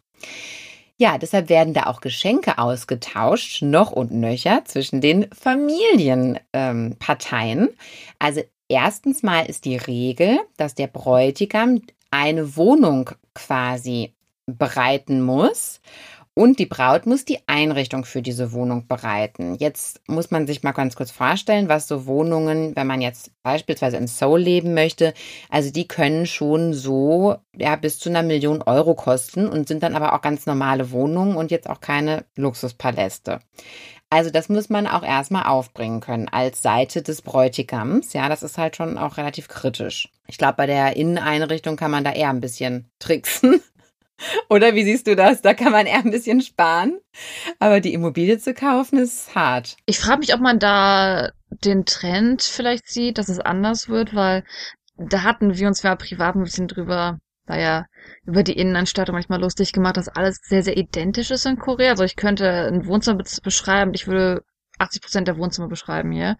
Ja, 1.01 1.17
deshalb 1.17 1.47
werden 1.47 1.73
da 1.73 1.83
auch 1.83 2.01
Geschenke 2.01 2.57
ausgetauscht, 2.57 3.61
noch 3.61 3.93
und 3.93 4.11
nöcher, 4.11 4.65
zwischen 4.65 4.99
den 4.99 5.31
Familienparteien. 5.31 7.61
Ähm, 7.61 7.69
also 8.19 8.41
erstens 8.67 9.23
mal 9.23 9.45
ist 9.45 9.63
die 9.63 9.77
Regel, 9.77 10.41
dass 10.57 10.75
der 10.75 10.87
Bräutigam 10.87 11.83
eine 12.11 12.57
Wohnung 12.57 13.11
quasi 13.33 14.13
bereiten 14.45 15.21
muss 15.21 15.79
und 16.33 16.59
die 16.59 16.65
Braut 16.65 17.05
muss 17.05 17.25
die 17.25 17.39
Einrichtung 17.47 18.05
für 18.05 18.21
diese 18.21 18.53
Wohnung 18.53 18.87
bereiten. 18.87 19.55
Jetzt 19.55 20.01
muss 20.07 20.31
man 20.31 20.47
sich 20.47 20.63
mal 20.63 20.71
ganz 20.71 20.95
kurz 20.95 21.11
vorstellen, 21.11 21.69
was 21.69 21.87
so 21.87 22.05
Wohnungen, 22.05 22.75
wenn 22.75 22.87
man 22.87 23.01
jetzt 23.01 23.31
beispielsweise 23.43 23.97
in 23.97 24.07
Seoul 24.07 24.39
leben 24.39 24.73
möchte, 24.73 25.13
also 25.49 25.71
die 25.71 25.87
können 25.87 26.25
schon 26.25 26.73
so 26.73 27.35
ja 27.55 27.75
bis 27.75 27.99
zu 27.99 28.09
einer 28.09 28.23
Million 28.23 28.61
Euro 28.61 28.95
kosten 28.95 29.47
und 29.47 29.67
sind 29.67 29.83
dann 29.83 29.95
aber 29.95 30.13
auch 30.13 30.21
ganz 30.21 30.45
normale 30.45 30.91
Wohnungen 30.91 31.35
und 31.35 31.51
jetzt 31.51 31.69
auch 31.69 31.81
keine 31.81 32.25
Luxuspaläste. 32.35 33.39
Also 34.11 34.31
das 34.31 34.49
muss 34.49 34.69
man 34.69 34.87
auch 34.87 35.03
erstmal 35.03 35.43
aufbringen 35.43 35.99
können 35.99 36.29
als 36.29 36.61
Seite 36.63 37.03
des 37.03 37.21
Bräutigams. 37.21 38.13
Ja, 38.13 38.27
das 38.27 38.41
ist 38.41 38.57
halt 38.57 38.75
schon 38.75 38.97
auch 38.97 39.17
relativ 39.17 39.47
kritisch. 39.47 40.09
Ich 40.27 40.37
glaube, 40.37 40.55
bei 40.57 40.65
der 40.65 40.95
Inneneinrichtung 40.95 41.75
kann 41.75 41.91
man 41.91 42.03
da 42.03 42.11
eher 42.11 42.29
ein 42.29 42.41
bisschen 42.41 42.89
tricksen. 42.97 43.61
Oder 44.49 44.75
wie 44.75 44.83
siehst 44.83 45.07
du 45.07 45.15
das? 45.15 45.41
Da 45.41 45.53
kann 45.53 45.71
man 45.71 45.85
eher 45.85 45.99
ein 45.99 46.11
bisschen 46.11 46.41
sparen. 46.41 46.99
Aber 47.59 47.79
die 47.79 47.93
Immobilie 47.93 48.37
zu 48.37 48.53
kaufen 48.53 48.99
ist 48.99 49.35
hart. 49.35 49.77
Ich 49.85 49.99
frage 49.99 50.19
mich, 50.19 50.33
ob 50.33 50.41
man 50.41 50.59
da 50.59 51.31
den 51.49 51.85
Trend 51.85 52.43
vielleicht 52.43 52.87
sieht, 52.87 53.17
dass 53.17 53.29
es 53.29 53.39
anders 53.39 53.89
wird, 53.89 54.15
weil 54.15 54.43
da 54.97 55.23
hatten 55.23 55.57
wir 55.57 55.67
uns 55.67 55.81
ja 55.81 55.95
privat 55.95 56.35
ein 56.35 56.43
bisschen 56.43 56.67
drüber, 56.67 57.19
naja, 57.45 57.85
über 58.25 58.43
die 58.43 58.57
Innenanstattung 58.57 59.13
manchmal 59.13 59.41
lustig 59.41 59.71
gemacht, 59.71 59.97
dass 59.97 60.09
alles 60.09 60.39
sehr, 60.43 60.61
sehr 60.61 60.77
identisch 60.77 61.31
ist 61.31 61.45
in 61.45 61.57
Korea. 61.57 61.91
Also 61.91 62.03
ich 62.03 62.15
könnte 62.15 62.67
ein 62.67 62.85
Wohnzimmer 62.85 63.23
beschreiben, 63.43 63.93
ich 63.93 64.07
würde 64.07 64.43
80 64.79 65.01
Prozent 65.01 65.27
der 65.27 65.37
Wohnzimmer 65.37 65.67
beschreiben 65.67 66.11
hier. 66.11 66.37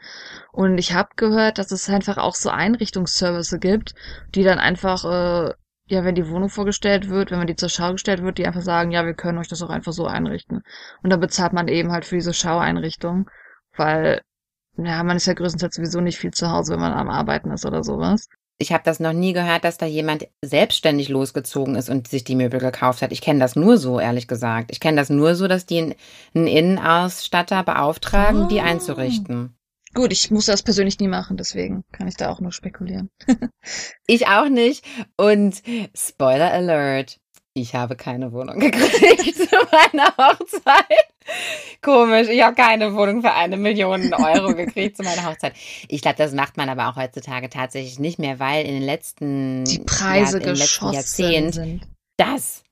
Und 0.51 0.77
ich 0.77 0.93
habe 0.93 1.09
gehört, 1.15 1.57
dass 1.57 1.71
es 1.71 1.89
einfach 1.89 2.17
auch 2.17 2.35
so 2.35 2.49
Einrichtungsservice 2.49 3.57
gibt, 3.59 3.95
die 4.35 4.43
dann 4.43 4.59
einfach 4.59 5.05
äh, 5.05 5.53
ja, 5.89 6.03
wenn 6.03 6.15
die 6.15 6.29
Wohnung 6.29 6.49
vorgestellt 6.49 7.09
wird, 7.09 7.31
wenn 7.31 7.39
man 7.39 7.47
die 7.47 7.55
zur 7.55 7.69
Schau 7.69 7.93
gestellt 7.93 8.21
wird, 8.21 8.37
die 8.37 8.45
einfach 8.45 8.61
sagen, 8.61 8.91
ja, 8.91 9.05
wir 9.05 9.15
können 9.15 9.39
euch 9.39 9.47
das 9.47 9.61
auch 9.63 9.69
einfach 9.69 9.91
so 9.91 10.05
einrichten. 10.05 10.61
Und 11.03 11.09
dann 11.09 11.19
bezahlt 11.19 11.51
man 11.51 11.67
eben 11.67 11.91
halt 11.91 12.05
für 12.05 12.15
diese 12.15 12.33
Schaueinrichtung, 12.33 13.29
weil, 13.75 14.21
ja, 14.77 15.03
man 15.03 15.17
ist 15.17 15.25
ja 15.25 15.33
größtenteils 15.33 15.75
sowieso 15.75 15.99
nicht 15.99 16.19
viel 16.19 16.31
zu 16.31 16.51
Hause, 16.51 16.73
wenn 16.73 16.79
man 16.79 16.93
am 16.93 17.09
Arbeiten 17.09 17.51
ist 17.51 17.65
oder 17.65 17.83
sowas. 17.83 18.27
Ich 18.59 18.71
habe 18.71 18.83
das 18.83 18.99
noch 18.99 19.13
nie 19.13 19.33
gehört, 19.33 19.63
dass 19.63 19.77
da 19.77 19.85
jemand 19.85 20.27
selbstständig 20.43 21.09
losgezogen 21.09 21.75
ist 21.75 21.89
und 21.89 22.07
sich 22.07 22.23
die 22.23 22.35
Möbel 22.35 22.59
gekauft 22.59 23.01
hat. 23.01 23.11
Ich 23.11 23.21
kenne 23.21 23.39
das 23.39 23.55
nur 23.55 23.77
so, 23.77 23.99
ehrlich 23.99 24.27
gesagt. 24.27 24.71
Ich 24.71 24.79
kenne 24.79 24.97
das 24.97 25.09
nur 25.09 25.35
so, 25.35 25.47
dass 25.47 25.65
die 25.65 25.95
einen 26.35 26.47
Innenausstatter 26.47 27.63
beauftragen, 27.63 28.43
oh. 28.43 28.47
die 28.47 28.61
einzurichten. 28.61 29.55
Gut, 29.93 30.11
ich 30.11 30.29
muss 30.31 30.45
das 30.45 30.63
persönlich 30.63 30.99
nie 30.99 31.07
machen, 31.07 31.37
deswegen 31.37 31.83
kann 31.91 32.07
ich 32.07 32.15
da 32.15 32.29
auch 32.29 32.39
nur 32.39 32.51
spekulieren. 32.51 33.09
ich 34.07 34.27
auch 34.27 34.49
nicht. 34.49 34.85
Und 35.17 35.61
Spoiler 35.95 36.51
Alert. 36.51 37.19
Ich 37.55 37.73
habe 37.75 37.95
keine 37.95 38.31
Wohnung 38.31 38.59
gekriegt 38.59 39.35
zu 39.35 39.55
meiner 39.71 40.15
Hochzeit. 40.17 41.07
Komisch, 41.81 42.29
ich 42.29 42.41
habe 42.41 42.55
keine 42.55 42.93
Wohnung 42.93 43.21
für 43.21 43.33
eine 43.33 43.57
Million 43.57 44.13
Euro 44.13 44.53
gekriegt 44.55 44.97
zu 44.97 45.03
meiner 45.03 45.25
Hochzeit. 45.25 45.53
Ich 45.87 46.01
glaube, 46.01 46.17
das 46.17 46.33
macht 46.33 46.57
man 46.57 46.69
aber 46.69 46.89
auch 46.89 46.95
heutzutage 46.95 47.49
tatsächlich 47.49 47.99
nicht 47.99 48.19
mehr, 48.19 48.39
weil 48.39 48.65
in 48.65 48.75
den 48.75 48.83
letzten, 48.83 49.65
Die 49.65 49.79
Preise 49.79 50.39
ja, 50.39 50.49
im 50.49 50.55
letzten 50.55 50.93
Jahrzehnt 50.93 51.55
sind. 51.55 51.81
das 52.17 52.63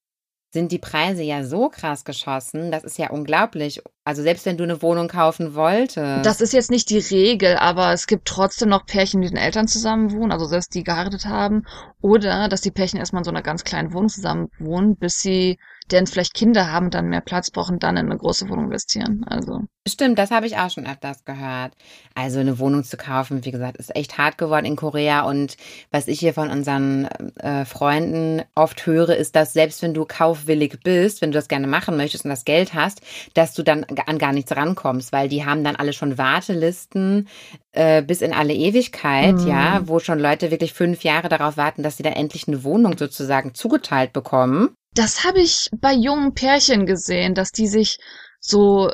sind 0.51 0.71
die 0.71 0.79
Preise 0.79 1.23
ja 1.23 1.43
so 1.43 1.69
krass 1.69 2.05
geschossen. 2.05 2.71
Das 2.71 2.83
ist 2.83 2.97
ja 2.97 3.09
unglaublich. 3.09 3.81
Also 4.05 4.23
selbst 4.23 4.45
wenn 4.45 4.57
du 4.57 4.63
eine 4.63 4.81
Wohnung 4.81 5.07
kaufen 5.07 5.55
wolltest. 5.55 6.25
Das 6.25 6.41
ist 6.41 6.53
jetzt 6.53 6.71
nicht 6.71 6.89
die 6.89 6.99
Regel, 6.99 7.57
aber 7.57 7.91
es 7.91 8.07
gibt 8.07 8.27
trotzdem 8.27 8.69
noch 8.69 8.85
Pärchen, 8.85 9.21
die 9.21 9.27
den 9.27 9.37
Eltern 9.37 9.67
zusammen 9.67 10.11
wohnen, 10.11 10.31
also 10.31 10.45
selbst 10.45 10.73
die 10.73 10.83
geheiratet 10.83 11.25
haben. 11.25 11.65
Oder 12.01 12.47
dass 12.47 12.61
die 12.61 12.71
Pärchen 12.71 12.99
erstmal 12.99 13.21
in 13.21 13.25
so 13.25 13.31
einer 13.31 13.41
ganz 13.41 13.63
kleinen 13.63 13.93
Wohnung 13.93 14.09
zusammen 14.09 14.49
wohnen, 14.59 14.95
bis 14.95 15.19
sie 15.19 15.57
deren 15.91 16.07
vielleicht 16.07 16.33
Kinder 16.33 16.71
haben, 16.71 16.89
dann 16.89 17.07
mehr 17.07 17.21
Platz 17.21 17.51
brauchen, 17.51 17.79
dann 17.79 17.97
in 17.97 18.07
eine 18.07 18.17
große 18.17 18.49
Wohnung 18.49 18.65
investieren. 18.65 19.23
Also. 19.27 19.63
Stimmt, 19.87 20.19
das 20.19 20.31
habe 20.31 20.45
ich 20.45 20.57
auch 20.57 20.69
schon 20.69 20.85
öfters 20.85 21.23
gehört. 21.23 21.73
Also 22.13 22.39
eine 22.39 22.59
Wohnung 22.59 22.83
zu 22.83 22.97
kaufen, 22.97 23.45
wie 23.45 23.51
gesagt, 23.51 23.77
ist 23.77 23.95
echt 23.95 24.17
hart 24.17 24.37
geworden 24.37 24.65
in 24.65 24.75
Korea. 24.75 25.21
Und 25.21 25.55
was 25.91 26.07
ich 26.07 26.19
hier 26.19 26.33
von 26.33 26.49
unseren 26.49 27.05
äh, 27.37 27.63
Freunden 27.63 28.41
oft 28.53 28.85
höre, 28.85 29.15
ist, 29.15 29.35
dass 29.35 29.53
selbst 29.53 29.81
wenn 29.81 29.93
du 29.93 30.05
kaufwillig 30.05 30.79
bist, 30.83 31.21
wenn 31.21 31.31
du 31.31 31.37
das 31.37 31.47
gerne 31.47 31.67
machen 31.67 31.95
möchtest 31.95 32.25
und 32.25 32.31
das 32.31 32.43
Geld 32.43 32.73
hast, 32.73 33.01
dass 33.33 33.53
du 33.53 33.63
dann 33.63 33.85
an 34.05 34.17
gar 34.17 34.33
nichts 34.33 34.55
rankommst, 34.55 35.13
weil 35.13 35.29
die 35.29 35.45
haben 35.45 35.63
dann 35.63 35.77
alle 35.77 35.93
schon 35.93 36.17
Wartelisten 36.17 37.29
äh, 37.71 38.01
bis 38.01 38.21
in 38.21 38.33
alle 38.33 38.53
Ewigkeit, 38.53 39.35
mhm. 39.35 39.47
ja, 39.47 39.81
wo 39.85 39.99
schon 39.99 40.19
Leute 40.19 40.51
wirklich 40.51 40.73
fünf 40.73 41.03
Jahre 41.03 41.29
darauf 41.29 41.55
warten, 41.55 41.83
dass 41.83 41.97
sie 41.97 42.03
dann 42.03 42.13
endlich 42.13 42.47
eine 42.47 42.63
Wohnung 42.63 42.97
sozusagen 42.97 43.53
zugeteilt 43.53 44.11
bekommen. 44.11 44.75
Das 44.97 45.23
habe 45.23 45.41
ich 45.41 45.69
bei 45.79 45.93
jungen 45.93 46.33
Pärchen 46.33 46.87
gesehen, 46.87 47.35
dass 47.35 47.51
die 47.51 47.67
sich 47.67 47.99
so 48.39 48.91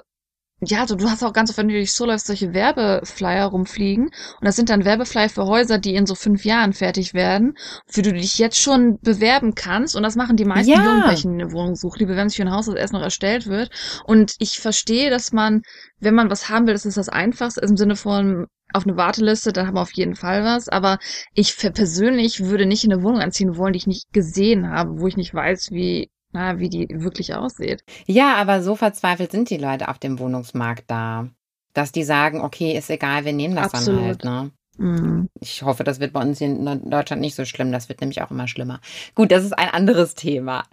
ja, 0.69 0.87
so, 0.87 0.95
du 0.95 1.09
hast 1.09 1.23
auch 1.23 1.33
ganz 1.33 1.49
oft, 1.49 1.57
wenn 1.57 1.67
du 1.67 1.73
durch 1.73 1.93
so 1.93 2.05
läufst, 2.05 2.27
solche 2.27 2.53
Werbeflyer 2.53 3.45
rumfliegen. 3.45 4.05
Und 4.05 4.13
das 4.41 4.55
sind 4.55 4.69
dann 4.69 4.85
Werbeflyer 4.85 5.29
für 5.29 5.45
Häuser, 5.45 5.77
die 5.77 5.95
in 5.95 6.05
so 6.05 6.15
fünf 6.15 6.45
Jahren 6.45 6.73
fertig 6.73 7.13
werden, 7.13 7.55
für 7.87 8.01
die 8.01 8.11
du 8.11 8.17
dich 8.17 8.37
jetzt 8.37 8.59
schon 8.59 8.99
bewerben 9.01 9.55
kannst. 9.55 9.95
Und 9.95 10.03
das 10.03 10.15
machen 10.15 10.37
die 10.37 10.45
meisten 10.45 10.71
ja. 10.71 10.83
Jugendlichen 10.83 11.33
in 11.33 11.41
eine 11.41 11.51
Wohnung 11.51 11.75
suchen. 11.75 11.99
Die 11.99 12.05
bewerben 12.05 12.29
sich 12.29 12.37
für 12.37 12.43
ein 12.43 12.51
Haus, 12.51 12.65
das 12.65 12.75
erst 12.75 12.93
noch 12.93 13.01
erstellt 13.01 13.47
wird. 13.47 13.69
Und 14.05 14.35
ich 14.39 14.59
verstehe, 14.59 15.09
dass 15.09 15.31
man, 15.31 15.61
wenn 15.99 16.15
man 16.15 16.29
was 16.29 16.49
haben 16.49 16.67
will, 16.67 16.73
das 16.73 16.85
ist 16.85 16.97
das 16.97 17.09
Einfachste, 17.09 17.61
im 17.61 17.77
Sinne 17.77 17.95
von, 17.95 18.47
auf 18.73 18.85
eine 18.85 18.97
Warteliste, 18.97 19.53
dann 19.53 19.67
haben 19.67 19.75
wir 19.75 19.81
auf 19.81 19.93
jeden 19.93 20.15
Fall 20.15 20.43
was. 20.43 20.67
Aber 20.67 20.97
ich 21.33 21.55
persönlich 21.57 22.45
würde 22.45 22.65
nicht 22.65 22.83
in 22.83 22.91
eine 22.91 23.03
Wohnung 23.03 23.21
anziehen 23.21 23.55
wollen, 23.55 23.73
die 23.73 23.77
ich 23.77 23.87
nicht 23.87 24.11
gesehen 24.11 24.69
habe, 24.69 24.99
wo 24.99 25.07
ich 25.07 25.17
nicht 25.17 25.33
weiß, 25.33 25.69
wie, 25.71 26.09
na, 26.33 26.59
wie 26.59 26.69
die 26.69 26.87
wirklich 26.89 27.35
aussieht. 27.35 27.83
Ja, 28.05 28.35
aber 28.35 28.61
so 28.61 28.75
verzweifelt 28.75 29.31
sind 29.31 29.49
die 29.49 29.57
Leute 29.57 29.87
auf 29.87 29.99
dem 29.99 30.19
Wohnungsmarkt 30.19 30.83
da, 30.87 31.29
dass 31.73 31.91
die 31.91 32.03
sagen, 32.03 32.41
okay, 32.41 32.77
ist 32.77 32.89
egal, 32.89 33.25
wir 33.25 33.33
nehmen 33.33 33.55
das 33.55 33.73
Absolut. 33.73 33.99
dann 33.99 34.05
halt, 34.05 34.23
ne? 34.23 34.51
Mhm. 34.77 35.29
Ich 35.39 35.61
hoffe, 35.61 35.83
das 35.83 35.99
wird 35.99 36.13
bei 36.13 36.21
uns 36.21 36.41
in 36.41 36.89
Deutschland 36.89 37.21
nicht 37.21 37.35
so 37.35 37.45
schlimm. 37.45 37.71
Das 37.71 37.89
wird 37.89 38.01
nämlich 38.01 38.21
auch 38.21 38.31
immer 38.31 38.47
schlimmer. 38.47 38.79
Gut, 39.13 39.31
das 39.31 39.43
ist 39.43 39.53
ein 39.53 39.69
anderes 39.69 40.15
Thema. 40.15 40.63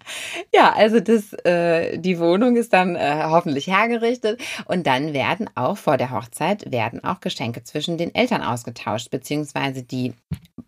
Ja, 0.55 0.73
also 0.73 1.01
das, 1.01 1.35
äh, 1.45 1.99
die 1.99 2.19
Wohnung 2.19 2.57
ist 2.57 2.73
dann 2.73 2.97
äh, 2.97 3.25
hoffentlich 3.27 3.67
hergerichtet 3.67 4.41
und 4.65 4.87
dann 4.87 5.13
werden 5.13 5.51
auch 5.55 5.77
vor 5.77 5.99
der 5.99 6.11
Hochzeit 6.13 6.73
werden 6.73 7.05
auch 7.05 7.21
Geschenke 7.21 7.63
zwischen 7.63 7.99
den 7.99 8.15
Eltern 8.15 8.43
ausgetauscht, 8.43 9.11
beziehungsweise 9.11 9.83
die 9.83 10.15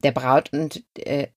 der 0.03 0.13
Braut 0.13 0.53
und 0.53 0.83
äh, 0.99 1.29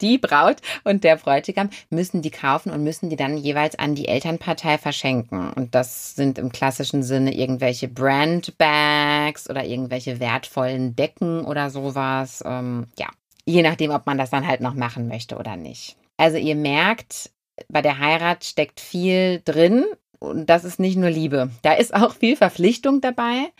die 0.00 0.18
Braut 0.18 0.56
und 0.84 1.04
der 1.04 1.16
Bräutigam 1.16 1.70
müssen 1.90 2.22
die 2.22 2.30
kaufen 2.30 2.72
und 2.72 2.82
müssen 2.82 3.10
die 3.10 3.16
dann 3.16 3.36
jeweils 3.36 3.78
an 3.78 3.94
die 3.94 4.08
Elternpartei 4.08 4.78
verschenken. 4.78 5.52
Und 5.52 5.74
das 5.74 6.14
sind 6.14 6.38
im 6.38 6.52
klassischen 6.52 7.02
Sinne 7.02 7.34
irgendwelche 7.34 7.88
Brandbags 7.88 9.48
oder 9.48 9.64
irgendwelche 9.64 10.20
wertvollen 10.20 10.96
Decken 10.96 11.44
oder 11.44 11.70
sowas. 11.70 12.42
Ähm, 12.46 12.86
ja, 12.98 13.08
je 13.44 13.62
nachdem, 13.62 13.90
ob 13.90 14.06
man 14.06 14.18
das 14.18 14.30
dann 14.30 14.46
halt 14.46 14.60
noch 14.60 14.74
machen 14.74 15.08
möchte 15.08 15.36
oder 15.36 15.56
nicht. 15.56 15.96
Also 16.16 16.36
ihr 16.36 16.56
merkt, 16.56 17.30
bei 17.68 17.82
der 17.82 17.98
Heirat 17.98 18.44
steckt 18.44 18.80
viel 18.80 19.42
drin 19.44 19.84
und 20.18 20.46
das 20.50 20.64
ist 20.64 20.78
nicht 20.78 20.96
nur 20.96 21.10
Liebe. 21.10 21.50
Da 21.62 21.72
ist 21.72 21.94
auch 21.94 22.14
viel 22.14 22.36
Verpflichtung 22.36 23.00
dabei, 23.00 23.52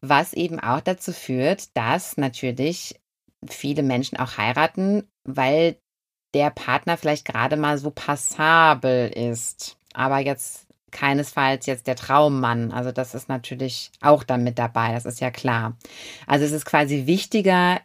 was 0.00 0.32
eben 0.34 0.60
auch 0.60 0.80
dazu 0.80 1.12
führt, 1.12 1.76
dass 1.76 2.16
natürlich 2.16 2.96
viele 3.48 3.82
Menschen 3.82 4.18
auch 4.18 4.36
heiraten, 4.36 5.08
weil 5.24 5.76
der 6.34 6.50
Partner 6.50 6.96
vielleicht 6.96 7.24
gerade 7.24 7.56
mal 7.56 7.78
so 7.78 7.90
passabel 7.90 9.08
ist, 9.08 9.76
aber 9.92 10.18
jetzt 10.18 10.66
keinesfalls 10.90 11.66
jetzt 11.66 11.86
der 11.86 11.96
Traummann. 11.96 12.72
Also 12.72 12.92
das 12.92 13.14
ist 13.14 13.28
natürlich 13.28 13.90
auch 14.00 14.22
dann 14.22 14.44
mit 14.44 14.58
dabei, 14.58 14.92
das 14.92 15.04
ist 15.06 15.20
ja 15.20 15.30
klar. 15.30 15.76
Also 16.26 16.44
es 16.44 16.52
ist 16.52 16.64
quasi 16.64 17.06
wichtiger, 17.06 17.80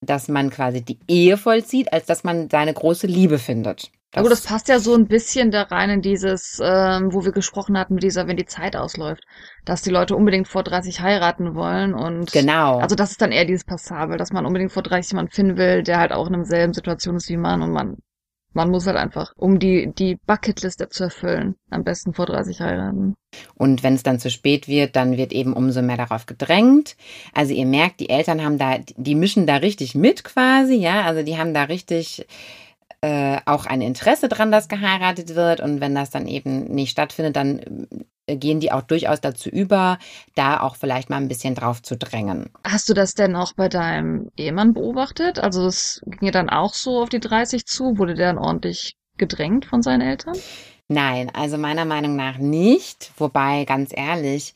dass 0.00 0.28
man 0.28 0.50
quasi 0.50 0.82
die 0.82 0.98
Ehe 1.08 1.36
vollzieht, 1.36 1.92
als 1.92 2.06
dass 2.06 2.24
man 2.24 2.48
seine 2.50 2.72
große 2.72 3.06
Liebe 3.06 3.38
findet. 3.38 3.90
Aber 4.14 4.28
das 4.28 4.42
passt 4.42 4.68
ja 4.68 4.78
so 4.78 4.94
ein 4.94 5.06
bisschen 5.06 5.50
da 5.50 5.62
rein 5.62 5.88
in 5.88 6.02
dieses, 6.02 6.60
ähm, 6.62 7.12
wo 7.12 7.24
wir 7.24 7.32
gesprochen 7.32 7.78
hatten 7.78 7.94
mit 7.94 8.02
dieser, 8.02 8.26
wenn 8.26 8.36
die 8.36 8.46
Zeit 8.46 8.76
ausläuft, 8.76 9.24
dass 9.64 9.82
die 9.82 9.90
Leute 9.90 10.16
unbedingt 10.16 10.48
vor 10.48 10.62
30 10.62 11.00
heiraten 11.00 11.54
wollen 11.54 11.94
und 11.94 12.30
genau. 12.32 12.78
Also 12.78 12.94
das 12.94 13.12
ist 13.12 13.22
dann 13.22 13.32
eher 13.32 13.46
dieses 13.46 13.64
Passabel, 13.64 14.18
dass 14.18 14.32
man 14.32 14.44
unbedingt 14.44 14.72
vor 14.72 14.82
30 14.82 15.12
jemanden 15.12 15.32
finden 15.32 15.56
will, 15.56 15.82
der 15.82 15.98
halt 15.98 16.12
auch 16.12 16.26
in 16.26 16.34
derselben 16.34 16.74
Situation 16.74 17.16
ist 17.16 17.28
wie 17.30 17.38
man 17.38 17.62
und 17.62 17.72
man 17.72 17.96
man 18.54 18.70
muss 18.70 18.86
halt 18.86 18.96
einfach, 18.96 19.32
um 19.36 19.58
die, 19.58 19.92
die 19.96 20.16
Bucketliste 20.26 20.88
zu 20.88 21.04
erfüllen, 21.04 21.54
am 21.70 21.84
besten 21.84 22.12
vor 22.12 22.26
30 22.26 22.60
heiraten. 22.60 23.14
Und 23.54 23.82
wenn 23.82 23.94
es 23.94 24.02
dann 24.02 24.18
zu 24.18 24.30
spät 24.30 24.68
wird, 24.68 24.94
dann 24.94 25.16
wird 25.16 25.32
eben 25.32 25.54
umso 25.54 25.80
mehr 25.80 25.96
darauf 25.96 26.26
gedrängt. 26.26 26.96
Also 27.32 27.54
ihr 27.54 27.66
merkt, 27.66 28.00
die 28.00 28.10
Eltern 28.10 28.44
haben 28.44 28.58
da, 28.58 28.78
die 28.78 29.14
mischen 29.14 29.46
da 29.46 29.56
richtig 29.56 29.94
mit 29.94 30.24
quasi, 30.24 30.74
ja. 30.74 31.02
Also 31.02 31.22
die 31.22 31.38
haben 31.38 31.54
da 31.54 31.64
richtig 31.64 32.26
äh, 33.02 33.40
auch 33.46 33.66
ein 33.66 33.80
Interesse 33.80 34.28
dran, 34.28 34.52
dass 34.52 34.68
geheiratet 34.68 35.34
wird. 35.34 35.60
Und 35.60 35.80
wenn 35.80 35.94
das 35.94 36.10
dann 36.10 36.28
eben 36.28 36.64
nicht 36.64 36.92
stattfindet, 36.92 37.36
dann 37.36 37.88
äh, 38.26 38.36
gehen 38.36 38.60
die 38.60 38.70
auch 38.70 38.82
durchaus 38.82 39.20
dazu 39.20 39.48
über, 39.50 39.98
da 40.36 40.60
auch 40.60 40.76
vielleicht 40.76 41.10
mal 41.10 41.16
ein 41.16 41.28
bisschen 41.28 41.56
drauf 41.56 41.82
zu 41.82 41.96
drängen. 41.96 42.50
Hast 42.64 42.88
du 42.88 42.94
das 42.94 43.14
denn 43.14 43.34
auch 43.34 43.54
bei 43.54 43.68
deinem 43.68 44.30
Ehemann 44.36 44.72
beobachtet? 44.72 45.40
Also 45.40 45.66
es 45.66 46.00
ging 46.06 46.26
ja 46.26 46.30
dann 46.30 46.48
auch 46.48 46.74
so 46.74 47.02
auf 47.02 47.08
die 47.08 47.20
30 47.20 47.66
zu. 47.66 47.98
Wurde 47.98 48.14
der 48.14 48.32
dann 48.32 48.38
ordentlich 48.38 48.96
gedrängt 49.18 49.66
von 49.66 49.82
seinen 49.82 50.02
Eltern? 50.02 50.36
Nein, 50.86 51.30
also 51.34 51.58
meiner 51.58 51.84
Meinung 51.84 52.14
nach 52.14 52.38
nicht. 52.38 53.10
Wobei, 53.16 53.64
ganz 53.64 53.90
ehrlich, 53.92 54.54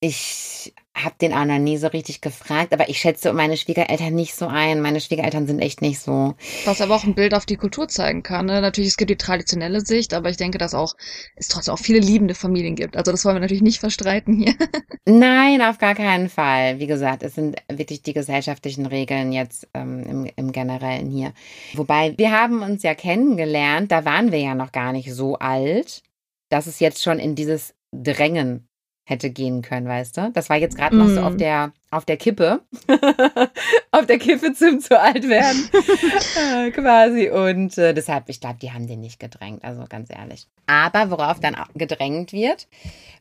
ich 0.00 0.74
habe 0.94 1.14
den 1.20 1.32
auch 1.32 1.44
noch 1.44 1.58
nie 1.58 1.76
so 1.76 1.88
richtig 1.88 2.20
gefragt, 2.20 2.72
aber 2.72 2.88
ich 2.88 2.98
schätze 2.98 3.32
meine 3.32 3.56
Schwiegereltern 3.56 4.14
nicht 4.14 4.34
so 4.34 4.46
ein. 4.46 4.80
Meine 4.80 5.00
Schwiegereltern 5.00 5.46
sind 5.46 5.60
echt 5.60 5.80
nicht 5.80 6.00
so. 6.00 6.34
Was 6.64 6.80
aber 6.80 6.94
auch 6.96 7.04
ein 7.04 7.14
Bild 7.14 7.34
auf 7.34 7.46
die 7.46 7.56
Kultur 7.56 7.88
zeigen 7.88 8.22
kann. 8.22 8.46
Ne? 8.46 8.60
Natürlich, 8.60 8.90
es 8.90 8.96
gibt 8.96 9.10
die 9.10 9.16
traditionelle 9.16 9.80
Sicht, 9.80 10.14
aber 10.14 10.30
ich 10.30 10.36
denke, 10.36 10.58
dass 10.58 10.74
auch 10.74 10.94
es 11.36 11.48
trotzdem 11.48 11.74
auch 11.74 11.78
viele 11.78 12.00
liebende 12.00 12.34
Familien 12.34 12.74
gibt. 12.74 12.96
Also 12.96 13.12
das 13.12 13.24
wollen 13.24 13.36
wir 13.36 13.40
natürlich 13.40 13.62
nicht 13.62 13.80
verstreiten 13.80 14.34
hier. 14.38 14.54
Nein, 15.06 15.62
auf 15.62 15.78
gar 15.78 15.94
keinen 15.94 16.28
Fall. 16.28 16.78
Wie 16.78 16.86
gesagt, 16.86 17.22
es 17.22 17.34
sind 17.34 17.56
wirklich 17.70 18.02
die 18.02 18.12
gesellschaftlichen 18.12 18.86
Regeln 18.86 19.32
jetzt 19.32 19.68
ähm, 19.74 20.02
im, 20.02 20.30
im 20.34 20.52
Generellen 20.52 21.10
hier. 21.10 21.32
Wobei, 21.74 22.14
wir 22.18 22.32
haben 22.32 22.62
uns 22.62 22.82
ja 22.82 22.94
kennengelernt, 22.94 23.92
da 23.92 24.04
waren 24.04 24.32
wir 24.32 24.40
ja 24.40 24.54
noch 24.54 24.72
gar 24.72 24.92
nicht 24.92 25.12
so 25.12 25.36
alt, 25.36 26.02
dass 26.50 26.66
es 26.66 26.80
jetzt 26.80 27.02
schon 27.02 27.18
in 27.18 27.34
dieses 27.34 27.74
Drängen 27.92 28.67
hätte 29.08 29.30
gehen 29.30 29.62
können, 29.62 29.88
weißt 29.88 30.18
du? 30.18 30.30
Das 30.34 30.50
war 30.50 30.56
jetzt 30.56 30.76
gerade 30.76 30.94
noch 30.94 31.08
so 31.08 31.22
auf 31.22 31.34
mm. 31.34 31.38
der 31.38 31.72
auf 31.90 32.04
der 32.04 32.16
Kippe, 32.16 32.60
auf 33.90 34.06
der 34.06 34.18
Kippe 34.18 34.52
zum 34.52 34.80
zu 34.80 35.00
alt 35.00 35.28
werden, 35.28 35.70
äh, 36.66 36.70
quasi. 36.70 37.30
Und 37.30 37.78
äh, 37.78 37.94
deshalb, 37.94 38.28
ich 38.28 38.40
glaube, 38.40 38.58
die 38.60 38.72
haben 38.72 38.86
den 38.86 39.00
nicht 39.00 39.18
gedrängt, 39.18 39.64
also 39.64 39.84
ganz 39.88 40.10
ehrlich. 40.10 40.46
Aber 40.66 41.10
worauf 41.10 41.40
dann 41.40 41.56
gedrängt 41.74 42.32
wird, 42.32 42.68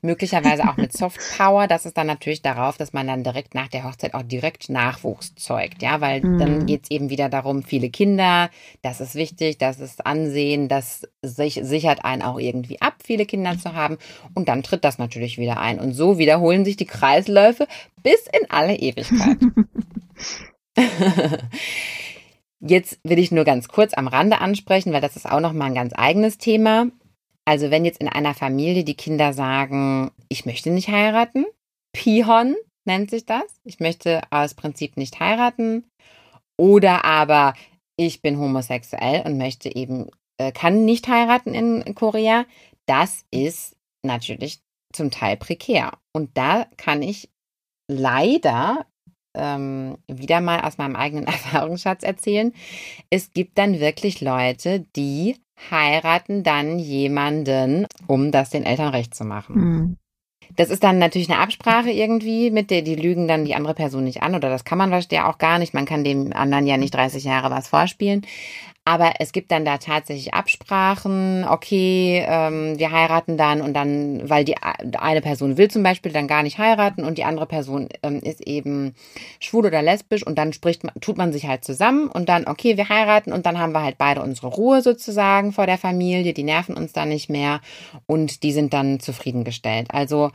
möglicherweise 0.02 0.68
auch 0.68 0.76
mit 0.76 0.92
Soft 0.98 1.20
Power, 1.38 1.68
das 1.68 1.86
ist 1.86 1.98
dann 1.98 2.08
natürlich 2.08 2.42
darauf, 2.42 2.78
dass 2.78 2.92
man 2.92 3.08
dann 3.08 3.24
direkt 3.24 3.56
nach 3.56 3.70
der 3.70 3.86
Hochzeit 3.86 4.14
auch 4.14 4.24
direkt 4.24 4.70
Nachwuchs 4.70 5.34
zeugt, 5.36 5.82
ja, 5.82 6.02
weil 6.02 6.22
mhm. 6.22 6.38
dann 6.38 6.66
geht 6.66 6.84
es 6.84 6.92
eben 6.92 7.10
wieder 7.10 7.30
darum, 7.30 7.64
viele 7.64 7.90
Kinder, 7.90 8.50
das 8.82 9.00
ist 9.00 9.16
wichtig, 9.16 9.58
das 9.58 9.80
ist 9.80 10.06
Ansehen, 10.06 10.68
das 10.68 11.08
sich, 11.22 11.60
sichert 11.64 12.04
einen 12.04 12.22
auch 12.22 12.38
irgendwie 12.38 12.82
ab, 12.82 12.96
viele 13.04 13.26
Kinder 13.26 13.58
zu 13.58 13.74
haben. 13.74 13.98
Und 14.34 14.50
dann 14.50 14.64
tritt 14.64 14.84
das 14.84 14.98
natürlich 14.98 15.38
wieder 15.38 15.58
ein. 15.58 15.80
Und 15.80 15.94
so 15.94 16.18
wiederholen 16.18 16.66
sich 16.66 16.78
die 16.78 16.86
Kreisläufe 16.86 17.68
bis 18.04 18.28
in 18.28 18.50
alle 18.50 18.76
Ewigkeit. 18.76 19.38
Jetzt 22.60 23.00
will 23.04 23.20
ich 23.20 23.32
nur 23.32 23.44
ganz 23.44 23.68
kurz 23.68 23.94
am 23.94 24.08
Rande 24.08 24.40
ansprechen, 24.42 24.92
weil 24.92 25.02
das 25.02 25.16
ist 25.16 25.30
auch 25.30 25.40
noch 25.40 25.54
mal 25.54 25.66
ein 25.66 25.76
ganz 25.76 25.94
eigenes 25.96 26.38
Thema. 26.38 26.88
Also 27.46 27.70
wenn 27.72 27.86
jetzt 27.86 28.02
in 28.02 28.10
einer 28.10 28.34
Familie 28.34 28.84
die 28.84 28.98
Kinder 28.98 29.32
sagen, 29.32 30.12
ich 30.28 30.46
möchte 30.46 30.72
nicht 30.72 30.90
heiraten, 30.90 31.46
Pihon 31.94 32.56
nennt 32.84 33.10
sich 33.12 33.26
das. 33.26 33.46
Ich 33.64 33.80
möchte 33.80 34.22
aus 34.32 34.54
Prinzip 34.56 34.98
nicht 34.98 35.20
heiraten. 35.20 35.86
Oder 36.58 37.06
aber 37.06 37.54
ich 37.96 38.22
bin 38.22 38.40
homosexuell 38.40 39.22
und 39.26 39.38
möchte 39.38 39.74
eben, 39.74 40.08
äh, 40.38 40.52
kann 40.52 40.86
nicht 40.86 41.08
heiraten 41.08 41.54
in 41.54 41.96
Korea. 41.96 42.46
Das 42.86 43.26
ist 43.32 43.76
natürlich 44.02 44.60
zum 44.94 45.12
Teil 45.12 45.38
prekär. 45.38 45.94
Und 46.14 46.38
da 46.38 46.66
kann 46.78 47.02
ich 47.02 47.30
leider 47.88 48.86
ähm, 49.36 49.98
wieder 50.08 50.42
mal 50.42 50.62
aus 50.62 50.78
meinem 50.78 50.96
eigenen 50.96 51.26
Erfahrungsschatz 51.28 52.04
erzählen. 52.04 52.54
Es 53.10 53.32
gibt 53.34 53.58
dann 53.58 53.80
wirklich 53.80 54.22
Leute, 54.22 54.86
die 54.96 55.38
heiraten 55.72 56.44
dann 56.44 56.80
jemanden, 56.80 57.88
um 58.08 58.32
das 58.32 58.50
den 58.50 58.64
Eltern 58.64 58.90
recht 58.90 59.16
zu 59.16 59.24
machen. 59.24 59.56
Mhm. 59.56 59.98
Das 60.56 60.70
ist 60.70 60.84
dann 60.84 60.98
natürlich 60.98 61.30
eine 61.30 61.40
Absprache 61.40 61.92
irgendwie 61.92 62.52
mit 62.52 62.72
der, 62.72 62.82
die 62.82 62.96
lügen 62.96 63.28
dann 63.28 63.46
die 63.46 63.56
andere 63.56 63.74
Person 63.74 64.06
nicht 64.06 64.24
an 64.24 64.34
oder 64.34 64.50
das 64.50 64.64
kann 64.64 64.78
man 64.78 64.92
ja 65.12 65.30
auch 65.30 65.38
gar 65.38 65.60
nicht. 65.60 65.74
Man 65.74 65.86
kann 65.86 66.04
dem 66.04 66.32
anderen 66.34 66.66
ja 66.66 66.78
nicht 66.78 66.94
30 66.94 67.24
Jahre 67.24 67.52
was 67.52 67.68
vorspielen. 67.68 68.26
Aber 68.88 69.16
es 69.20 69.34
gibt 69.34 69.52
dann 69.52 69.66
da 69.66 69.80
tatsächlich 69.80 70.34
Absprachen, 70.34 71.44
okay, 71.44 72.24
ähm, 72.26 72.80
wir 72.80 72.90
heiraten 72.94 73.36
dann 73.36 73.60
und 73.60 73.74
dann, 73.74 74.30
weil 74.30 74.46
die 74.46 74.56
eine 74.98 75.20
Person 75.20 75.58
will 75.58 75.70
zum 75.70 75.84
Beispiel 75.84 76.14
dann 76.14 76.26
gar 76.26 76.42
nicht 76.42 76.58
heiraten 76.58 77.04
und 77.04 77.18
die 77.18 77.26
andere 77.26 77.48
Person 77.48 77.90
ähm, 78.02 78.22
ist 78.24 78.48
eben 78.48 78.96
schwul 79.42 79.66
oder 79.66 79.82
lesbisch 79.82 80.26
und 80.26 80.38
dann 80.38 80.54
spricht 80.54 80.86
man, 80.86 80.94
tut 81.02 81.18
man 81.18 81.34
sich 81.34 81.48
halt 81.48 81.66
zusammen 81.66 82.08
und 82.08 82.30
dann, 82.30 82.48
okay, 82.48 82.78
wir 82.78 82.88
heiraten 82.88 83.34
und 83.34 83.46
dann 83.46 83.60
haben 83.60 83.74
wir 83.74 83.84
halt 83.84 83.98
beide 83.98 84.22
unsere 84.22 84.48
Ruhe 84.48 84.82
sozusagen 84.82 85.52
vor 85.52 85.66
der 85.66 85.78
Familie, 85.78 86.34
die 86.34 86.44
nerven 86.44 86.78
uns 86.78 86.94
dann 86.94 87.10
nicht 87.10 87.30
mehr 87.30 87.60
und 88.06 88.42
die 88.42 88.54
sind 88.54 88.72
dann 88.72 89.02
zufriedengestellt. 89.02 89.88
Also 89.92 90.32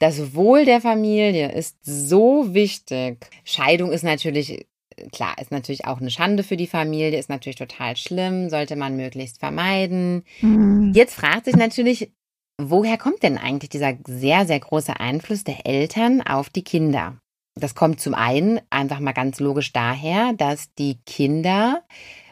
das 0.00 0.34
Wohl 0.34 0.64
der 0.64 0.80
Familie 0.80 1.52
ist 1.52 1.76
so 1.82 2.52
wichtig. 2.52 3.24
Scheidung 3.44 3.92
ist 3.92 4.02
natürlich 4.02 4.66
klar, 5.12 5.36
ist 5.40 5.50
natürlich 5.50 5.86
auch 5.86 6.00
eine 6.00 6.10
Schande 6.10 6.42
für 6.42 6.56
die 6.56 6.66
Familie, 6.66 7.18
ist 7.18 7.28
natürlich 7.28 7.56
total 7.56 7.96
schlimm, 7.96 8.50
sollte 8.50 8.76
man 8.76 8.96
möglichst 8.96 9.38
vermeiden. 9.38 10.24
Mhm. 10.40 10.92
Jetzt 10.94 11.14
fragt 11.14 11.46
sich 11.46 11.56
natürlich, 11.56 12.12
woher 12.60 12.98
kommt 12.98 13.22
denn 13.22 13.38
eigentlich 13.38 13.70
dieser 13.70 13.94
sehr, 14.06 14.46
sehr 14.46 14.60
große 14.60 14.98
Einfluss 14.98 15.44
der 15.44 15.66
Eltern 15.66 16.22
auf 16.22 16.50
die 16.50 16.64
Kinder? 16.64 17.18
Das 17.54 17.74
kommt 17.74 18.00
zum 18.00 18.14
einen 18.14 18.60
einfach 18.70 19.00
mal 19.00 19.12
ganz 19.12 19.38
logisch 19.38 19.72
daher, 19.72 20.32
dass 20.32 20.72
die 20.74 20.98
Kinder 21.04 21.82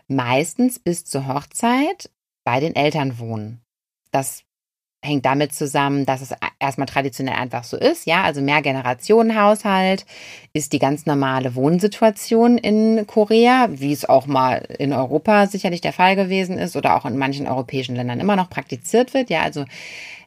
meistens 0.09 0.79
bis 0.79 1.05
zur 1.05 1.27
Hochzeit 1.27 2.11
bei 2.45 2.61
den 2.61 2.75
Eltern 2.75 3.19
wohnen. 3.19 3.61
Das 4.11 4.45
hängt 5.03 5.24
damit 5.24 5.55
zusammen, 5.55 6.05
dass 6.05 6.20
es 6.20 6.34
erstmal 6.59 6.86
traditionell 6.86 7.34
einfach 7.34 7.64
so 7.64 7.76
ist, 7.76 8.07
ja, 8.07 8.22
also 8.22 8.42
Mehrgenerationenhaushalt 8.42 10.05
ist 10.53 10.72
die 10.72 10.78
ganz 10.78 11.07
normale 11.07 11.55
Wohnsituation 11.55 12.59
in 12.59 13.07
Korea, 13.07 13.68
wie 13.70 13.92
es 13.92 14.07
auch 14.07 14.26
mal 14.26 14.66
in 14.78 14.92
Europa 14.92 15.46
sicherlich 15.46 15.80
der 15.80 15.94
Fall 15.94 16.16
gewesen 16.16 16.59
ist 16.59 16.76
oder 16.76 16.96
auch 16.96 17.07
in 17.07 17.16
manchen 17.16 17.46
europäischen 17.46 17.96
Ländern 17.96 18.20
immer 18.20 18.36
noch 18.36 18.51
praktiziert 18.51 19.14
wird, 19.14 19.30
ja, 19.30 19.40
also 19.40 19.64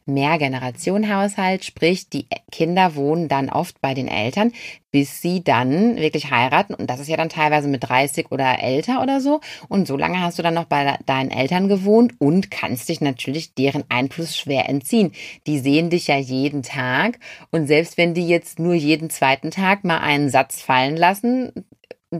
Mehrgenerationenhaushalt, 0.06 1.66
sprich 1.66 2.10
die 2.10 2.28
Kinder 2.52 2.96
wohnen 2.96 3.28
dann 3.28 3.50
oft 3.50 3.82
bei 3.82 3.94
den 3.94 4.08
Eltern, 4.08 4.52
bis 4.92 5.22
sie 5.22 5.44
dann 5.44 5.96
wirklich 5.98 6.32
heiraten. 6.32 6.74
Und 6.74 6.90
das 6.90 7.00
ist 7.00 7.10
ja 7.10 7.18
dann 7.18 7.30
teilweise 7.30 7.68
mit 7.68 7.84
30 7.84 8.32
oder 8.32 8.62
älter 8.62 9.02
oder 9.02 9.22
so. 9.22 9.42
Und 9.68 9.88
so 9.88 9.98
lange 9.98 10.22
hast 10.22 10.38
du 10.38 10.44
dann 10.44 10.54
noch 10.54 10.66
bei 10.66 10.98
deinen 11.06 11.32
Eltern 11.32 11.68
gewohnt 11.68 12.14
und 12.20 12.52
kannst 12.52 12.90
dich 12.90 13.02
natürlich 13.02 13.56
deren 13.56 13.84
Einfluss 13.90 14.38
schwer 14.38 14.70
entziehen. 14.70 15.12
Die 15.48 15.60
sehen 15.60 15.90
dich 15.90 16.08
ja 16.08 16.18
jeden 16.18 16.62
Tag. 16.62 17.20
Und 17.52 17.68
selbst 17.68 17.98
wenn 17.98 18.14
die 18.14 18.28
jetzt 18.28 18.60
nur 18.60 18.74
jeden 18.74 19.10
zweiten 19.10 19.52
Tag 19.52 19.84
mal 19.84 20.00
einen 20.00 20.30
Satz 20.30 20.62
fallen 20.62 20.96
lassen, 20.96 21.52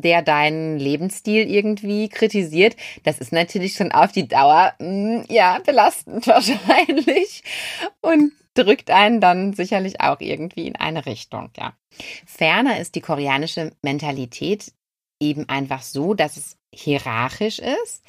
der 0.02 0.22
deinen 0.22 0.78
Lebensstil 0.80 1.50
irgendwie 1.50 2.10
kritisiert, 2.10 2.76
das 3.04 3.20
ist 3.20 3.32
natürlich 3.32 3.74
schon 3.74 3.92
auf 3.92 4.12
die 4.12 4.28
Dauer, 4.28 4.74
mh, 4.80 4.86
hm, 4.88 5.26
ja, 5.30 5.60
belastend 5.60 6.28
wahrscheinlich 6.28 7.44
und 8.02 8.32
drückt 8.54 8.92
einen 8.92 9.20
dann 9.20 9.54
sicherlich 9.54 10.02
auch 10.02 10.20
irgendwie 10.20 10.68
in 10.68 10.76
eine 10.76 11.06
Richtung, 11.06 11.50
ja. 11.58 11.74
Ferner 12.26 12.80
ist 12.80 12.96
die 12.96 13.02
koreanische 13.02 13.72
Mentalität 13.82 14.72
eben 15.20 15.48
einfach 15.48 15.84
so, 15.84 16.14
dass 16.14 16.38
es 16.38 16.58
hierarchisch 16.74 17.60
ist. 17.60 18.04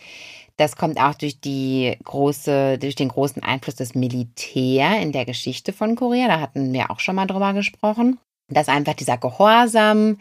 Das 0.56 0.76
kommt 0.76 1.00
auch 1.00 1.14
durch 1.14 1.40
die 1.40 1.96
große, 2.04 2.78
durch 2.78 2.94
den 2.94 3.08
großen 3.08 3.42
Einfluss 3.42 3.74
des 3.74 3.94
Militär 3.94 5.00
in 5.00 5.12
der 5.12 5.24
Geschichte 5.24 5.72
von 5.72 5.96
Korea. 5.96 6.28
Da 6.28 6.40
hatten 6.40 6.72
wir 6.72 6.90
auch 6.90 7.00
schon 7.00 7.16
mal 7.16 7.26
drüber 7.26 7.52
gesprochen. 7.54 8.18
Dass 8.48 8.68
einfach 8.68 8.94
dieser 8.94 9.16
Gehorsam, 9.16 10.18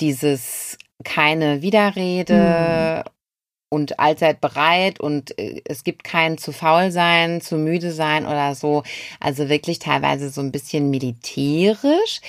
dieses 0.00 0.76
keine 1.02 1.62
Widerrede 1.62 3.04
und 3.72 3.98
allzeit 3.98 4.40
bereit 4.40 5.00
und 5.00 5.38
äh, 5.38 5.62
es 5.64 5.82
gibt 5.82 6.04
kein 6.04 6.36
zu 6.36 6.52
faul 6.52 6.90
sein, 6.90 7.40
zu 7.40 7.56
müde 7.56 7.90
sein 7.90 8.26
oder 8.26 8.54
so. 8.54 8.82
Also 9.18 9.48
wirklich 9.48 9.78
teilweise 9.78 10.28
so 10.28 10.42
ein 10.42 10.52
bisschen 10.52 10.90
militärisch 10.90 12.20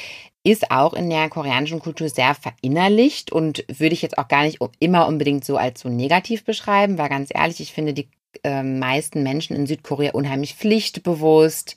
ist 0.46 0.72
auch 0.72 0.94
in 0.94 1.10
der 1.10 1.30
koreanischen 1.30 1.80
Kultur 1.80 2.10
sehr 2.10 2.36
verinnerlicht 2.36 3.32
und 3.32 3.66
würde 3.68 3.94
ich 3.94 4.02
jetzt 4.02 4.18
auch 4.18 4.28
gar 4.28 4.44
nicht 4.44 4.60
immer 4.80 5.08
unbedingt 5.08 5.46
so 5.46 5.58
als 5.58 5.82
so 5.82 5.90
negativ 5.90 6.44
beschreiben, 6.44 6.98
weil 6.98 7.10
ganz 7.10 7.30
ehrlich, 7.34 7.60
ich 7.62 7.74
finde 7.74 7.94
die 7.94 8.10
äh, 8.44 8.64
meisten 8.64 9.24
Menschen 9.24 9.56
in 9.56 9.68
Südkorea 9.68 10.12
unheimlich 10.12 10.56
pflichtbewusst. 10.56 11.76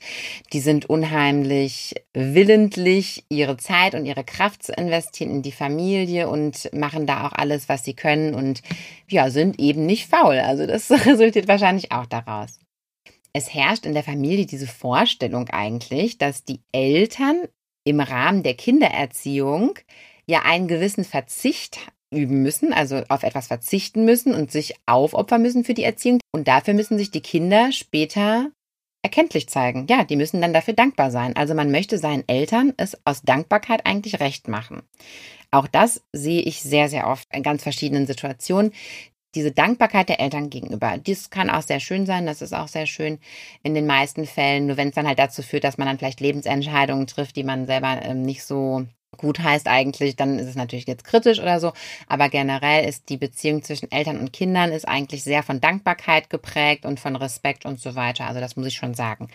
Die 0.53 0.59
sind 0.59 0.89
unheimlich 0.89 1.95
willentlich, 2.13 3.25
ihre 3.29 3.57
Zeit 3.57 3.95
und 3.95 4.05
ihre 4.05 4.23
Kraft 4.23 4.63
zu 4.63 4.73
investieren 4.73 5.31
in 5.31 5.41
die 5.41 5.51
Familie 5.51 6.29
und 6.29 6.69
machen 6.73 7.05
da 7.05 7.27
auch 7.27 7.33
alles, 7.33 7.69
was 7.69 7.83
sie 7.83 7.93
können 7.93 8.33
und 8.33 8.61
ja, 9.09 9.29
sind 9.29 9.59
eben 9.59 9.85
nicht 9.85 10.07
faul. 10.07 10.39
Also 10.39 10.65
das 10.65 10.89
resultiert 11.05 11.47
wahrscheinlich 11.47 11.91
auch 11.91 12.05
daraus. 12.05 12.59
Es 13.33 13.53
herrscht 13.53 13.85
in 13.85 13.93
der 13.93 14.03
Familie 14.03 14.45
diese 14.45 14.67
Vorstellung 14.67 15.49
eigentlich, 15.49 16.17
dass 16.17 16.43
die 16.43 16.61
Eltern 16.71 17.43
im 17.83 17.99
Rahmen 17.99 18.43
der 18.43 18.55
Kindererziehung 18.55 19.77
ja 20.25 20.41
einen 20.43 20.67
gewissen 20.67 21.03
Verzicht 21.03 21.79
üben 22.11 22.41
müssen, 22.41 22.73
also 22.73 23.03
auf 23.09 23.23
etwas 23.23 23.47
verzichten 23.47 24.05
müssen 24.05 24.33
und 24.33 24.51
sich 24.51 24.75
aufopfern 24.85 25.41
müssen 25.41 25.63
für 25.63 25.73
die 25.73 25.83
Erziehung. 25.83 26.19
Und 26.33 26.47
dafür 26.47 26.73
müssen 26.73 26.97
sich 26.97 27.11
die 27.11 27.21
Kinder 27.21 27.71
später 27.71 28.51
erkenntlich 29.03 29.47
zeigen. 29.47 29.87
Ja, 29.89 30.03
die 30.03 30.15
müssen 30.15 30.41
dann 30.41 30.53
dafür 30.53 30.73
dankbar 30.73 31.11
sein. 31.11 31.35
Also 31.35 31.53
man 31.53 31.71
möchte 31.71 31.97
seinen 31.97 32.27
Eltern 32.27 32.73
es 32.77 32.97
aus 33.05 33.21
Dankbarkeit 33.21 33.85
eigentlich 33.85 34.19
recht 34.19 34.47
machen. 34.47 34.81
Auch 35.51 35.67
das 35.67 36.03
sehe 36.11 36.41
ich 36.41 36.61
sehr, 36.61 36.89
sehr 36.89 37.07
oft 37.07 37.27
in 37.33 37.43
ganz 37.43 37.63
verschiedenen 37.63 38.05
Situationen. 38.05 38.73
Diese 39.35 39.51
Dankbarkeit 39.51 40.09
der 40.09 40.19
Eltern 40.19 40.49
gegenüber, 40.49 40.97
das 40.97 41.29
kann 41.29 41.49
auch 41.49 41.61
sehr 41.61 41.79
schön 41.79 42.05
sein, 42.05 42.25
das 42.25 42.41
ist 42.41 42.53
auch 42.53 42.67
sehr 42.67 42.87
schön 42.87 43.19
in 43.61 43.75
den 43.75 43.85
meisten 43.85 44.25
Fällen, 44.25 44.65
nur 44.65 44.77
wenn 44.77 44.89
es 44.89 44.95
dann 44.95 45.05
halt 45.05 45.19
dazu 45.19 45.41
führt, 45.41 45.63
dass 45.63 45.77
man 45.77 45.87
dann 45.87 45.97
vielleicht 45.97 46.21
Lebensentscheidungen 46.21 47.07
trifft, 47.07 47.35
die 47.35 47.43
man 47.43 47.65
selber 47.65 48.01
ähm, 48.01 48.23
nicht 48.23 48.43
so 48.43 48.85
gut 49.17 49.39
heißt 49.39 49.67
eigentlich, 49.67 50.15
dann 50.15 50.39
ist 50.39 50.47
es 50.47 50.55
natürlich 50.55 50.87
jetzt 50.87 51.03
kritisch 51.03 51.39
oder 51.39 51.59
so, 51.59 51.73
aber 52.07 52.29
generell 52.29 52.87
ist 52.87 53.09
die 53.09 53.17
Beziehung 53.17 53.63
zwischen 53.63 53.91
Eltern 53.91 54.19
und 54.19 54.33
Kindern 54.33 54.71
ist 54.71 54.87
eigentlich 54.87 55.23
sehr 55.23 55.43
von 55.43 55.59
Dankbarkeit 55.59 56.29
geprägt 56.29 56.85
und 56.85 56.99
von 56.99 57.15
Respekt 57.15 57.65
und 57.65 57.79
so 57.79 57.95
weiter. 57.95 58.25
Also 58.27 58.39
das 58.39 58.55
muss 58.55 58.67
ich 58.67 58.75
schon 58.75 58.93
sagen. 58.93 59.29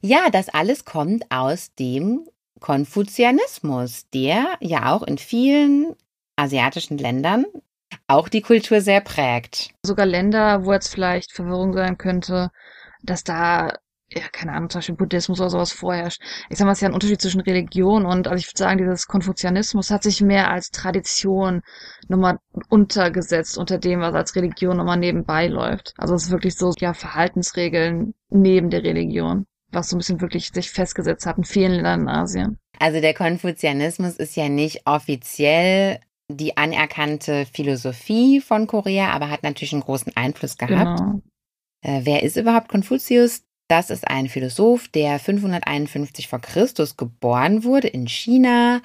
Ja, 0.00 0.30
das 0.30 0.48
alles 0.48 0.84
kommt 0.84 1.30
aus 1.30 1.74
dem 1.74 2.26
Konfuzianismus, 2.60 4.08
der 4.10 4.54
ja 4.60 4.92
auch 4.92 5.02
in 5.02 5.18
vielen 5.18 5.94
asiatischen 6.36 6.98
Ländern 6.98 7.44
auch 8.06 8.28
die 8.28 8.40
Kultur 8.40 8.80
sehr 8.80 9.00
prägt. 9.00 9.70
Sogar 9.84 10.06
Länder, 10.06 10.64
wo 10.64 10.72
jetzt 10.72 10.88
vielleicht 10.88 11.32
Verwirrung 11.32 11.74
sein 11.74 11.98
könnte, 11.98 12.50
dass 13.02 13.24
da 13.24 13.74
ja, 14.14 14.28
keine 14.30 14.52
Ahnung, 14.52 14.70
zum 14.70 14.78
Beispiel 14.78 14.96
Buddhismus 14.96 15.40
oder 15.40 15.50
sowas 15.50 15.72
vorherrscht. 15.72 16.20
Ich 16.50 16.58
sag 16.58 16.66
mal, 16.66 16.72
es 16.72 16.78
ist 16.78 16.82
ja 16.82 16.88
ein 16.88 16.94
Unterschied 16.94 17.20
zwischen 17.20 17.40
Religion 17.40 18.04
und, 18.06 18.28
also 18.28 18.38
ich 18.38 18.48
würde 18.48 18.58
sagen, 18.58 18.78
dieses 18.78 19.06
Konfuzianismus 19.06 19.90
hat 19.90 20.02
sich 20.02 20.20
mehr 20.20 20.50
als 20.50 20.70
Tradition 20.70 21.62
nochmal 22.08 22.38
untergesetzt 22.68 23.58
unter 23.58 23.78
dem, 23.78 24.00
was 24.00 24.14
als 24.14 24.36
Religion 24.36 24.76
nochmal 24.76 24.98
nebenbei 24.98 25.46
läuft. 25.46 25.94
Also 25.96 26.14
es 26.14 26.24
ist 26.24 26.30
wirklich 26.30 26.56
so, 26.56 26.72
ja, 26.78 26.94
Verhaltensregeln 26.94 28.14
neben 28.30 28.70
der 28.70 28.82
Religion, 28.82 29.46
was 29.70 29.88
so 29.88 29.96
ein 29.96 29.98
bisschen 29.98 30.20
wirklich 30.20 30.50
sich 30.52 30.70
festgesetzt 30.70 31.26
hat 31.26 31.38
in 31.38 31.44
vielen 31.44 31.72
Ländern 31.72 32.02
in 32.02 32.08
Asien. 32.08 32.58
Also 32.78 33.00
der 33.00 33.14
Konfuzianismus 33.14 34.16
ist 34.16 34.36
ja 34.36 34.48
nicht 34.48 34.86
offiziell 34.86 36.00
die 36.28 36.56
anerkannte 36.56 37.46
Philosophie 37.46 38.40
von 38.40 38.66
Korea, 38.66 39.10
aber 39.10 39.30
hat 39.30 39.42
natürlich 39.42 39.72
einen 39.72 39.82
großen 39.82 40.16
Einfluss 40.16 40.56
gehabt. 40.56 41.00
Genau. 41.00 41.20
Äh, 41.82 42.00
wer 42.04 42.22
ist 42.22 42.36
überhaupt 42.36 42.68
Konfuzius? 42.68 43.42
Das 43.72 43.88
ist 43.88 44.06
ein 44.06 44.28
Philosoph, 44.28 44.88
der 44.88 45.18
551 45.18 46.28
vor 46.28 46.40
Christus 46.40 46.98
geboren 46.98 47.64
wurde 47.64 47.88
in 47.88 48.06
China 48.06 48.82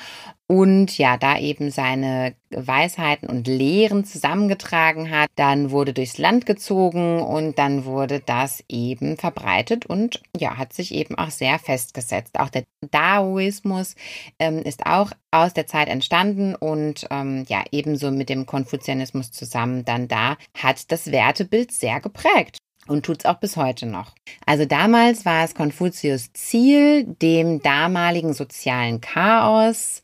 und 0.47 0.97
ja, 0.97 1.17
da 1.17 1.37
eben 1.37 1.71
seine 1.71 2.35
Weisheiten 2.51 3.27
und 3.27 3.47
Lehren 3.47 4.05
zusammengetragen 4.05 5.11
hat. 5.11 5.27
Dann 5.35 5.71
wurde 5.71 5.91
durchs 5.91 6.17
Land 6.17 6.45
gezogen 6.45 7.19
und 7.19 7.59
dann 7.59 7.83
wurde 7.83 8.21
das 8.21 8.63
eben 8.69 9.17
verbreitet 9.17 9.85
und 9.85 10.21
ja, 10.39 10.55
hat 10.55 10.71
sich 10.71 10.93
eben 10.93 11.15
auch 11.15 11.31
sehr 11.31 11.59
festgesetzt. 11.59 12.39
Auch 12.39 12.49
der 12.49 12.63
Daoismus 12.89 13.95
ähm, 14.39 14.59
ist 14.59 14.85
auch 14.85 15.11
aus 15.31 15.53
der 15.53 15.67
Zeit 15.67 15.89
entstanden 15.89 16.55
und 16.55 17.07
ähm, 17.11 17.43
ja, 17.49 17.65
ebenso 17.73 18.09
mit 18.09 18.29
dem 18.29 18.45
Konfuzianismus 18.45 19.33
zusammen 19.33 19.83
dann 19.83 20.07
da 20.07 20.37
hat 20.57 20.89
das 20.93 21.11
Wertebild 21.11 21.73
sehr 21.73 21.99
geprägt 21.99 22.59
und 22.87 23.05
tut's 23.05 23.25
auch 23.25 23.39
bis 23.39 23.57
heute 23.57 23.85
noch. 23.85 24.13
Also 24.45 24.65
damals 24.65 25.25
war 25.25 25.43
es 25.43 25.55
Konfuzius 25.55 26.31
Ziel, 26.33 27.05
dem 27.05 27.61
damaligen 27.61 28.33
sozialen 28.33 29.01
Chaos 29.01 30.01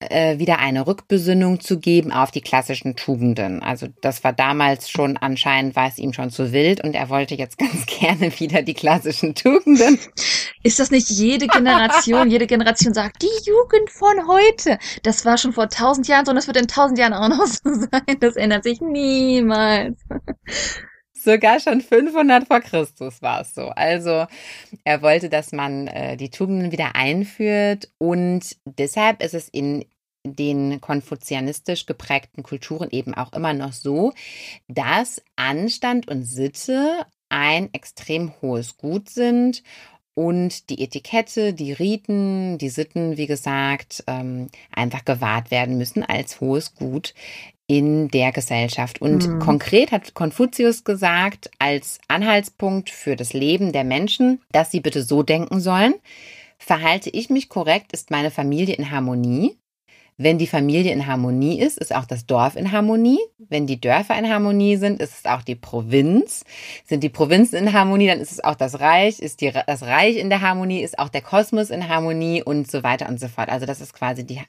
äh, 0.00 0.38
wieder 0.38 0.58
eine 0.58 0.86
Rückbesinnung 0.86 1.60
zu 1.60 1.78
geben 1.80 2.12
auf 2.12 2.30
die 2.30 2.40
klassischen 2.40 2.94
Tugenden. 2.94 3.62
Also 3.62 3.88
das 4.00 4.22
war 4.22 4.32
damals 4.32 4.90
schon 4.90 5.16
anscheinend 5.16 5.74
war 5.74 5.88
es 5.88 5.98
ihm 5.98 6.12
schon 6.12 6.30
zu 6.30 6.52
wild 6.52 6.84
und 6.84 6.94
er 6.94 7.08
wollte 7.08 7.34
jetzt 7.34 7.58
ganz 7.58 7.86
gerne 7.86 8.38
wieder 8.38 8.62
die 8.62 8.74
klassischen 8.74 9.34
Tugenden. 9.34 9.98
Ist 10.62 10.78
das 10.78 10.90
nicht 10.90 11.10
jede 11.10 11.46
Generation? 11.46 12.30
jede 12.30 12.46
Generation 12.46 12.94
sagt, 12.94 13.22
die 13.22 13.50
Jugend 13.50 13.90
von 13.90 14.28
heute. 14.28 14.78
Das 15.02 15.24
war 15.24 15.38
schon 15.38 15.52
vor 15.52 15.68
tausend 15.68 16.06
Jahren 16.08 16.24
so 16.24 16.30
und 16.30 16.36
das 16.36 16.46
wird 16.46 16.56
in 16.58 16.68
tausend 16.68 16.98
Jahren 16.98 17.14
auch 17.14 17.28
noch 17.28 17.46
so 17.46 17.72
sein. 17.90 18.18
Das 18.20 18.36
ändert 18.36 18.64
sich 18.64 18.80
niemals. 18.80 19.98
Sogar 21.28 21.60
schon 21.60 21.82
500 21.82 22.46
vor 22.46 22.60
Christus 22.60 23.20
war 23.20 23.42
es 23.42 23.54
so. 23.54 23.68
Also 23.68 24.24
er 24.84 25.02
wollte, 25.02 25.28
dass 25.28 25.52
man 25.52 25.86
äh, 25.86 26.16
die 26.16 26.30
Tugenden 26.30 26.72
wieder 26.72 26.94
einführt 26.96 27.90
und 27.98 28.56
deshalb 28.64 29.22
ist 29.22 29.34
es 29.34 29.50
in 29.50 29.84
den 30.26 30.80
konfuzianistisch 30.80 31.84
geprägten 31.84 32.42
Kulturen 32.42 32.88
eben 32.90 33.12
auch 33.12 33.34
immer 33.34 33.52
noch 33.52 33.74
so, 33.74 34.14
dass 34.68 35.22
Anstand 35.36 36.08
und 36.08 36.24
Sitte 36.24 37.04
ein 37.28 37.68
extrem 37.74 38.32
hohes 38.40 38.78
Gut 38.78 39.10
sind 39.10 39.62
und 40.14 40.70
die 40.70 40.82
Etikette, 40.82 41.52
die 41.52 41.74
Riten, 41.74 42.56
die 42.56 42.70
Sitten, 42.70 43.18
wie 43.18 43.26
gesagt, 43.26 44.02
ähm, 44.06 44.48
einfach 44.74 45.04
gewahrt 45.04 45.50
werden 45.50 45.76
müssen 45.76 46.02
als 46.02 46.40
hohes 46.40 46.74
Gut 46.74 47.12
in 47.68 48.08
der 48.08 48.32
Gesellschaft. 48.32 49.00
Und 49.00 49.28
mhm. 49.28 49.38
konkret 49.38 49.92
hat 49.92 50.14
Konfuzius 50.14 50.82
gesagt, 50.82 51.50
als 51.60 52.00
Anhaltspunkt 52.08 52.90
für 52.90 53.14
das 53.14 53.34
Leben 53.34 53.72
der 53.72 53.84
Menschen, 53.84 54.40
dass 54.50 54.72
sie 54.72 54.80
bitte 54.80 55.02
so 55.02 55.22
denken 55.22 55.60
sollen. 55.60 55.94
Verhalte 56.58 57.10
ich 57.10 57.30
mich 57.30 57.48
korrekt, 57.48 57.92
ist 57.92 58.10
meine 58.10 58.32
Familie 58.32 58.74
in 58.74 58.90
Harmonie. 58.90 59.56
Wenn 60.20 60.38
die 60.38 60.48
Familie 60.48 60.92
in 60.92 61.06
Harmonie 61.06 61.60
ist, 61.60 61.78
ist 61.78 61.94
auch 61.94 62.04
das 62.04 62.26
Dorf 62.26 62.56
in 62.56 62.72
Harmonie. 62.72 63.20
Wenn 63.38 63.68
die 63.68 63.80
Dörfer 63.80 64.18
in 64.18 64.28
Harmonie 64.28 64.76
sind, 64.76 65.00
ist 65.00 65.18
es 65.18 65.24
auch 65.26 65.42
die 65.42 65.54
Provinz. 65.54 66.44
Sind 66.84 67.04
die 67.04 67.08
Provinzen 67.08 67.56
in 67.56 67.72
Harmonie, 67.72 68.08
dann 68.08 68.20
ist 68.20 68.32
es 68.32 68.42
auch 68.42 68.56
das 68.56 68.80
Reich. 68.80 69.20
Ist 69.20 69.42
die, 69.42 69.52
das 69.52 69.82
Reich 69.82 70.16
in 70.16 70.28
der 70.28 70.40
Harmonie, 70.40 70.82
ist 70.82 70.98
auch 70.98 71.08
der 71.08 71.20
Kosmos 71.20 71.70
in 71.70 71.88
Harmonie 71.88 72.42
und 72.42 72.68
so 72.68 72.82
weiter 72.82 73.08
und 73.08 73.20
so 73.20 73.28
fort. 73.28 73.48
Also 73.48 73.64
das 73.64 73.80
ist 73.80 73.92
quasi 73.92 74.26
die 74.26 74.40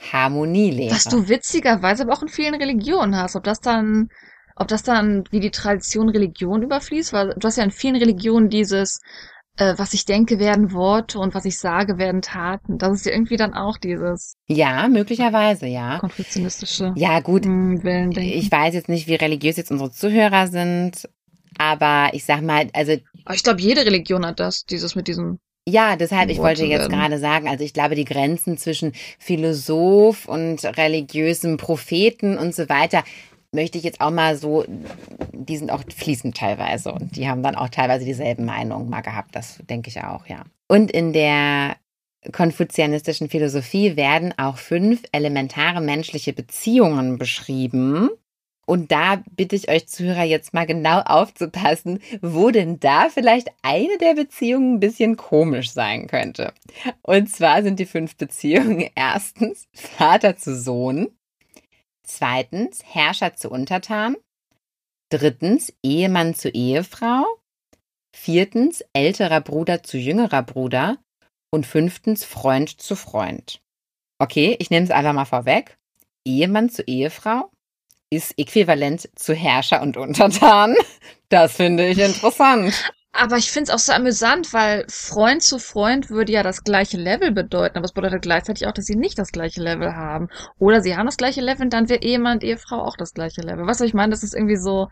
Harmonielehre. 0.00 0.94
Was 0.94 1.04
du 1.04 1.28
witzigerweise 1.28 2.04
aber 2.04 2.12
auch 2.12 2.22
in 2.22 2.28
vielen 2.28 2.54
Religionen 2.54 3.16
hast. 3.16 3.36
Ob 3.36 3.44
das 3.44 3.60
dann, 3.60 4.08
ob 4.56 4.68
das 4.68 4.82
dann 4.82 5.24
wie 5.30 5.40
die 5.40 5.50
Tradition 5.50 6.08
Religion 6.08 6.62
überfließt, 6.62 7.12
weil 7.12 7.34
du 7.36 7.46
hast 7.46 7.56
ja 7.56 7.64
in 7.64 7.70
vielen 7.70 7.96
Religionen 7.96 8.48
dieses, 8.48 9.00
äh, 9.56 9.74
was 9.76 9.94
ich 9.94 10.04
denke, 10.04 10.38
werden 10.38 10.72
Worte 10.72 11.18
und 11.18 11.34
was 11.34 11.44
ich 11.44 11.58
sage, 11.58 11.98
werden 11.98 12.22
Taten. 12.22 12.78
Das 12.78 12.92
ist 12.92 13.06
ja 13.06 13.12
irgendwie 13.12 13.36
dann 13.36 13.54
auch 13.54 13.76
dieses. 13.76 14.36
Ja, 14.46 14.88
möglicherweise, 14.88 15.66
ja. 15.66 15.98
Konfuzianistische. 15.98 16.92
Ja, 16.96 17.20
gut. 17.20 17.44
Ich 17.46 18.50
weiß 18.50 18.74
jetzt 18.74 18.88
nicht, 18.88 19.08
wie 19.08 19.16
religiös 19.16 19.56
jetzt 19.56 19.70
unsere 19.70 19.90
Zuhörer 19.90 20.46
sind, 20.46 21.08
aber 21.58 22.10
ich 22.12 22.24
sag 22.24 22.42
mal, 22.42 22.70
also. 22.72 22.96
Ich 23.32 23.42
glaube, 23.42 23.60
jede 23.60 23.84
Religion 23.84 24.24
hat 24.24 24.38
das, 24.40 24.64
dieses 24.64 24.94
mit 24.94 25.08
diesem 25.08 25.40
ja, 25.68 25.96
deshalb, 25.96 26.30
ich 26.30 26.38
wollte 26.38 26.64
jetzt 26.64 26.88
gerade 26.90 27.18
sagen, 27.18 27.48
also 27.48 27.64
ich 27.64 27.72
glaube, 27.72 27.94
die 27.94 28.04
Grenzen 28.04 28.58
zwischen 28.58 28.92
Philosoph 29.18 30.26
und 30.26 30.64
religiösem 30.76 31.56
Propheten 31.56 32.38
und 32.38 32.54
so 32.54 32.68
weiter, 32.68 33.04
möchte 33.52 33.78
ich 33.78 33.84
jetzt 33.84 34.00
auch 34.00 34.10
mal 34.10 34.36
so, 34.36 34.64
die 35.32 35.56
sind 35.56 35.70
auch 35.70 35.82
fließend 35.96 36.36
teilweise 36.36 36.92
und 36.92 37.16
die 37.16 37.28
haben 37.28 37.42
dann 37.42 37.54
auch 37.54 37.68
teilweise 37.68 38.04
dieselben 38.04 38.44
Meinungen 38.44 38.90
mal 38.90 39.00
gehabt, 39.00 39.34
das 39.34 39.58
denke 39.68 39.88
ich 39.88 40.02
auch, 40.02 40.26
ja. 40.26 40.44
Und 40.68 40.90
in 40.90 41.12
der 41.12 41.76
konfuzianistischen 42.32 43.30
Philosophie 43.30 43.96
werden 43.96 44.34
auch 44.36 44.58
fünf 44.58 45.02
elementare 45.12 45.80
menschliche 45.80 46.32
Beziehungen 46.32 47.16
beschrieben, 47.16 48.10
und 48.68 48.92
da 48.92 49.22
bitte 49.34 49.56
ich 49.56 49.70
euch 49.70 49.88
Zuhörer 49.88 50.24
jetzt 50.24 50.52
mal 50.52 50.66
genau 50.66 51.00
aufzupassen, 51.00 52.00
wo 52.20 52.50
denn 52.50 52.78
da 52.78 53.08
vielleicht 53.08 53.48
eine 53.62 53.96
der 53.96 54.14
Beziehungen 54.14 54.74
ein 54.74 54.80
bisschen 54.80 55.16
komisch 55.16 55.70
sein 55.70 56.06
könnte. 56.06 56.52
Und 57.00 57.30
zwar 57.30 57.62
sind 57.62 57.78
die 57.78 57.86
fünf 57.86 58.16
Beziehungen 58.16 58.90
erstens 58.94 59.68
Vater 59.72 60.36
zu 60.36 60.54
Sohn, 60.54 61.08
zweitens 62.02 62.84
Herrscher 62.84 63.34
zu 63.34 63.50
Untertan, 63.50 64.16
Drittens 65.10 65.72
Ehemann 65.82 66.34
zu 66.34 66.50
Ehefrau. 66.50 67.24
Viertens 68.14 68.84
älterer 68.92 69.40
Bruder 69.40 69.82
zu 69.82 69.96
jüngerer 69.96 70.42
Bruder. 70.42 70.98
Und 71.50 71.66
fünftens 71.66 72.26
Freund 72.26 72.78
zu 72.78 72.94
Freund. 72.94 73.62
Okay, 74.20 74.56
ich 74.58 74.68
nehme 74.68 74.84
es 74.84 74.90
einfach 74.90 75.14
mal 75.14 75.24
vorweg. 75.24 75.78
Ehemann 76.26 76.68
zu 76.68 76.82
Ehefrau 76.82 77.50
ist 78.10 78.38
äquivalent 78.38 79.08
zu 79.14 79.34
Herrscher 79.34 79.82
und 79.82 79.96
Untertan. 79.96 80.74
Das 81.30 81.56
finde 81.56 81.86
ich 81.86 81.98
interessant. 81.98 82.72
Aber 83.12 83.36
ich 83.36 83.50
finde 83.50 83.64
es 83.64 83.74
auch 83.74 83.78
so 83.78 83.92
amüsant, 83.92 84.54
weil 84.54 84.86
Freund 84.88 85.42
zu 85.42 85.58
Freund 85.58 86.08
würde 86.08 86.32
ja 86.32 86.42
das 86.42 86.64
gleiche 86.64 86.96
Level 86.96 87.32
bedeuten, 87.32 87.76
aber 87.76 87.84
es 87.84 87.92
bedeutet 87.92 88.22
gleichzeitig 88.22 88.66
auch, 88.66 88.72
dass 88.72 88.86
sie 88.86 88.96
nicht 88.96 89.18
das 89.18 89.30
gleiche 89.30 89.60
Level 89.60 89.94
haben. 89.94 90.28
Oder 90.58 90.80
sie 90.80 90.96
haben 90.96 91.04
das 91.04 91.18
gleiche 91.18 91.42
Level 91.42 91.64
und 91.64 91.72
dann 91.74 91.90
wird 91.90 92.02
Ehemann 92.02 92.38
und 92.38 92.44
Ehefrau 92.44 92.82
auch 92.82 92.96
das 92.96 93.12
gleiche 93.12 93.42
Level. 93.42 93.66
Was 93.66 93.82
ich 93.82 93.92
meine, 93.92 94.10
das 94.10 94.22
ist 94.22 94.34
irgendwie 94.34 94.56
so, 94.56 94.88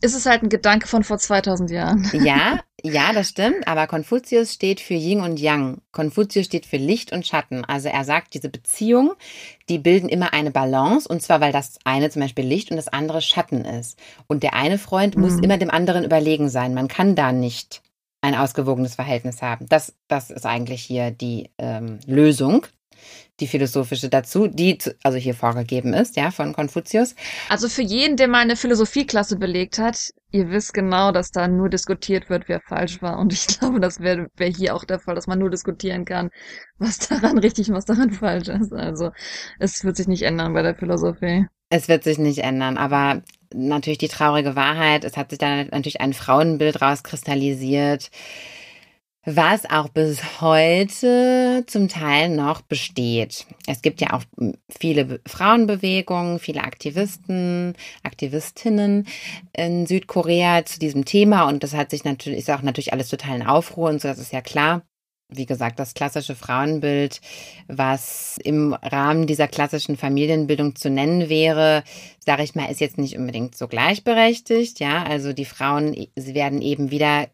ist 0.00 0.14
es 0.14 0.26
halt 0.26 0.42
ein 0.42 0.48
Gedanke 0.48 0.86
von 0.86 1.04
vor 1.04 1.18
2000 1.18 1.70
Jahren. 1.70 2.10
Ja, 2.24 2.60
ja, 2.82 3.12
das 3.12 3.30
stimmt, 3.30 3.66
aber 3.66 3.88
Konfuzius 3.88 4.54
steht 4.54 4.80
für 4.80 4.94
Yin 4.94 5.20
und 5.20 5.40
Yang. 5.40 5.80
Konfuzius 5.90 6.46
steht 6.46 6.64
für 6.64 6.76
Licht 6.76 7.12
und 7.12 7.26
Schatten. 7.26 7.64
Also 7.64 7.88
er 7.88 8.04
sagt, 8.04 8.34
diese 8.34 8.48
Beziehung, 8.48 9.14
die 9.68 9.78
bilden 9.78 10.08
immer 10.08 10.32
eine 10.32 10.52
Balance 10.52 11.08
und 11.08 11.20
zwar, 11.20 11.40
weil 11.40 11.52
das 11.52 11.78
eine 11.84 12.10
zum 12.10 12.22
Beispiel 12.22 12.44
Licht 12.44 12.70
und 12.70 12.76
das 12.76 12.88
andere 12.88 13.20
Schatten 13.20 13.64
ist. 13.64 13.98
Und 14.28 14.44
der 14.44 14.54
eine 14.54 14.78
Freund 14.78 15.16
mhm. 15.16 15.22
muss 15.22 15.40
immer 15.40 15.58
dem 15.58 15.70
anderen 15.70 16.04
überlegen 16.04 16.48
sein. 16.48 16.72
Man 16.74 16.86
kann 16.86 17.16
da 17.16 17.32
nicht 17.32 17.82
ein 18.20 18.36
ausgewogenes 18.36 18.94
Verhältnis 18.94 19.42
haben. 19.42 19.66
Das, 19.68 19.94
das 20.06 20.30
ist 20.30 20.46
eigentlich 20.46 20.82
hier 20.82 21.10
die 21.10 21.50
ähm, 21.58 21.98
Lösung 22.06 22.66
die 23.40 23.46
philosophische 23.46 24.08
dazu, 24.08 24.48
die 24.48 24.78
also 25.02 25.18
hier 25.18 25.34
vorgegeben 25.34 25.94
ist, 25.94 26.16
ja, 26.16 26.30
von 26.30 26.52
Konfuzius. 26.52 27.14
Also 27.48 27.68
für 27.68 27.82
jeden, 27.82 28.16
der 28.16 28.28
mal 28.28 28.40
eine 28.40 28.56
Philosophieklasse 28.56 29.36
belegt 29.36 29.78
hat, 29.78 30.10
ihr 30.32 30.50
wisst 30.50 30.74
genau, 30.74 31.12
dass 31.12 31.30
da 31.30 31.48
nur 31.48 31.68
diskutiert 31.68 32.28
wird, 32.30 32.48
wer 32.48 32.60
falsch 32.60 33.00
war. 33.00 33.18
Und 33.18 33.32
ich 33.32 33.46
glaube, 33.58 33.80
das 33.80 34.00
wäre 34.00 34.28
wär 34.36 34.48
hier 34.48 34.74
auch 34.74 34.84
der 34.84 34.98
Fall, 34.98 35.14
dass 35.14 35.26
man 35.26 35.38
nur 35.38 35.50
diskutieren 35.50 36.04
kann, 36.04 36.30
was 36.78 36.98
daran 36.98 37.38
richtig 37.38 37.68
und 37.68 37.76
was 37.76 37.84
daran 37.84 38.10
falsch 38.10 38.48
ist. 38.48 38.72
Also 38.72 39.10
es 39.58 39.84
wird 39.84 39.96
sich 39.96 40.08
nicht 40.08 40.22
ändern 40.22 40.52
bei 40.52 40.62
der 40.62 40.74
Philosophie. 40.74 41.46
Es 41.70 41.88
wird 41.88 42.02
sich 42.02 42.18
nicht 42.18 42.38
ändern, 42.38 42.78
aber 42.78 43.22
natürlich 43.54 43.98
die 43.98 44.08
traurige 44.08 44.56
Wahrheit, 44.56 45.04
es 45.04 45.16
hat 45.16 45.30
sich 45.30 45.38
dann 45.38 45.68
natürlich 45.68 46.00
ein 46.00 46.14
Frauenbild 46.14 46.80
rauskristallisiert 46.80 48.10
was 49.24 49.68
auch 49.68 49.88
bis 49.88 50.40
heute 50.40 51.64
zum 51.66 51.88
Teil 51.88 52.30
noch 52.30 52.62
besteht. 52.62 53.46
Es 53.66 53.82
gibt 53.82 54.00
ja 54.00 54.14
auch 54.14 54.22
viele 54.70 55.20
Frauenbewegungen, 55.26 56.38
viele 56.38 56.62
Aktivisten, 56.62 57.74
Aktivistinnen 58.02 59.06
in 59.52 59.86
Südkorea 59.86 60.64
zu 60.64 60.78
diesem 60.78 61.04
Thema 61.04 61.48
und 61.48 61.62
das 61.62 61.74
hat 61.74 61.90
sich 61.90 62.04
natürlich, 62.04 62.38
ist 62.38 62.50
auch 62.50 62.62
natürlich 62.62 62.92
alles 62.92 63.08
total 63.08 63.36
in 63.36 63.46
Aufruhr 63.46 63.90
und 63.90 64.00
so, 64.00 64.08
das 64.08 64.18
ist 64.18 64.32
ja 64.32 64.40
klar. 64.40 64.82
Wie 65.30 65.46
gesagt, 65.46 65.78
das 65.78 65.92
klassische 65.92 66.34
Frauenbild, 66.34 67.20
was 67.66 68.38
im 68.42 68.72
Rahmen 68.72 69.26
dieser 69.26 69.46
klassischen 69.46 69.98
Familienbildung 69.98 70.74
zu 70.74 70.88
nennen 70.88 71.28
wäre, 71.28 71.84
sage 72.18 72.42
ich 72.44 72.54
mal, 72.54 72.70
ist 72.70 72.80
jetzt 72.80 72.96
nicht 72.96 73.18
unbedingt 73.18 73.54
so 73.54 73.68
gleichberechtigt. 73.68 74.80
Ja, 74.80 75.02
also 75.02 75.34
die 75.34 75.44
Frauen, 75.44 75.94
sie 76.16 76.34
werden 76.34 76.62
eben 76.62 76.90
wieder 76.90 77.28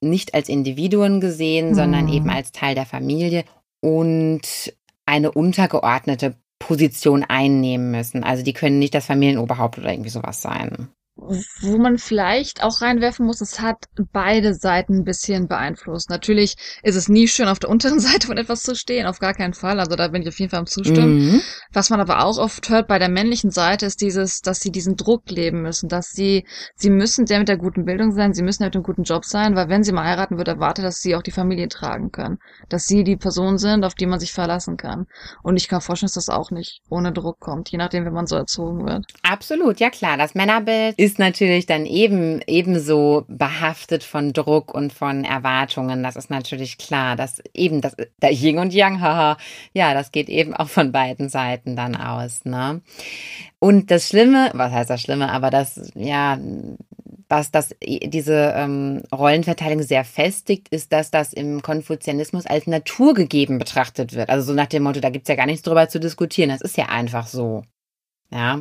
nicht 0.00 0.34
als 0.34 0.48
Individuen 0.48 1.20
gesehen, 1.20 1.70
mhm. 1.70 1.74
sondern 1.74 2.08
eben 2.08 2.28
als 2.28 2.50
Teil 2.50 2.74
der 2.74 2.86
Familie 2.86 3.44
und 3.80 4.74
eine 5.06 5.30
untergeordnete 5.30 6.34
Position 6.58 7.22
einnehmen 7.22 7.92
müssen. 7.92 8.24
Also 8.24 8.42
die 8.42 8.52
können 8.52 8.80
nicht 8.80 8.94
das 8.94 9.06
Familienoberhaupt 9.06 9.78
oder 9.78 9.92
irgendwie 9.92 10.10
sowas 10.10 10.42
sein 10.42 10.88
wo 11.18 11.78
man 11.78 11.98
vielleicht 11.98 12.62
auch 12.62 12.80
reinwerfen 12.80 13.26
muss, 13.26 13.40
es 13.40 13.60
hat 13.60 13.86
beide 14.12 14.54
Seiten 14.54 14.98
ein 14.98 15.04
bisschen 15.04 15.48
beeinflusst. 15.48 16.10
Natürlich 16.10 16.54
ist 16.82 16.94
es 16.94 17.08
nie 17.08 17.26
schön, 17.26 17.48
auf 17.48 17.58
der 17.58 17.70
unteren 17.70 17.98
Seite 18.00 18.28
von 18.28 18.38
etwas 18.38 18.62
zu 18.62 18.74
stehen, 18.74 19.06
auf 19.06 19.18
gar 19.18 19.34
keinen 19.34 19.52
Fall. 19.52 19.80
Also 19.80 19.96
da 19.96 20.08
bin 20.08 20.22
ich 20.22 20.28
auf 20.28 20.38
jeden 20.38 20.50
Fall 20.50 20.60
am 20.60 20.66
Zustimmen. 20.66 21.32
Mhm. 21.32 21.40
Was 21.72 21.90
man 21.90 22.00
aber 22.00 22.24
auch 22.24 22.38
oft 22.38 22.68
hört 22.70 22.86
bei 22.86 22.98
der 22.98 23.08
männlichen 23.08 23.50
Seite, 23.50 23.86
ist 23.86 24.00
dieses, 24.00 24.40
dass 24.40 24.60
sie 24.60 24.70
diesen 24.70 24.96
Druck 24.96 25.28
leben 25.30 25.62
müssen, 25.62 25.88
dass 25.88 26.10
sie, 26.10 26.46
sie 26.76 26.90
müssen 26.90 27.26
der 27.26 27.40
mit 27.40 27.48
der 27.48 27.58
guten 27.58 27.84
Bildung 27.84 28.12
sein, 28.12 28.32
sie 28.32 28.42
müssen 28.42 28.62
der 28.62 28.68
mit 28.68 28.76
dem 28.76 28.82
guten 28.84 29.02
Job 29.02 29.24
sein, 29.24 29.56
weil 29.56 29.68
wenn 29.68 29.82
sie 29.82 29.92
mal 29.92 30.04
heiraten, 30.04 30.38
wird 30.38 30.48
erwartet, 30.48 30.84
dass 30.84 31.00
sie 31.00 31.16
auch 31.16 31.22
die 31.22 31.32
Familie 31.32 31.68
tragen 31.68 32.12
können. 32.12 32.38
Dass 32.68 32.84
sie 32.84 33.02
die 33.02 33.16
Person 33.16 33.58
sind, 33.58 33.84
auf 33.84 33.94
die 33.94 34.06
man 34.06 34.20
sich 34.20 34.32
verlassen 34.32 34.76
kann. 34.76 35.06
Und 35.42 35.56
ich 35.56 35.68
kann 35.68 35.80
vorstellen, 35.80 36.08
dass 36.14 36.26
das 36.26 36.28
auch 36.28 36.52
nicht 36.52 36.80
ohne 36.88 37.12
Druck 37.12 37.40
kommt, 37.40 37.70
je 37.70 37.78
nachdem, 37.78 38.04
wie 38.04 38.10
man 38.10 38.26
so 38.26 38.36
erzogen 38.36 38.86
wird. 38.86 39.04
Absolut, 39.22 39.80
ja 39.80 39.90
klar. 39.90 40.16
Das 40.16 40.34
Männerbild 40.34 40.96
ist 40.96 41.07
ist 41.08 41.18
natürlich 41.18 41.64
dann 41.64 41.86
eben 41.86 42.42
ebenso 42.46 43.24
behaftet 43.28 44.04
von 44.04 44.34
Druck 44.34 44.74
und 44.74 44.92
von 44.92 45.24
Erwartungen. 45.24 46.02
Das 46.02 46.16
ist 46.16 46.28
natürlich 46.28 46.76
klar, 46.76 47.16
dass 47.16 47.42
eben 47.54 47.80
das 47.80 47.96
der 48.20 48.30
Yin 48.30 48.58
und 48.58 48.74
Yang, 48.74 49.00
haha, 49.00 49.38
ja, 49.72 49.94
das 49.94 50.12
geht 50.12 50.28
eben 50.28 50.52
auch 50.52 50.68
von 50.68 50.92
beiden 50.92 51.30
Seiten 51.30 51.76
dann 51.76 51.96
aus, 51.96 52.44
ne? 52.44 52.82
Und 53.58 53.90
das 53.90 54.08
Schlimme, 54.08 54.50
was 54.52 54.70
heißt 54.70 54.90
das 54.90 55.00
Schlimme, 55.00 55.32
aber 55.32 55.48
das, 55.48 55.90
ja, 55.94 56.38
was 57.30 57.50
das, 57.50 57.74
diese 57.82 58.52
ähm, 58.54 59.02
Rollenverteilung 59.10 59.82
sehr 59.82 60.04
festigt, 60.04 60.68
ist, 60.68 60.92
dass 60.92 61.10
das 61.10 61.32
im 61.32 61.62
Konfuzianismus 61.62 62.44
als 62.44 62.66
naturgegeben 62.66 63.58
betrachtet 63.58 64.12
wird. 64.12 64.28
Also 64.28 64.48
so 64.48 64.52
nach 64.52 64.66
dem 64.66 64.82
Motto, 64.82 65.00
da 65.00 65.08
gibt's 65.08 65.30
ja 65.30 65.36
gar 65.36 65.46
nichts 65.46 65.62
drüber 65.62 65.88
zu 65.88 66.00
diskutieren. 66.00 66.50
Das 66.50 66.60
ist 66.60 66.76
ja 66.76 66.90
einfach 66.90 67.26
so. 67.26 67.62
Ja. 68.30 68.60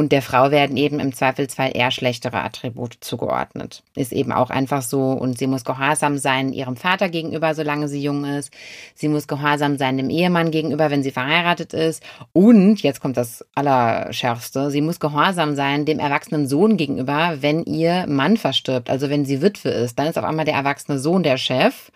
Und 0.00 0.12
der 0.12 0.22
Frau 0.22 0.50
werden 0.50 0.78
eben 0.78 0.98
im 0.98 1.12
Zweifelsfall 1.12 1.72
eher 1.74 1.90
schlechtere 1.90 2.42
Attribute 2.42 2.96
zugeordnet. 3.02 3.82
Ist 3.94 4.14
eben 4.14 4.32
auch 4.32 4.48
einfach 4.48 4.80
so. 4.80 5.10
Und 5.10 5.36
sie 5.36 5.46
muss 5.46 5.62
gehorsam 5.62 6.16
sein 6.16 6.54
ihrem 6.54 6.76
Vater 6.76 7.10
gegenüber, 7.10 7.54
solange 7.54 7.86
sie 7.86 8.02
jung 8.02 8.24
ist. 8.24 8.50
Sie 8.94 9.08
muss 9.08 9.28
gehorsam 9.28 9.76
sein 9.76 9.98
dem 9.98 10.08
Ehemann 10.08 10.52
gegenüber, 10.52 10.88
wenn 10.88 11.02
sie 11.02 11.10
verheiratet 11.10 11.74
ist. 11.74 12.02
Und, 12.32 12.80
jetzt 12.80 13.02
kommt 13.02 13.18
das 13.18 13.44
Allerschärfste, 13.54 14.70
sie 14.70 14.80
muss 14.80 15.00
gehorsam 15.00 15.54
sein 15.54 15.84
dem 15.84 15.98
erwachsenen 15.98 16.48
Sohn 16.48 16.78
gegenüber, 16.78 17.36
wenn 17.42 17.64
ihr 17.64 18.06
Mann 18.06 18.38
verstirbt. 18.38 18.88
Also 18.88 19.10
wenn 19.10 19.26
sie 19.26 19.42
Witwe 19.42 19.68
ist, 19.68 19.98
dann 19.98 20.06
ist 20.06 20.16
auf 20.16 20.24
einmal 20.24 20.46
der 20.46 20.54
erwachsene 20.54 20.98
Sohn 20.98 21.22
der 21.22 21.36
Chef. 21.36 21.92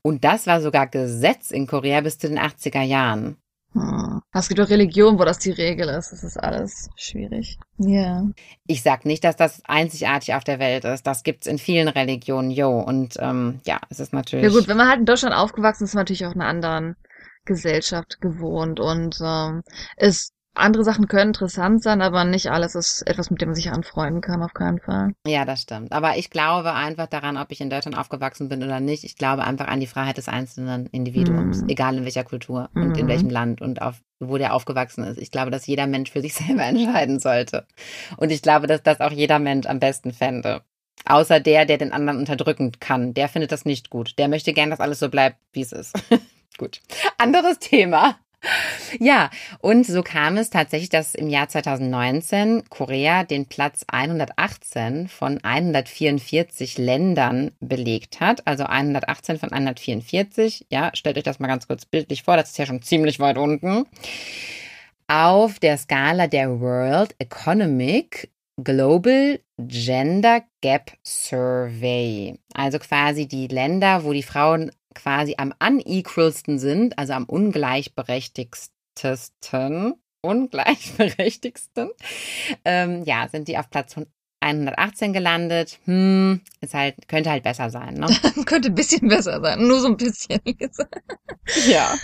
Und 0.00 0.22
das 0.22 0.46
war 0.46 0.60
sogar 0.60 0.86
Gesetz 0.86 1.50
in 1.50 1.66
Korea 1.66 2.02
bis 2.02 2.20
zu 2.20 2.28
den 2.28 2.38
80er 2.38 2.82
Jahren. 2.82 3.36
Hm. 3.72 4.20
Es 4.32 4.48
gibt 4.48 4.60
auch 4.60 4.68
Religionen, 4.68 5.18
wo 5.18 5.24
das 5.24 5.38
die 5.38 5.50
Regel 5.50 5.88
ist. 5.88 6.10
Das 6.12 6.22
ist 6.22 6.36
alles 6.38 6.88
schwierig. 6.96 7.58
Ja. 7.78 8.24
Ich 8.66 8.82
sag 8.82 9.04
nicht, 9.04 9.24
dass 9.24 9.36
das 9.36 9.62
einzigartig 9.64 10.34
auf 10.34 10.44
der 10.44 10.58
Welt 10.58 10.84
ist. 10.84 11.06
Das 11.06 11.22
gibt's 11.22 11.46
in 11.46 11.58
vielen 11.58 11.88
Religionen, 11.88 12.50
jo. 12.50 12.80
Und 12.80 13.16
ähm, 13.18 13.60
ja, 13.64 13.80
es 13.90 14.00
ist 14.00 14.12
natürlich. 14.12 14.44
Ja 14.44 14.50
gut, 14.50 14.68
wenn 14.68 14.76
man 14.76 14.88
halt 14.88 15.00
in 15.00 15.06
Deutschland 15.06 15.34
aufgewachsen 15.34 15.84
ist, 15.84 15.90
ist 15.90 15.94
man 15.94 16.02
natürlich 16.02 16.26
auch 16.26 16.34
in 16.34 16.40
einer 16.40 16.50
anderen 16.50 16.96
Gesellschaft 17.44 18.20
gewohnt 18.20 18.78
und 18.78 19.18
ähm, 19.24 19.62
es 19.96 20.32
andere 20.58 20.84
Sachen 20.84 21.08
können 21.08 21.30
interessant 21.30 21.82
sein, 21.82 22.02
aber 22.02 22.24
nicht 22.24 22.50
alles 22.50 22.74
ist 22.74 23.02
etwas, 23.06 23.30
mit 23.30 23.40
dem 23.40 23.48
man 23.48 23.54
sich 23.54 23.70
anfreunden 23.70 24.20
kann, 24.20 24.42
auf 24.42 24.54
keinen 24.54 24.78
Fall. 24.78 25.12
Ja, 25.26 25.44
das 25.44 25.62
stimmt. 25.62 25.92
Aber 25.92 26.16
ich 26.16 26.30
glaube 26.30 26.74
einfach 26.74 27.06
daran, 27.06 27.36
ob 27.36 27.50
ich 27.50 27.60
in 27.60 27.70
Deutschland 27.70 27.96
aufgewachsen 27.96 28.48
bin 28.48 28.62
oder 28.62 28.80
nicht. 28.80 29.04
Ich 29.04 29.16
glaube 29.16 29.44
einfach 29.44 29.68
an 29.68 29.80
die 29.80 29.86
Freiheit 29.86 30.18
des 30.18 30.28
einzelnen 30.28 30.86
Individuums, 30.86 31.62
mhm. 31.62 31.68
egal 31.68 31.96
in 31.96 32.04
welcher 32.04 32.24
Kultur 32.24 32.68
mhm. 32.72 32.82
und 32.82 32.98
in 32.98 33.06
mhm. 33.06 33.10
welchem 33.10 33.30
Land 33.30 33.60
und 33.60 33.82
auf, 33.82 34.00
wo 34.20 34.38
der 34.38 34.54
aufgewachsen 34.54 35.04
ist. 35.04 35.18
Ich 35.18 35.30
glaube, 35.30 35.50
dass 35.50 35.66
jeder 35.66 35.86
Mensch 35.86 36.10
für 36.10 36.20
sich 36.20 36.34
selber 36.34 36.64
entscheiden 36.64 37.18
sollte. 37.18 37.66
Und 38.16 38.30
ich 38.30 38.42
glaube, 38.42 38.66
dass 38.66 38.82
das 38.82 39.00
auch 39.00 39.12
jeder 39.12 39.38
Mensch 39.38 39.66
am 39.66 39.80
besten 39.80 40.12
fände. 40.12 40.62
Außer 41.04 41.40
der, 41.40 41.64
der 41.64 41.78
den 41.78 41.92
anderen 41.92 42.18
unterdrücken 42.18 42.72
kann. 42.80 43.14
Der 43.14 43.28
findet 43.28 43.52
das 43.52 43.64
nicht 43.64 43.88
gut. 43.88 44.18
Der 44.18 44.28
möchte 44.28 44.52
gern, 44.52 44.70
dass 44.70 44.80
alles 44.80 44.98
so 44.98 45.08
bleibt, 45.08 45.38
wie 45.52 45.62
es 45.62 45.72
ist. 45.72 45.94
gut. 46.58 46.80
Anderes 47.18 47.58
Thema. 47.60 48.16
Ja, 49.00 49.30
und 49.60 49.84
so 49.86 50.02
kam 50.02 50.36
es 50.36 50.50
tatsächlich, 50.50 50.88
dass 50.88 51.14
im 51.14 51.28
Jahr 51.28 51.48
2019 51.48 52.64
Korea 52.68 53.24
den 53.24 53.46
Platz 53.46 53.84
118 53.88 55.08
von 55.08 55.42
144 55.42 56.78
Ländern 56.78 57.50
belegt 57.60 58.20
hat. 58.20 58.46
Also 58.46 58.64
118 58.64 59.38
von 59.38 59.52
144. 59.52 60.66
Ja, 60.70 60.90
stellt 60.94 61.18
euch 61.18 61.24
das 61.24 61.40
mal 61.40 61.48
ganz 61.48 61.66
kurz 61.66 61.84
bildlich 61.84 62.22
vor, 62.22 62.36
das 62.36 62.50
ist 62.50 62.58
ja 62.58 62.66
schon 62.66 62.82
ziemlich 62.82 63.20
weit 63.20 63.38
unten. 63.38 63.84
Auf 65.08 65.58
der 65.58 65.76
Skala 65.78 66.26
der 66.26 66.60
World 66.60 67.14
Economic 67.18 68.30
Global 68.62 69.40
Gender 69.58 70.42
Gap 70.60 70.92
Survey. 71.04 72.38
Also 72.54 72.78
quasi 72.78 73.26
die 73.26 73.46
Länder, 73.46 74.04
wo 74.04 74.12
die 74.12 74.22
Frauen 74.22 74.70
quasi 74.98 75.34
am 75.38 75.54
unequalsten 75.64 76.58
sind, 76.58 76.98
also 76.98 77.12
am 77.12 77.24
ungleichberechtigsten, 77.24 79.94
ungleichberechtigsten, 80.22 81.90
ähm, 82.64 83.04
ja, 83.04 83.28
sind 83.28 83.46
die 83.48 83.58
auf 83.58 83.70
Platz 83.70 83.94
118 84.40 85.12
gelandet. 85.12 85.78
Hm, 85.84 86.40
ist 86.60 86.74
halt, 86.74 87.08
könnte 87.08 87.30
halt 87.30 87.44
besser 87.44 87.70
sein, 87.70 87.94
ne? 87.94 88.06
könnte 88.46 88.68
ein 88.68 88.74
bisschen 88.74 89.08
besser 89.08 89.40
sein, 89.40 89.66
nur 89.66 89.80
so 89.80 89.88
ein 89.88 89.96
bisschen. 89.96 90.40
ja. 91.68 91.94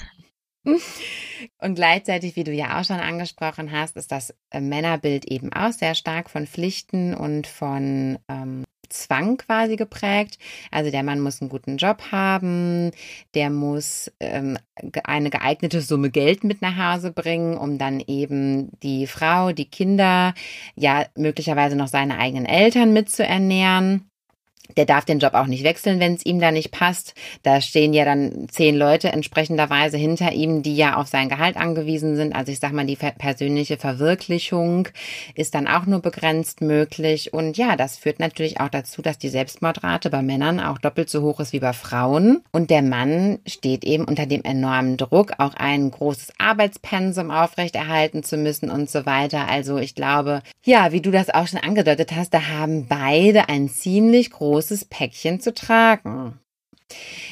Und 1.59 1.75
gleichzeitig, 1.75 2.37
wie 2.37 2.45
du 2.45 2.53
ja 2.53 2.81
auch 2.81 2.85
schon 2.85 3.01
angesprochen 3.01 3.73
hast, 3.73 3.97
ist 3.97 4.11
das 4.13 4.35
äh, 4.51 4.61
Männerbild 4.61 5.27
eben 5.27 5.53
auch 5.53 5.73
sehr 5.73 5.95
stark 5.95 6.31
von 6.31 6.47
Pflichten 6.47 7.15
und 7.15 7.47
von 7.47 8.19
ähm, 8.29 8.65
Zwang 8.89 9.37
quasi 9.37 9.77
geprägt. 9.77 10.39
Also 10.71 10.91
der 10.91 11.03
Mann 11.03 11.21
muss 11.21 11.41
einen 11.41 11.51
guten 11.51 11.77
Job 11.77 12.03
haben, 12.13 12.93
der 13.35 13.51
muss 13.51 14.11
ähm, 14.21 14.59
eine 15.05 15.31
geeignete 15.31 15.81
Summe 15.81 16.11
Geld 16.11 16.45
mit 16.45 16.63
nach 16.63 16.77
Hause 16.77 17.13
bringen, 17.13 17.57
um 17.57 17.79
dann 17.79 18.01
eben 18.01 18.71
die 18.83 19.07
Frau, 19.07 19.53
die 19.53 19.69
Kinder, 19.69 20.35
ja 20.77 21.07
möglicherweise 21.17 21.77
noch 21.77 21.89
seine 21.89 22.19
eigenen 22.19 22.47
Eltern 22.47 22.93
mitzuernähren. 22.93 24.11
Der 24.77 24.87
darf 24.87 25.05
den 25.05 25.19
Job 25.19 25.35
auch 25.35 25.47
nicht 25.47 25.63
wechseln, 25.63 26.01
wenn 26.01 26.15
es 26.15 26.25
ihm 26.25 26.41
da 26.41 26.51
nicht 26.51 26.71
passt. 26.71 27.15
Da 27.43 27.61
stehen 27.61 27.93
ja 27.93 28.05
dann 28.05 28.49
zehn 28.51 28.75
Leute 28.75 29.13
entsprechenderweise 29.13 29.99
hinter 29.99 30.33
ihm, 30.33 30.63
die 30.63 30.75
ja 30.75 30.97
auf 30.97 31.07
sein 31.07 31.29
Gehalt 31.29 31.57
angewiesen 31.57 32.17
sind. 32.17 32.35
Also 32.35 32.51
ich 32.51 32.61
sag 32.61 32.73
mal, 32.73 32.87
die 32.87 32.97
persönliche 32.97 33.77
Verwirklichung 33.77 34.89
ist 35.35 35.55
dann 35.55 35.69
auch 35.69 35.87
nur 35.87 36.01
begrenzt 36.01 36.61
möglich. 36.61 37.33
Und 37.33 37.57
ja, 37.57 37.77
das 37.77 37.99
führt 37.99 38.19
natürlich 38.19 38.59
auch 38.59 38.71
dazu, 38.71 39.03
dass 39.03 39.19
die 39.19 39.29
Selbstmordrate 39.29 40.11
bei 40.11 40.23
Männern 40.23 40.61
auch 40.61 40.79
doppelt 40.79 41.11
so 41.11 41.23
hoch 41.23 41.41
ist 41.41 41.53
wie 41.53 41.61
bei 41.61 41.73
Frauen. 41.73 42.43
Und 42.51 42.71
der 42.71 42.83
Mann 42.83 43.41
steht 43.47 43.85
eben 43.85 44.05
unter 44.05 44.27
dem 44.27 44.45
enormen 44.45 44.97
Druck, 44.97 45.35
auch 45.39 45.55
ein 45.55 45.91
großes 45.91 46.33
Arbeitspensum 46.39 47.31
aufrechterhalten 47.31 48.23
zu 48.23 48.39
müssen 48.39 48.71
und 48.71 48.91
so 48.91 49.07
weiter. 49.07 49.47
Also 49.47 49.77
ich 49.77 49.95
glaube, 49.95 50.43
ja, 50.65 50.91
wie 50.91 51.03
du 51.03 51.11
das 51.11 51.31
auch 51.31 51.47
schon 51.47 51.61
angedeutet 51.61 52.13
hast, 52.17 52.33
da 52.33 52.49
haben 52.49 52.87
beide 52.89 53.49
ein 53.49 53.69
ziemlich 53.69 54.31
großes 54.31 54.54
großes 54.55 54.85
Päckchen 54.85 55.41
zu 55.41 55.53
tragen. 55.53 56.39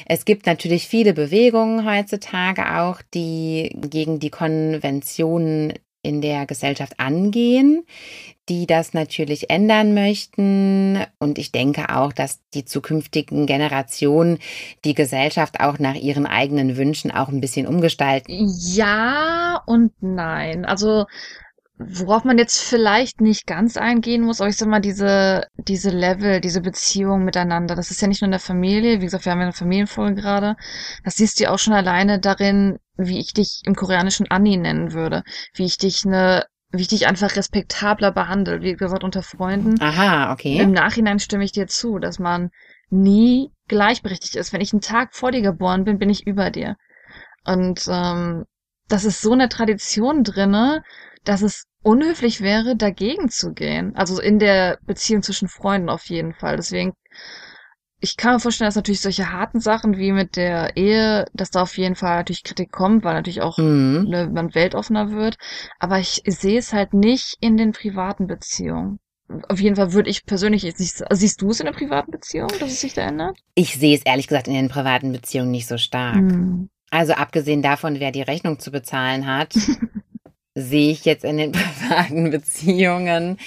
Es 0.05 0.25
gibt 0.25 0.45
natürlich 0.45 0.89
viele 0.89 1.13
Bewegungen 1.13 1.89
heutzutage 1.89 2.79
auch, 2.79 3.01
die 3.13 3.73
gegen 3.75 4.19
die 4.19 4.29
Konventionen 4.29 5.73
in 6.01 6.19
der 6.19 6.45
Gesellschaft 6.45 6.99
angehen, 6.99 7.85
die 8.49 8.67
das 8.67 8.93
natürlich 8.93 9.49
ändern 9.49 9.93
möchten. 9.93 10.99
Und 11.17 11.37
ich 11.37 11.53
denke 11.53 11.95
auch, 11.95 12.11
dass 12.11 12.41
die 12.53 12.65
zukünftigen 12.65 13.45
Generationen 13.45 14.39
die 14.83 14.95
Gesellschaft 14.95 15.61
auch 15.61 15.79
nach 15.79 15.95
ihren 15.95 16.25
eigenen 16.25 16.75
Wünschen 16.75 17.09
auch 17.09 17.29
ein 17.29 17.39
bisschen 17.39 17.67
umgestalten. 17.67 18.51
Ja 18.73 19.63
und 19.65 19.93
nein. 20.01 20.65
Also 20.65 21.05
Worauf 21.87 22.23
man 22.23 22.37
jetzt 22.37 22.61
vielleicht 22.61 23.21
nicht 23.21 23.45
ganz 23.47 23.77
eingehen 23.77 24.23
muss, 24.23 24.41
aber 24.41 24.49
ich 24.49 24.57
sag 24.57 24.67
mal, 24.67 24.81
diese, 24.81 25.47
diese 25.57 25.89
Level, 25.89 26.41
diese 26.41 26.61
Beziehung 26.61 27.23
miteinander, 27.23 27.75
das 27.75 27.91
ist 27.91 28.01
ja 28.01 28.07
nicht 28.07 28.21
nur 28.21 28.27
in 28.27 28.31
der 28.31 28.39
Familie, 28.39 28.99
wie 28.99 29.05
gesagt, 29.05 29.25
wir 29.25 29.31
haben 29.31 29.39
ja 29.39 29.45
eine 29.45 29.53
Familienfolge 29.53 30.21
gerade, 30.21 30.55
das 31.03 31.15
siehst 31.15 31.39
du 31.39 31.45
ja 31.45 31.51
auch 31.51 31.59
schon 31.59 31.73
alleine 31.73 32.19
darin, 32.19 32.77
wie 32.97 33.19
ich 33.19 33.33
dich 33.33 33.61
im 33.65 33.75
Koreanischen 33.75 34.29
Anni 34.29 34.57
nennen 34.57 34.93
würde, 34.93 35.23
wie 35.53 35.65
ich 35.65 35.77
dich 35.77 36.05
eine 36.05 36.45
wie 36.75 36.81
ich 36.81 36.87
dich 36.87 37.05
einfach 37.07 37.35
respektabler 37.35 38.11
behandle, 38.11 38.61
wie 38.61 38.73
gesagt, 38.73 39.03
unter 39.03 39.21
Freunden. 39.21 39.79
Aha, 39.79 40.33
okay. 40.33 40.57
Im 40.57 40.71
Nachhinein 40.71 41.19
stimme 41.19 41.43
ich 41.43 41.51
dir 41.51 41.67
zu, 41.67 41.99
dass 41.99 42.17
man 42.17 42.49
nie 42.89 43.51
gleichberechtigt 43.67 44.35
ist. 44.35 44.53
Wenn 44.53 44.61
ich 44.61 44.73
einen 44.73 44.81
Tag 44.81 45.13
vor 45.13 45.31
dir 45.31 45.43
geboren 45.43 45.83
bin, 45.83 45.99
bin 45.99 46.09
ich 46.09 46.25
über 46.25 46.49
dir. 46.49 46.75
Und 47.45 47.85
ähm, 47.87 48.45
das 48.87 49.05
ist 49.05 49.21
so 49.21 49.33
eine 49.33 49.49
Tradition 49.49 50.23
drinne, 50.23 50.83
dass 51.23 51.43
es 51.43 51.65
unhöflich 51.83 52.41
wäre, 52.41 52.75
dagegen 52.75 53.29
zu 53.29 53.53
gehen. 53.53 53.95
Also 53.95 54.19
in 54.19 54.39
der 54.39 54.79
Beziehung 54.85 55.21
zwischen 55.21 55.47
Freunden 55.47 55.89
auf 55.89 56.05
jeden 56.05 56.33
Fall. 56.33 56.55
Deswegen, 56.55 56.93
ich 57.99 58.17
kann 58.17 58.33
mir 58.33 58.39
vorstellen, 58.39 58.67
dass 58.67 58.75
natürlich 58.75 59.01
solche 59.01 59.31
harten 59.31 59.59
Sachen 59.59 59.97
wie 59.97 60.11
mit 60.11 60.35
der 60.35 60.75
Ehe, 60.75 61.25
dass 61.33 61.51
da 61.51 61.61
auf 61.61 61.77
jeden 61.77 61.95
Fall 61.95 62.17
natürlich 62.17 62.43
Kritik 62.43 62.71
kommt, 62.71 63.03
weil 63.03 63.13
natürlich 63.13 63.41
auch 63.41 63.57
mhm. 63.57 64.05
ne, 64.09 64.29
man 64.33 64.55
weltoffener 64.55 65.11
wird. 65.11 65.37
Aber 65.79 65.99
ich 65.99 66.21
sehe 66.25 66.59
es 66.59 66.73
halt 66.73 66.93
nicht 66.93 67.37
in 67.39 67.57
den 67.57 67.71
privaten 67.71 68.27
Beziehungen. 68.27 68.99
Auf 69.47 69.59
jeden 69.59 69.75
Fall 69.75 69.93
würde 69.93 70.09
ich 70.09 70.25
persönlich 70.25 70.63
jetzt 70.63 70.79
nicht. 70.79 71.01
Siehst 71.11 71.41
du 71.41 71.49
es 71.49 71.59
in 71.59 71.65
der 71.65 71.73
privaten 71.73 72.11
Beziehung, 72.11 72.49
dass 72.59 72.71
es 72.71 72.81
sich 72.81 72.93
da 72.93 73.03
ändert? 73.03 73.37
Ich 73.55 73.77
sehe 73.77 73.95
es 73.95 74.03
ehrlich 74.03 74.27
gesagt 74.27 74.47
in 74.47 74.53
den 74.53 74.69
privaten 74.69 75.11
Beziehungen 75.11 75.51
nicht 75.51 75.67
so 75.67 75.77
stark. 75.77 76.17
Mhm. 76.17 76.69
Also 76.91 77.13
abgesehen 77.13 77.63
davon, 77.63 77.99
wer 77.99 78.11
die 78.11 78.21
Rechnung 78.21 78.59
zu 78.59 78.69
bezahlen 78.69 79.25
hat, 79.25 79.55
sehe 80.55 80.91
ich 80.91 81.05
jetzt 81.05 81.23
in 81.23 81.37
den 81.37 81.51
privaten 81.53 82.29
Beziehungen, 82.29 83.37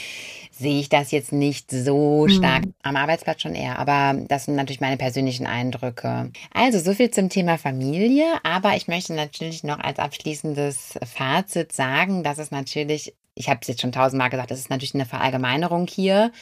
sehe 0.51 0.81
ich 0.81 0.89
das 0.89 1.11
jetzt 1.11 1.33
nicht 1.33 1.71
so 1.71 2.27
mhm. 2.27 2.31
stark. 2.31 2.67
Mhm. 2.67 2.75
Am 2.83 2.97
Arbeitsplatz 2.97 3.43
schon 3.43 3.55
eher, 3.55 3.79
aber 3.79 4.19
das 4.29 4.47
sind 4.47 4.57
natürlich 4.57 4.81
meine 4.81 4.97
persönlichen 4.97 5.47
Eindrücke. 5.47 6.31
Also 6.53 6.79
so 6.79 6.95
viel 6.95 7.11
zum 7.11 7.29
Thema 7.29 7.59
Familie, 7.59 8.25
aber 8.43 8.77
ich 8.77 8.89
möchte 8.89 9.15
natürlich 9.15 9.65
noch 9.65 9.79
als 9.79 9.99
abschließendes 9.99 10.99
Fazit 11.05 11.73
sagen, 11.73 12.23
dass 12.23 12.39
es 12.39 12.51
natürlich, 12.51 13.15
ich 13.35 13.49
habe 13.49 13.61
es 13.61 13.69
jetzt 13.69 13.83
schon 13.83 13.93
tausendmal 13.93 14.31
gesagt, 14.31 14.51
es 14.51 14.61
ist 14.61 14.71
natürlich 14.71 14.95
eine 14.95 15.07
Verallgemeinerung 15.07 15.87
hier. 15.87 16.33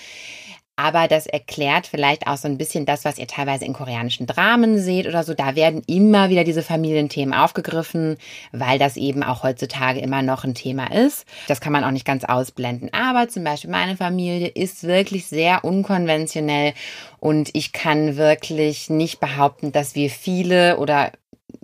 Aber 0.77 1.07
das 1.07 1.27
erklärt 1.27 1.87
vielleicht 1.87 2.27
auch 2.27 2.37
so 2.37 2.49
ein 2.49 2.59
bisschen 2.59 2.85
das, 2.85 3.05
was 3.05 3.19
ihr 3.19 3.29
teilweise 3.29 3.65
in 3.65 3.73
koreanischen 3.73 4.27
Dramen 4.27 4.79
seht 4.79 5.07
oder 5.07 5.23
so. 5.23 5.33
Da 5.33 5.55
werden 5.55 5.83
immer 5.87 6.31
wieder 6.31 6.43
diese 6.43 6.63
Familienthemen 6.63 7.33
aufgegriffen, 7.33 8.17
weil 8.51 8.79
das 8.79 8.97
eben 8.97 9.23
auch 9.23 9.45
heutzutage 9.45 10.01
immer 10.01 10.23
noch 10.23 10.43
ein 10.43 10.55
Thema 10.55 10.91
ist. 10.93 11.27
Das 11.47 11.61
kann 11.61 11.73
man 11.73 11.85
auch 11.85 11.93
nicht 11.93 12.07
ganz 12.07 12.25
ausblenden. 12.25 12.93
Aber 12.93 13.29
zum 13.29 13.45
Beispiel 13.45 13.71
meine 13.71 13.97
Familie 13.97 14.49
ist 14.49 14.83
wirklich 14.83 15.27
sehr 15.27 15.65
unkonventionell 15.65 16.75
und 17.21 17.51
ich 17.53 17.73
kann 17.73 18.17
wirklich 18.17 18.91
nicht 18.91 19.21
behaupten, 19.21 19.71
dass 19.71 19.95
wir 19.95 20.11
viele 20.11 20.79
oder 20.79 21.13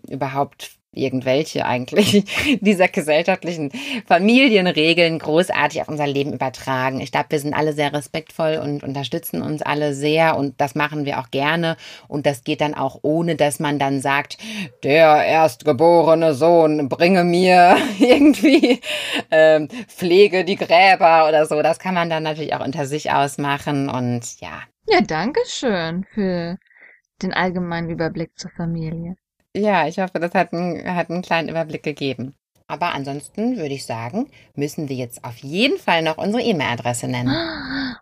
überhaupt 0.08 0.79
irgendwelche 0.92 1.64
eigentlich 1.64 2.24
dieser 2.60 2.88
gesellschaftlichen 2.88 3.70
Familienregeln 4.06 5.18
großartig 5.18 5.82
auf 5.82 5.88
unser 5.88 6.06
Leben 6.06 6.32
übertragen. 6.32 7.00
Ich 7.00 7.12
glaube, 7.12 7.26
wir 7.30 7.38
sind 7.38 7.54
alle 7.54 7.72
sehr 7.72 7.92
respektvoll 7.92 8.60
und 8.62 8.82
unterstützen 8.82 9.42
uns 9.42 9.62
alle 9.62 9.94
sehr 9.94 10.36
und 10.36 10.60
das 10.60 10.74
machen 10.74 11.04
wir 11.04 11.20
auch 11.20 11.30
gerne 11.30 11.76
und 12.08 12.26
das 12.26 12.42
geht 12.42 12.60
dann 12.60 12.74
auch 12.74 12.98
ohne, 13.02 13.36
dass 13.36 13.60
man 13.60 13.78
dann 13.78 14.00
sagt, 14.00 14.38
der 14.82 15.24
erstgeborene 15.24 16.34
Sohn 16.34 16.88
bringe 16.88 17.24
mir 17.24 17.76
irgendwie 17.98 18.80
ähm, 19.30 19.68
pflege 19.86 20.44
die 20.44 20.56
Gräber 20.56 21.28
oder 21.28 21.46
so. 21.46 21.62
Das 21.62 21.78
kann 21.78 21.94
man 21.94 22.10
dann 22.10 22.24
natürlich 22.24 22.54
auch 22.54 22.64
unter 22.64 22.86
sich 22.86 23.12
ausmachen 23.12 23.88
und 23.88 24.40
ja. 24.40 24.62
Ja, 24.88 25.00
danke 25.00 25.40
schön 25.46 26.04
für 26.12 26.56
den 27.22 27.32
allgemeinen 27.32 27.90
Überblick 27.90 28.36
zur 28.36 28.50
Familie. 28.50 29.14
Ja, 29.54 29.86
ich 29.86 29.98
hoffe, 29.98 30.20
das 30.20 30.32
hat, 30.34 30.52
einen, 30.52 30.94
hat 30.94 31.10
einen 31.10 31.22
kleinen 31.22 31.48
Überblick 31.48 31.82
gegeben. 31.82 32.34
Aber 32.70 32.94
ansonsten 32.94 33.56
würde 33.56 33.74
ich 33.74 33.84
sagen, 33.84 34.30
müssen 34.54 34.88
wir 34.88 34.94
jetzt 34.94 35.24
auf 35.24 35.38
jeden 35.38 35.76
Fall 35.76 36.02
noch 36.02 36.18
unsere 36.18 36.40
E-Mail-Adresse 36.40 37.08
nennen. 37.08 37.34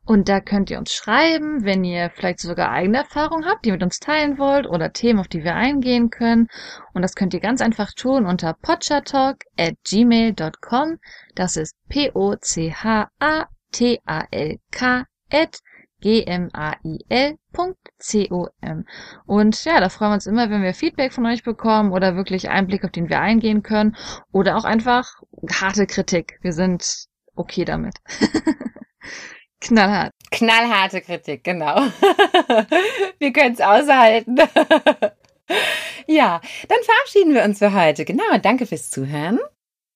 Und 0.04 0.28
da 0.28 0.40
könnt 0.40 0.68
ihr 0.70 0.76
uns 0.76 0.92
schreiben, 0.92 1.64
wenn 1.64 1.84
ihr 1.84 2.10
vielleicht 2.14 2.40
sogar 2.40 2.70
eigene 2.70 2.98
Erfahrungen 2.98 3.46
habt, 3.46 3.64
die 3.64 3.70
ihr 3.70 3.72
mit 3.72 3.82
uns 3.82 3.98
teilen 3.98 4.36
wollt 4.36 4.66
oder 4.66 4.92
Themen, 4.92 5.20
auf 5.20 5.28
die 5.28 5.42
wir 5.42 5.54
eingehen 5.54 6.10
können. 6.10 6.48
Und 6.92 7.00
das 7.00 7.14
könnt 7.14 7.32
ihr 7.32 7.40
ganz 7.40 7.62
einfach 7.62 7.94
tun 7.94 8.26
unter 8.26 8.52
potchatalk 8.52 9.44
at 9.58 9.76
gmail.com. 9.88 10.98
Das 11.34 11.56
ist 11.56 11.74
P-O-C-H-A-T-A-L-K 11.88 12.64
at 15.30 15.60
gmail.com. 16.00 17.74
Und 19.26 19.64
ja, 19.64 19.80
da 19.80 19.88
freuen 19.88 20.10
wir 20.10 20.14
uns 20.14 20.26
immer, 20.26 20.50
wenn 20.50 20.62
wir 20.62 20.74
Feedback 20.74 21.12
von 21.12 21.26
euch 21.26 21.42
bekommen 21.42 21.92
oder 21.92 22.16
wirklich 22.16 22.48
Einblick, 22.48 22.84
auf 22.84 22.90
den 22.90 23.08
wir 23.08 23.20
eingehen 23.20 23.62
können 23.62 23.96
oder 24.32 24.56
auch 24.56 24.64
einfach 24.64 25.22
harte 25.50 25.86
Kritik. 25.86 26.38
Wir 26.42 26.52
sind 26.52 27.06
okay 27.34 27.64
damit. 27.64 27.94
Knallhart. 29.60 30.12
Knallharte 30.30 31.00
Kritik, 31.00 31.42
genau. 31.42 31.76
wir 33.18 33.32
können 33.32 33.54
es 33.54 33.60
aushalten. 33.60 34.36
ja, 36.06 36.40
dann 36.68 36.78
verabschieden 36.84 37.34
wir 37.34 37.42
uns 37.42 37.58
für 37.58 37.72
heute. 37.72 38.04
Genau, 38.04 38.38
danke 38.40 38.66
fürs 38.66 38.90
Zuhören. 38.90 39.40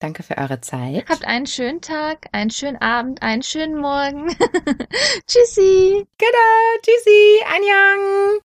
Danke 0.03 0.25
für 0.25 0.37
eure 0.37 0.61
Zeit. 0.61 1.09
Habt 1.09 1.25
einen 1.25 1.47
schönen 1.47 1.81
Tag, 1.81 2.27
einen 2.33 2.51
schönen 2.51 2.77
Abend, 2.79 3.23
einen 3.23 3.45
schönen 3.45 3.77
Morgen. 3.81 4.37
Tschüssi. 5.29 6.05
Genau. 6.19 6.81
Tschüssi. 6.83 7.41
Anjang. 7.55 8.41